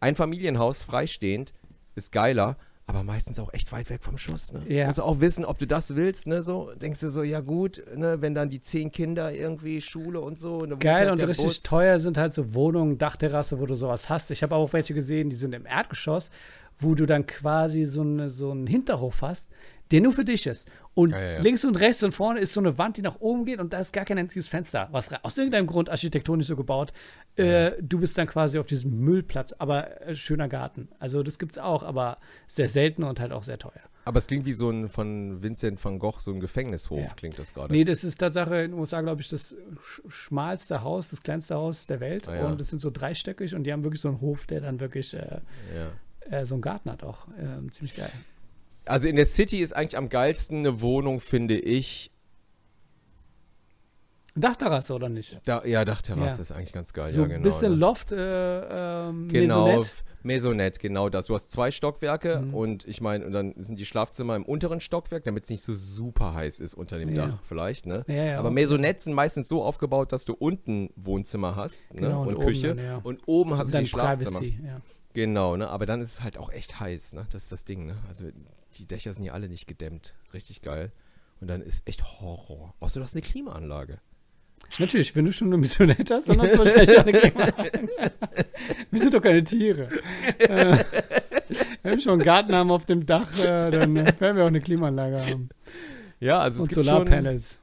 Ein 0.00 0.16
Familienhaus 0.16 0.82
freistehend 0.82 1.52
ist 1.94 2.10
geiler, 2.12 2.56
aber 2.88 3.02
meistens 3.02 3.40
auch 3.40 3.52
echt 3.52 3.72
weit 3.72 3.90
weg 3.90 4.04
vom 4.04 4.16
Schuss. 4.16 4.52
Ne? 4.52 4.62
Ja. 4.68 4.86
Musst 4.86 4.98
du 4.98 5.02
auch 5.02 5.20
wissen, 5.20 5.44
ob 5.44 5.58
du 5.58 5.66
das 5.66 5.96
willst. 5.96 6.26
Ne? 6.28 6.42
So 6.42 6.72
denkst 6.74 7.00
du 7.00 7.08
so, 7.08 7.24
ja 7.24 7.40
gut, 7.40 7.82
ne? 7.96 8.22
wenn 8.22 8.34
dann 8.34 8.48
die 8.48 8.60
zehn 8.60 8.92
Kinder 8.92 9.32
irgendwie 9.32 9.80
Schule 9.80 10.20
und 10.20 10.38
so. 10.38 10.64
Ne? 10.64 10.76
Geil 10.76 11.10
und 11.10 11.20
richtig 11.20 11.46
Bus? 11.46 11.62
teuer 11.62 11.98
sind 11.98 12.16
halt 12.16 12.32
so 12.34 12.54
Wohnungen, 12.54 12.96
Dachterrasse, 12.96 13.58
wo 13.60 13.66
du 13.66 13.74
sowas 13.74 14.08
hast. 14.08 14.30
Ich 14.30 14.42
habe 14.42 14.54
auch 14.54 14.72
welche 14.72 14.94
gesehen, 14.94 15.30
die 15.30 15.36
sind 15.36 15.52
im 15.54 15.66
Erdgeschoss, 15.66 16.30
wo 16.78 16.94
du 16.94 17.06
dann 17.06 17.26
quasi 17.26 17.84
so, 17.84 18.02
eine, 18.02 18.30
so 18.30 18.52
einen 18.52 18.68
Hinterhof 18.68 19.20
hast, 19.22 19.48
der 19.90 20.00
nur 20.00 20.12
für 20.12 20.24
dich 20.24 20.46
ist. 20.46 20.68
Und 20.94 21.10
Ja, 21.10 21.20
ja, 21.20 21.38
links 21.40 21.64
und 21.64 21.76
rechts 21.78 22.02
und 22.02 22.12
vorne 22.12 22.40
ist 22.40 22.52
so 22.54 22.60
eine 22.60 22.76
Wand, 22.78 22.96
die 22.96 23.02
nach 23.02 23.20
oben 23.20 23.44
geht 23.44 23.60
und 23.60 23.72
da 23.72 23.78
ist 23.80 23.92
gar 23.92 24.04
kein 24.04 24.18
einziges 24.18 24.48
Fenster. 24.48 24.88
Was 24.92 25.12
aus 25.22 25.36
irgendeinem 25.36 25.66
Grund 25.66 25.90
architektonisch 25.90 26.46
so 26.46 26.56
gebaut. 26.56 26.92
Äh, 27.36 27.72
du 27.82 27.98
bist 28.00 28.16
dann 28.16 28.26
quasi 28.26 28.58
auf 28.58 28.66
diesem 28.66 28.98
Müllplatz, 29.00 29.52
aber 29.58 30.00
äh, 30.02 30.14
schöner 30.14 30.48
Garten. 30.48 30.88
Also 30.98 31.22
das 31.22 31.38
gibt's 31.38 31.58
auch, 31.58 31.82
aber 31.82 32.16
sehr 32.48 32.68
selten 32.68 33.04
und 33.04 33.20
halt 33.20 33.32
auch 33.32 33.42
sehr 33.42 33.58
teuer. 33.58 33.72
Aber 34.06 34.18
es 34.18 34.28
klingt 34.28 34.44
wie 34.46 34.52
so 34.52 34.70
ein 34.70 34.88
von 34.88 35.42
Vincent 35.42 35.84
van 35.84 35.98
Gogh, 35.98 36.20
so 36.20 36.30
ein 36.32 36.38
Gefängnishof, 36.40 37.00
Ja. 37.00 37.12
klingt 37.14 37.38
das 37.40 37.52
gerade. 37.52 37.72
Nee, 37.72 37.84
das 37.84 38.04
ist 38.04 38.18
Tatsache 38.18 38.62
in 38.62 38.70
den 38.70 38.78
USA, 38.80 39.00
glaube 39.00 39.20
ich, 39.20 39.28
das 39.28 39.54
sch 39.84 40.00
schmalste 40.08 40.82
Haus, 40.82 41.10
das 41.10 41.22
kleinste 41.22 41.56
Haus 41.56 41.86
der 41.86 41.98
Welt. 42.00 42.28
Ah, 42.28 42.36
ja. 42.36 42.46
Und 42.46 42.60
das 42.60 42.70
sind 42.70 42.78
so 42.78 42.90
dreistöckig 42.90 43.54
und 43.54 43.64
die 43.64 43.72
haben 43.72 43.82
wirklich 43.82 44.00
so 44.00 44.08
einen 44.08 44.20
Hof, 44.20 44.46
der 44.46 44.60
dann 44.60 44.78
wirklich 44.80 45.12
äh, 45.12 45.40
Ja. 46.30 46.38
äh, 46.38 46.46
so 46.46 46.54
einen 46.54 46.62
Garten 46.62 46.90
hat 46.90 47.02
auch. 47.02 47.26
Ähm, 47.38 47.70
ziemlich 47.72 47.96
geil. 47.96 48.10
Also 48.86 49.08
in 49.08 49.16
der 49.16 49.26
City 49.26 49.60
ist 49.60 49.74
eigentlich 49.74 49.96
am 49.96 50.08
geilsten 50.08 50.58
eine 50.58 50.80
Wohnung, 50.80 51.20
finde 51.20 51.58
ich. 51.58 52.10
Dachterrasse 54.38 54.92
oder 54.94 55.08
nicht? 55.08 55.40
Da, 55.46 55.64
ja, 55.64 55.84
Dachterrasse 55.84 56.36
Ja. 56.36 56.42
ist 56.42 56.52
eigentlich 56.52 56.72
ganz 56.72 56.92
geil. 56.92 57.12
so 57.12 57.20
ja, 57.22 57.24
ein 57.24 57.30
genau. 57.30 57.42
bisschen 57.44 57.72
ne? 57.72 57.78
Loft, 57.78 58.12
äh, 58.12 58.18
ähm, 59.08 59.28
Genau, 59.28 59.66
Maisonette. 59.66 59.90
Maisonette, 60.22 60.80
genau 60.80 61.08
das. 61.08 61.26
Du 61.26 61.34
hast 61.34 61.50
zwei 61.50 61.70
Stockwerke 61.70 62.40
Mhm. 62.40 62.54
und 62.54 62.86
ich 62.86 63.00
meine, 63.00 63.24
und 63.24 63.32
dann 63.32 63.54
sind 63.56 63.78
die 63.78 63.86
Schlafzimmer 63.86 64.36
im 64.36 64.44
unteren 64.44 64.80
Stockwerk, 64.80 65.24
damit 65.24 65.44
es 65.44 65.50
nicht 65.50 65.62
so 65.62 65.72
super 65.74 66.34
heiß 66.34 66.60
ist 66.60 66.74
unter 66.74 66.98
dem 66.98 67.14
Ja. 67.14 67.28
Dach 67.28 67.38
vielleicht, 67.48 67.86
ne? 67.86 68.04
Ja, 68.08 68.38
Aber 68.38 68.48
okay. 68.48 68.54
Maisonettes 68.56 69.04
sind 69.04 69.14
meistens 69.14 69.48
so 69.48 69.62
aufgebaut, 69.62 70.12
dass 70.12 70.24
du 70.26 70.34
unten 70.34 70.90
Wohnzimmer 70.96 71.56
hast 71.56 71.84
ne? 71.94 72.02
Genau, 72.02 72.22
und 72.22 72.34
und, 72.34 72.44
Küche 72.44 72.74
dann, 72.74 72.98
und 73.04 73.22
oben 73.26 73.56
hast 73.56 73.68
du 73.68 73.72
dann 73.72 73.84
die 73.84 73.88
Schlafzimmer. 73.90 74.40
Privacy, 74.40 74.60
ja. 74.66 74.80
Genau, 75.16 75.56
ne? 75.56 75.68
Aber 75.70 75.86
dann 75.86 76.02
ist 76.02 76.12
es 76.12 76.22
halt 76.22 76.36
auch 76.36 76.52
echt 76.52 76.78
heiß, 76.78 77.14
ne? 77.14 77.26
Das 77.30 77.44
ist 77.44 77.50
das 77.52 77.64
Ding, 77.64 77.86
ne? 77.86 77.96
Also 78.06 78.26
die 78.76 78.84
Dächer 78.86 79.14
sind 79.14 79.24
ja 79.24 79.32
alle 79.32 79.48
nicht 79.48 79.66
gedämmt. 79.66 80.12
Richtig 80.34 80.60
geil. 80.60 80.92
Und 81.40 81.48
dann 81.48 81.62
ist 81.62 81.88
echt 81.88 82.04
Horror. 82.20 82.74
Außer 82.80 83.00
du 83.00 83.04
hast 83.04 83.14
eine 83.14 83.22
Klimaanlage. 83.22 83.98
Natürlich, 84.78 85.16
wenn 85.16 85.24
du 85.24 85.32
schon 85.32 85.48
eine 85.48 85.56
Missionette 85.56 86.16
hast, 86.16 86.28
dann 86.28 86.38
hast 86.42 86.52
du 86.52 86.58
wahrscheinlich 86.58 86.98
auch 86.98 87.06
eine 87.06 87.12
Klimaanlage. 87.18 87.88
Wir 88.90 89.00
sind 89.00 89.14
doch 89.14 89.22
keine 89.22 89.42
Tiere. 89.42 89.88
äh, 90.38 90.84
wenn 91.82 91.92
wir 91.94 92.00
schon 92.00 92.12
einen 92.12 92.22
Garten 92.22 92.54
haben 92.54 92.70
auf 92.70 92.84
dem 92.84 93.06
Dach, 93.06 93.38
äh, 93.38 93.70
dann 93.70 93.94
werden 93.94 94.36
wir 94.36 94.42
auch 94.42 94.48
eine 94.48 94.60
Klimaanlage 94.60 95.18
haben. 95.24 95.48
Ja, 96.20 96.40
also 96.40 96.60
Und 96.60 96.64
es 96.64 96.76
gibt 96.76 96.86
schon, 96.86 96.94
Solarpanels. 96.94 97.58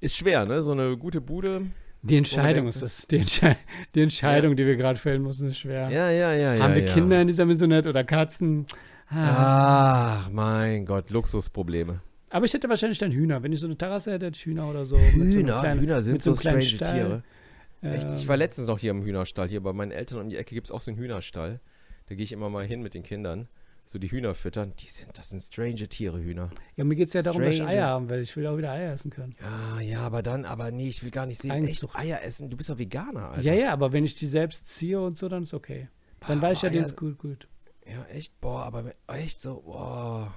ist 0.00 0.16
schwer, 0.16 0.44
ne? 0.46 0.62
So 0.62 0.70
eine 0.70 0.96
gute 0.96 1.20
Bude. 1.20 1.62
Die 2.02 2.16
Entscheidung 2.16 2.66
ist 2.66 2.82
es. 2.82 3.06
Die, 3.06 3.18
Entsche 3.18 3.56
die 3.94 4.02
Entscheidung, 4.02 4.56
die 4.56 4.66
wir 4.66 4.76
gerade 4.76 4.98
fällen 4.98 5.22
müssen, 5.22 5.48
ist 5.50 5.58
schwer. 5.58 5.88
Ja, 5.90 6.10
ja, 6.10 6.32
ja, 6.32 6.54
ja. 6.54 6.62
haben 6.64 6.74
wir 6.74 6.84
ja. 6.84 6.92
Kinder 6.92 7.20
in 7.20 7.28
dieser 7.28 7.44
Missionette 7.46 7.88
oder 7.90 8.02
Katzen? 8.04 8.66
Ah. 9.08 10.22
Ach, 10.24 10.30
mein 10.30 10.84
Gott, 10.86 11.10
Luxusprobleme. 11.10 12.00
Aber 12.30 12.44
ich 12.44 12.54
hätte 12.54 12.68
wahrscheinlich 12.68 12.98
dann 12.98 13.12
Hühner. 13.12 13.42
Wenn 13.42 13.52
ich 13.52 13.60
so 13.60 13.66
eine 13.66 13.76
Terrasse 13.76 14.10
hätte, 14.12 14.26
hätte 14.26 14.36
ich 14.36 14.44
Hühner 14.46 14.68
oder 14.68 14.84
so. 14.86 14.96
mit 14.96 15.32
so 15.32 15.38
Hühner, 15.38 15.60
kleinen- 15.60 15.80
Hühner 15.80 16.02
sind 16.02 16.22
so 16.22 16.32
so 16.32 16.40
strange 16.40 16.62
Stall. 16.62 16.94
Tiere. 16.94 17.22
Echt? 17.94 18.08
Ich 18.14 18.22
Ähm, 18.22 18.28
war 18.28 18.36
letztens 18.36 18.66
noch 18.68 18.78
hier 18.78 18.90
im 18.92 19.02
Hühnerstall. 19.02 19.48
Hier 19.48 19.62
bei 19.62 19.72
meinen 19.72 19.90
Eltern 19.92 20.20
um 20.20 20.30
die 20.30 20.36
Ecke 20.36 20.54
gibt 20.54 20.66
es 20.68 20.70
auch 20.72 20.80
so 20.80 20.90
einen 20.90 20.98
Hühnerstall. 20.98 21.60
Da 22.08 22.14
gehe 22.14 22.24
ich 22.24 22.32
immer 22.32 22.48
mal 22.48 22.64
hin 22.64 22.82
mit 22.82 22.94
den 22.94 23.02
Kindern. 23.02 23.48
So 23.84 23.98
die 23.98 24.10
Hühner 24.10 24.34
füttern. 24.34 24.72
Die 24.78 24.86
sind, 24.86 25.08
das 25.18 25.28
sind 25.30 25.42
strange 25.42 25.74
Tiere, 25.88 26.18
Hühner. 26.22 26.48
Ja, 26.76 26.84
mir 26.84 26.94
geht 26.96 27.08
es 27.08 27.14
ja 27.14 27.22
darum, 27.22 27.42
dass 27.42 27.50
ich 27.50 27.56
Strange. 27.56 27.72
Eier 27.72 27.86
haben 27.86 28.08
will. 28.08 28.20
Ich 28.20 28.34
will 28.36 28.46
auch 28.46 28.56
wieder 28.56 28.70
Eier 28.72 28.92
essen 28.92 29.10
können. 29.10 29.34
Ja, 29.40 29.80
ja, 29.80 30.00
aber 30.00 30.22
dann, 30.22 30.44
aber 30.46 30.70
nee, 30.70 30.88
ich 30.88 31.02
will 31.02 31.10
gar 31.10 31.26
nicht 31.26 31.42
sehen. 31.42 31.66
Echt. 31.66 31.84
Eier 31.94 32.22
essen. 32.22 32.48
Du 32.48 32.56
bist 32.56 32.70
doch 32.70 32.78
Veganer, 32.78 33.30
Alter. 33.30 33.42
Ja, 33.42 33.52
ja, 33.54 33.72
aber 33.72 33.92
wenn 33.92 34.04
ich 34.04 34.14
die 34.14 34.26
selbst 34.26 34.66
ziehe 34.68 35.00
und 35.00 35.18
so, 35.18 35.28
dann 35.28 35.42
ist 35.42 35.52
okay. 35.52 35.88
Dann 36.20 36.40
Boah, 36.40 36.48
weiß 36.48 36.58
ich 36.58 36.62
ja, 36.62 36.70
Eier- 36.70 36.84
ist 36.86 36.96
gut, 36.96 37.18
gut. 37.18 37.48
Ja, 37.86 38.04
echt, 38.06 38.40
boah, 38.40 38.62
aber 38.62 38.94
echt 39.08 39.40
so, 39.40 39.60
boah. 39.60 40.32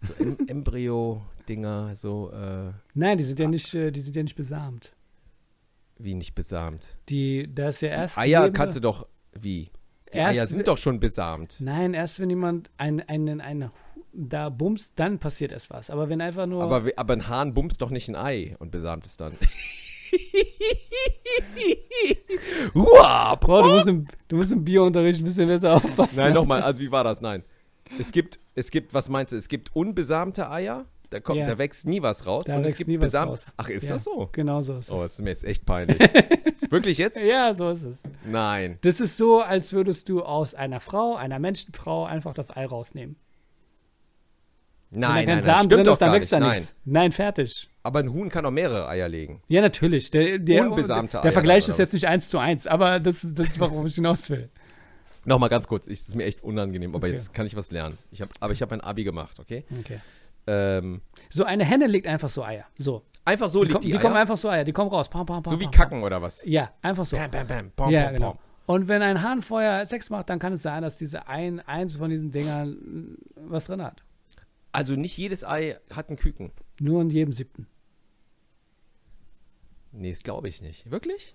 So 0.00 0.14
em 0.14 0.36
Embryo-Dinger, 0.48 1.94
so, 1.94 2.30
äh, 2.32 2.72
Nein, 2.94 3.18
die 3.18 3.24
sind 3.24 3.38
ja 3.38 3.46
nicht, 3.48 3.72
äh, 3.74 3.90
die 3.90 4.00
sind 4.00 4.16
ja 4.16 4.22
nicht 4.22 4.34
besamt. 4.36 4.94
wie 5.98 6.14
nicht 6.14 6.34
besamt. 6.34 6.96
Die, 7.08 7.48
da 7.54 7.68
ist 7.68 7.82
ja 7.82 7.90
erst. 7.90 8.18
Eier 8.18 8.40
lebende- 8.40 8.56
kannst 8.56 8.76
du 8.76 8.80
doch, 8.80 9.06
wie? 9.38 9.70
Die 10.14 10.18
Erst- 10.18 10.38
Eier 10.38 10.46
sind 10.46 10.66
doch 10.68 10.78
schon 10.78 11.00
besamt. 11.00 11.56
Nein, 11.60 11.92
erst 11.94 12.20
wenn 12.20 12.30
jemand 12.30 12.70
einen, 12.78 13.00
einen, 13.08 13.40
einen 13.40 13.70
da 14.12 14.48
bumst, 14.48 14.92
dann 14.96 15.18
passiert 15.18 15.52
erst 15.52 15.70
was. 15.70 15.90
Aber 15.90 16.08
wenn 16.08 16.20
einfach 16.20 16.46
nur. 16.46 16.62
Aber, 16.62 16.88
aber 16.96 17.12
ein 17.14 17.28
Hahn 17.28 17.52
bumst 17.52 17.82
doch 17.82 17.90
nicht 17.90 18.08
ein 18.08 18.14
Ei 18.16 18.54
und 18.60 18.70
besamt 18.70 19.06
es 19.06 19.16
dann. 19.16 19.32
Boah, 22.74 23.38
du 23.40 23.68
musst, 23.70 23.86
im, 23.88 24.04
du 24.28 24.36
musst 24.36 24.52
im 24.52 24.64
Biounterricht 24.64 25.20
ein 25.20 25.24
bisschen 25.24 25.48
besser 25.48 25.74
aufpassen. 25.74 26.16
Nein, 26.16 26.32
nochmal, 26.34 26.62
also 26.62 26.80
wie 26.80 26.90
war 26.90 27.04
das? 27.04 27.20
Nein. 27.20 27.42
Es 27.98 28.12
gibt, 28.12 28.38
es 28.54 28.70
gibt, 28.70 28.94
was 28.94 29.08
meinst 29.08 29.32
du, 29.32 29.36
es 29.36 29.48
gibt 29.48 29.74
unbesamte 29.74 30.50
Eier, 30.50 30.86
da, 31.10 31.20
kommt, 31.20 31.38
Ja. 31.40 31.46
da 31.46 31.58
wächst 31.58 31.86
nie 31.86 32.02
was 32.02 32.26
raus. 32.26 32.44
Da 32.46 32.54
und 32.56 32.62
es 32.62 32.68
wächst 32.68 32.78
gibt 32.78 32.88
nie 32.88 33.00
was 33.00 33.14
raus. 33.14 33.52
Ach, 33.56 33.68
ist 33.68 33.84
Ja. 33.84 33.94
das 33.94 34.04
so? 34.04 34.28
Genau 34.32 34.60
so 34.60 34.78
ist 34.78 34.90
Oh, 34.90 34.96
es. 34.96 35.02
das 35.02 35.12
ist 35.14 35.22
mir 35.22 35.30
jetzt 35.30 35.44
echt 35.44 35.64
peinlich. 35.66 35.98
Wirklich 36.70 36.98
jetzt? 36.98 37.20
Ja, 37.20 37.54
so 37.54 37.70
ist 37.70 37.82
es. 37.82 37.98
Nein. 38.24 38.78
Das 38.82 39.00
ist 39.00 39.16
so, 39.16 39.40
als 39.42 39.72
würdest 39.72 40.08
du 40.08 40.22
aus 40.22 40.54
einer 40.54 40.80
Frau, 40.80 41.14
einer 41.14 41.38
Menschenfrau, 41.38 42.04
einfach 42.04 42.34
das 42.34 42.50
Ei 42.56 42.66
rausnehmen. 42.66 43.16
Nein, 44.90 45.00
Wenn 45.00 45.00
da 45.00 45.08
nein, 45.08 45.26
kein 45.26 45.36
nein, 45.36 45.44
Samen 45.44 45.68
drin 45.70 45.86
ist, 45.86 45.98
dann 46.00 46.12
wächst 46.12 46.32
da 46.32 46.40
nicht. 46.40 46.50
nichts. 46.52 46.76
Nein, 46.84 47.12
fertig. 47.12 47.68
Aber 47.82 47.98
ein 47.98 48.12
Huhn 48.12 48.28
kann 48.28 48.46
auch 48.46 48.50
mehrere 48.52 48.88
Eier 48.88 49.08
legen. 49.08 49.42
Ja, 49.48 49.60
natürlich. 49.60 50.10
Der, 50.10 50.38
der, 50.38 50.70
Unbesamte 50.70 51.16
der 51.18 51.24
Eier 51.24 51.32
Vergleich 51.32 51.68
ist 51.68 51.78
jetzt 51.78 51.92
nicht 51.92 52.06
eins 52.06 52.30
zu 52.30 52.38
eins, 52.38 52.66
aber 52.66 53.00
das, 53.00 53.26
das 53.34 53.48
ist, 53.48 53.60
warum 53.60 53.86
ich 53.86 53.96
hinaus 53.96 54.30
will. 54.30 54.48
Nochmal 55.24 55.48
ganz 55.48 55.66
kurz, 55.66 55.86
ich, 55.86 55.98
das 56.00 56.08
ist 56.08 56.14
mir 56.14 56.24
echt 56.24 56.44
unangenehm, 56.44 56.94
aber 56.94 57.06
Okay. 57.06 57.16
jetzt 57.16 57.32
kann 57.34 57.46
ich 57.46 57.56
was 57.56 57.70
lernen. 57.72 57.98
Ich 58.12 58.20
hab, 58.22 58.28
aber 58.40 58.52
ich 58.52 58.62
habe 58.62 58.74
ein 58.74 58.80
Abi 58.82 59.04
gemacht, 59.04 59.38
okay? 59.40 59.64
Okay. 59.80 60.00
Ähm, 60.46 61.00
So, 61.30 61.44
eine 61.44 61.64
Henne 61.64 61.86
legt 61.86 62.06
einfach 62.06 62.28
so 62.28 62.44
Eier. 62.44 62.66
So. 62.78 63.02
einfach 63.24 63.48
so 63.48 63.60
Die, 63.60 63.66
liegt 63.68 63.72
kommen, 63.74 63.82
die, 63.84 63.90
die 63.90 63.96
Eier. 63.96 64.02
kommen 64.02 64.16
einfach 64.16 64.36
so 64.36 64.48
Eier, 64.50 64.64
die 64.64 64.72
kommen 64.72 64.90
raus. 64.90 65.08
Pam, 65.08 65.24
pam, 65.26 65.42
pam, 65.42 65.52
so 65.54 65.60
wie. 65.60 65.66
Kacken 65.70 66.02
oder 66.02 66.20
was? 66.20 66.44
Ja, 66.44 66.70
einfach 66.82 67.04
so. 67.04 67.16
Bam, 67.16 67.30
bam, 67.30 67.46
bam, 67.46 67.70
pom, 67.74 67.90
ja, 67.90 68.04
pom, 68.06 68.14
genau. 68.14 68.30
pom. 68.32 68.38
Und 68.66 68.88
wenn 68.88 69.02
ein 69.02 69.20
Hahn 69.22 69.42
vorher 69.42 69.84
Sex 69.86 70.08
macht, 70.10 70.30
dann 70.30 70.38
kann 70.38 70.54
es 70.54 70.62
sein, 70.62 70.82
dass 70.82 70.96
diese 70.96 71.28
ein, 71.28 71.60
eins 71.60 71.96
von 71.96 72.08
diesen 72.10 72.30
Dingern 72.30 73.16
was 73.36 73.66
drin 73.66 73.82
hat. 73.82 74.02
Also 74.72 74.94
nicht 74.96 75.16
jedes 75.16 75.44
Ei 75.44 75.78
hat 75.94 76.08
einen 76.08 76.16
Küken. 76.16 76.50
Nur 76.80 77.02
in 77.02 77.10
jedem 77.10 77.32
siebten. 77.32 77.66
Nee, 79.92 80.10
das 80.10 80.22
glaube 80.22 80.48
ich 80.48 80.60
nicht. 80.62 80.90
Wirklich? 80.90 81.34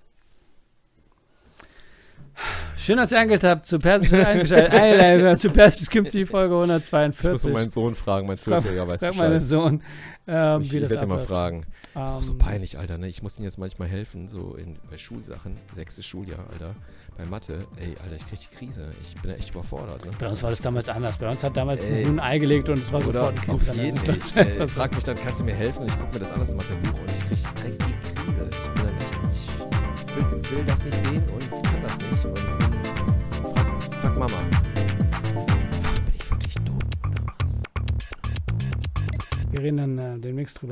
Schön, 2.78 2.98
dass 2.98 3.12
ihr 3.12 3.20
eingeschaltet 3.20 3.50
habt 3.50 3.68
zu 3.68 3.78
Persisch 3.80 4.14
eingeschaltet. 4.14 4.74
Ey, 4.74 5.36
zu 5.38 5.50
Persisch 5.50 5.90
gibt 5.90 6.14
die 6.14 6.26
Folge 6.26 6.54
Ich 6.56 6.60
muss 6.60 6.70
142. 6.94 7.44
nur 7.44 7.54
meinen 7.54 7.70
Sohn 7.70 7.96
fragen, 7.96 8.28
mein 8.28 8.38
Zwölfjähriger 8.38 8.88
weiß 8.88 9.00
frag 9.02 9.16
meinen 9.16 9.34
Bescheid. 9.34 9.50
Sohn, 9.50 9.84
ähm, 10.28 10.62
Ich, 10.62 10.72
wie 10.72 10.76
ich 10.78 10.82
das 10.84 10.92
werde 10.92 11.06
mal 11.08 11.20
fragen. 11.20 11.66
ist 11.94 11.96
auch 11.96 12.22
so 12.22 12.32
Ähm, 12.34 12.38
peinlich, 12.38 12.78
Alter, 12.80 12.98
ne? 12.98 13.08
Ich 13.08 13.22
muss 13.22 13.38
ihm 13.38 13.44
jetzt 13.44 13.58
manchmal 13.58 13.88
helfen, 13.90 14.28
so 14.28 14.56
in, 14.56 14.78
bei 14.90 14.98
Schulsachen. 14.98 15.58
Sechstes 15.76 16.06
Schuljahr, 16.06 16.46
Alter. 16.52 16.76
Bei 17.18 17.26
Mathe. 17.26 17.66
Ey, 17.76 17.98
Alter, 18.02 18.16
ich 18.16 18.28
krieg 18.30 18.40
die 18.40 18.56
Krise. 18.56 18.94
Ich 19.04 19.14
bin 19.22 19.32
da 19.32 19.36
echt 19.38 19.50
überfordert, 19.52 20.06
ne? 20.06 20.12
Bei 20.18 20.30
uns 20.30 20.42
war 20.42 20.52
das 20.52 20.62
damals 20.62 20.88
anders. 20.88 21.18
Bei 21.18 21.30
uns 21.30 21.44
hat 21.44 21.58
damals 21.58 21.84
Ey. 21.84 22.06
ein 22.06 22.20
Ei 22.22 22.38
gelegt 22.40 22.70
und 22.70 22.80
es 22.80 22.94
war 22.94 23.02
sofort 23.02 23.36
ein 23.36 23.42
Kind 23.42 23.50
auf 23.70 23.76
jeden 23.76 23.98
ist 23.98 24.08
Ich 24.38 24.58
das- 24.58 24.72
frag 24.72 24.96
mich 24.96 25.04
dann, 25.04 25.18
kannst 25.22 25.42
du 25.42 25.44
mir 25.44 25.54
helfen? 25.56 25.80
Und 25.82 25.88
ich 25.90 26.00
guck 26.00 26.14
mir 26.14 26.20
das 26.20 26.32
an, 26.32 26.40
das 26.40 26.56
Mathebuch 26.56 26.98
und 27.02 27.12
ich 27.12 27.28
krieg 27.28 27.56
direkt 27.58 27.82
die 27.82 28.16
Krise. 28.24 28.79
Will, 30.20 30.42
will 30.52 30.64
das 30.66 30.84
nicht 30.86 30.98
sehen 31.06 31.24
und 31.34 31.50
kann 31.50 31.82
das 31.84 31.98
nicht. 31.98 32.26
Und 32.26 32.40
frag, 33.54 33.84
frag 34.02 34.18
Mama. 34.18 34.38
Bin 36.06 36.16
ich 36.16 36.32
wirklich 36.32 36.56
dumm 36.66 36.80
oder 37.06 37.22
was? 37.40 37.62
Wir 39.52 39.60
reden 39.62 39.78
dann 39.78 39.98
äh, 39.98 40.20
demnächst 40.20 40.62
drüber. 40.62 40.68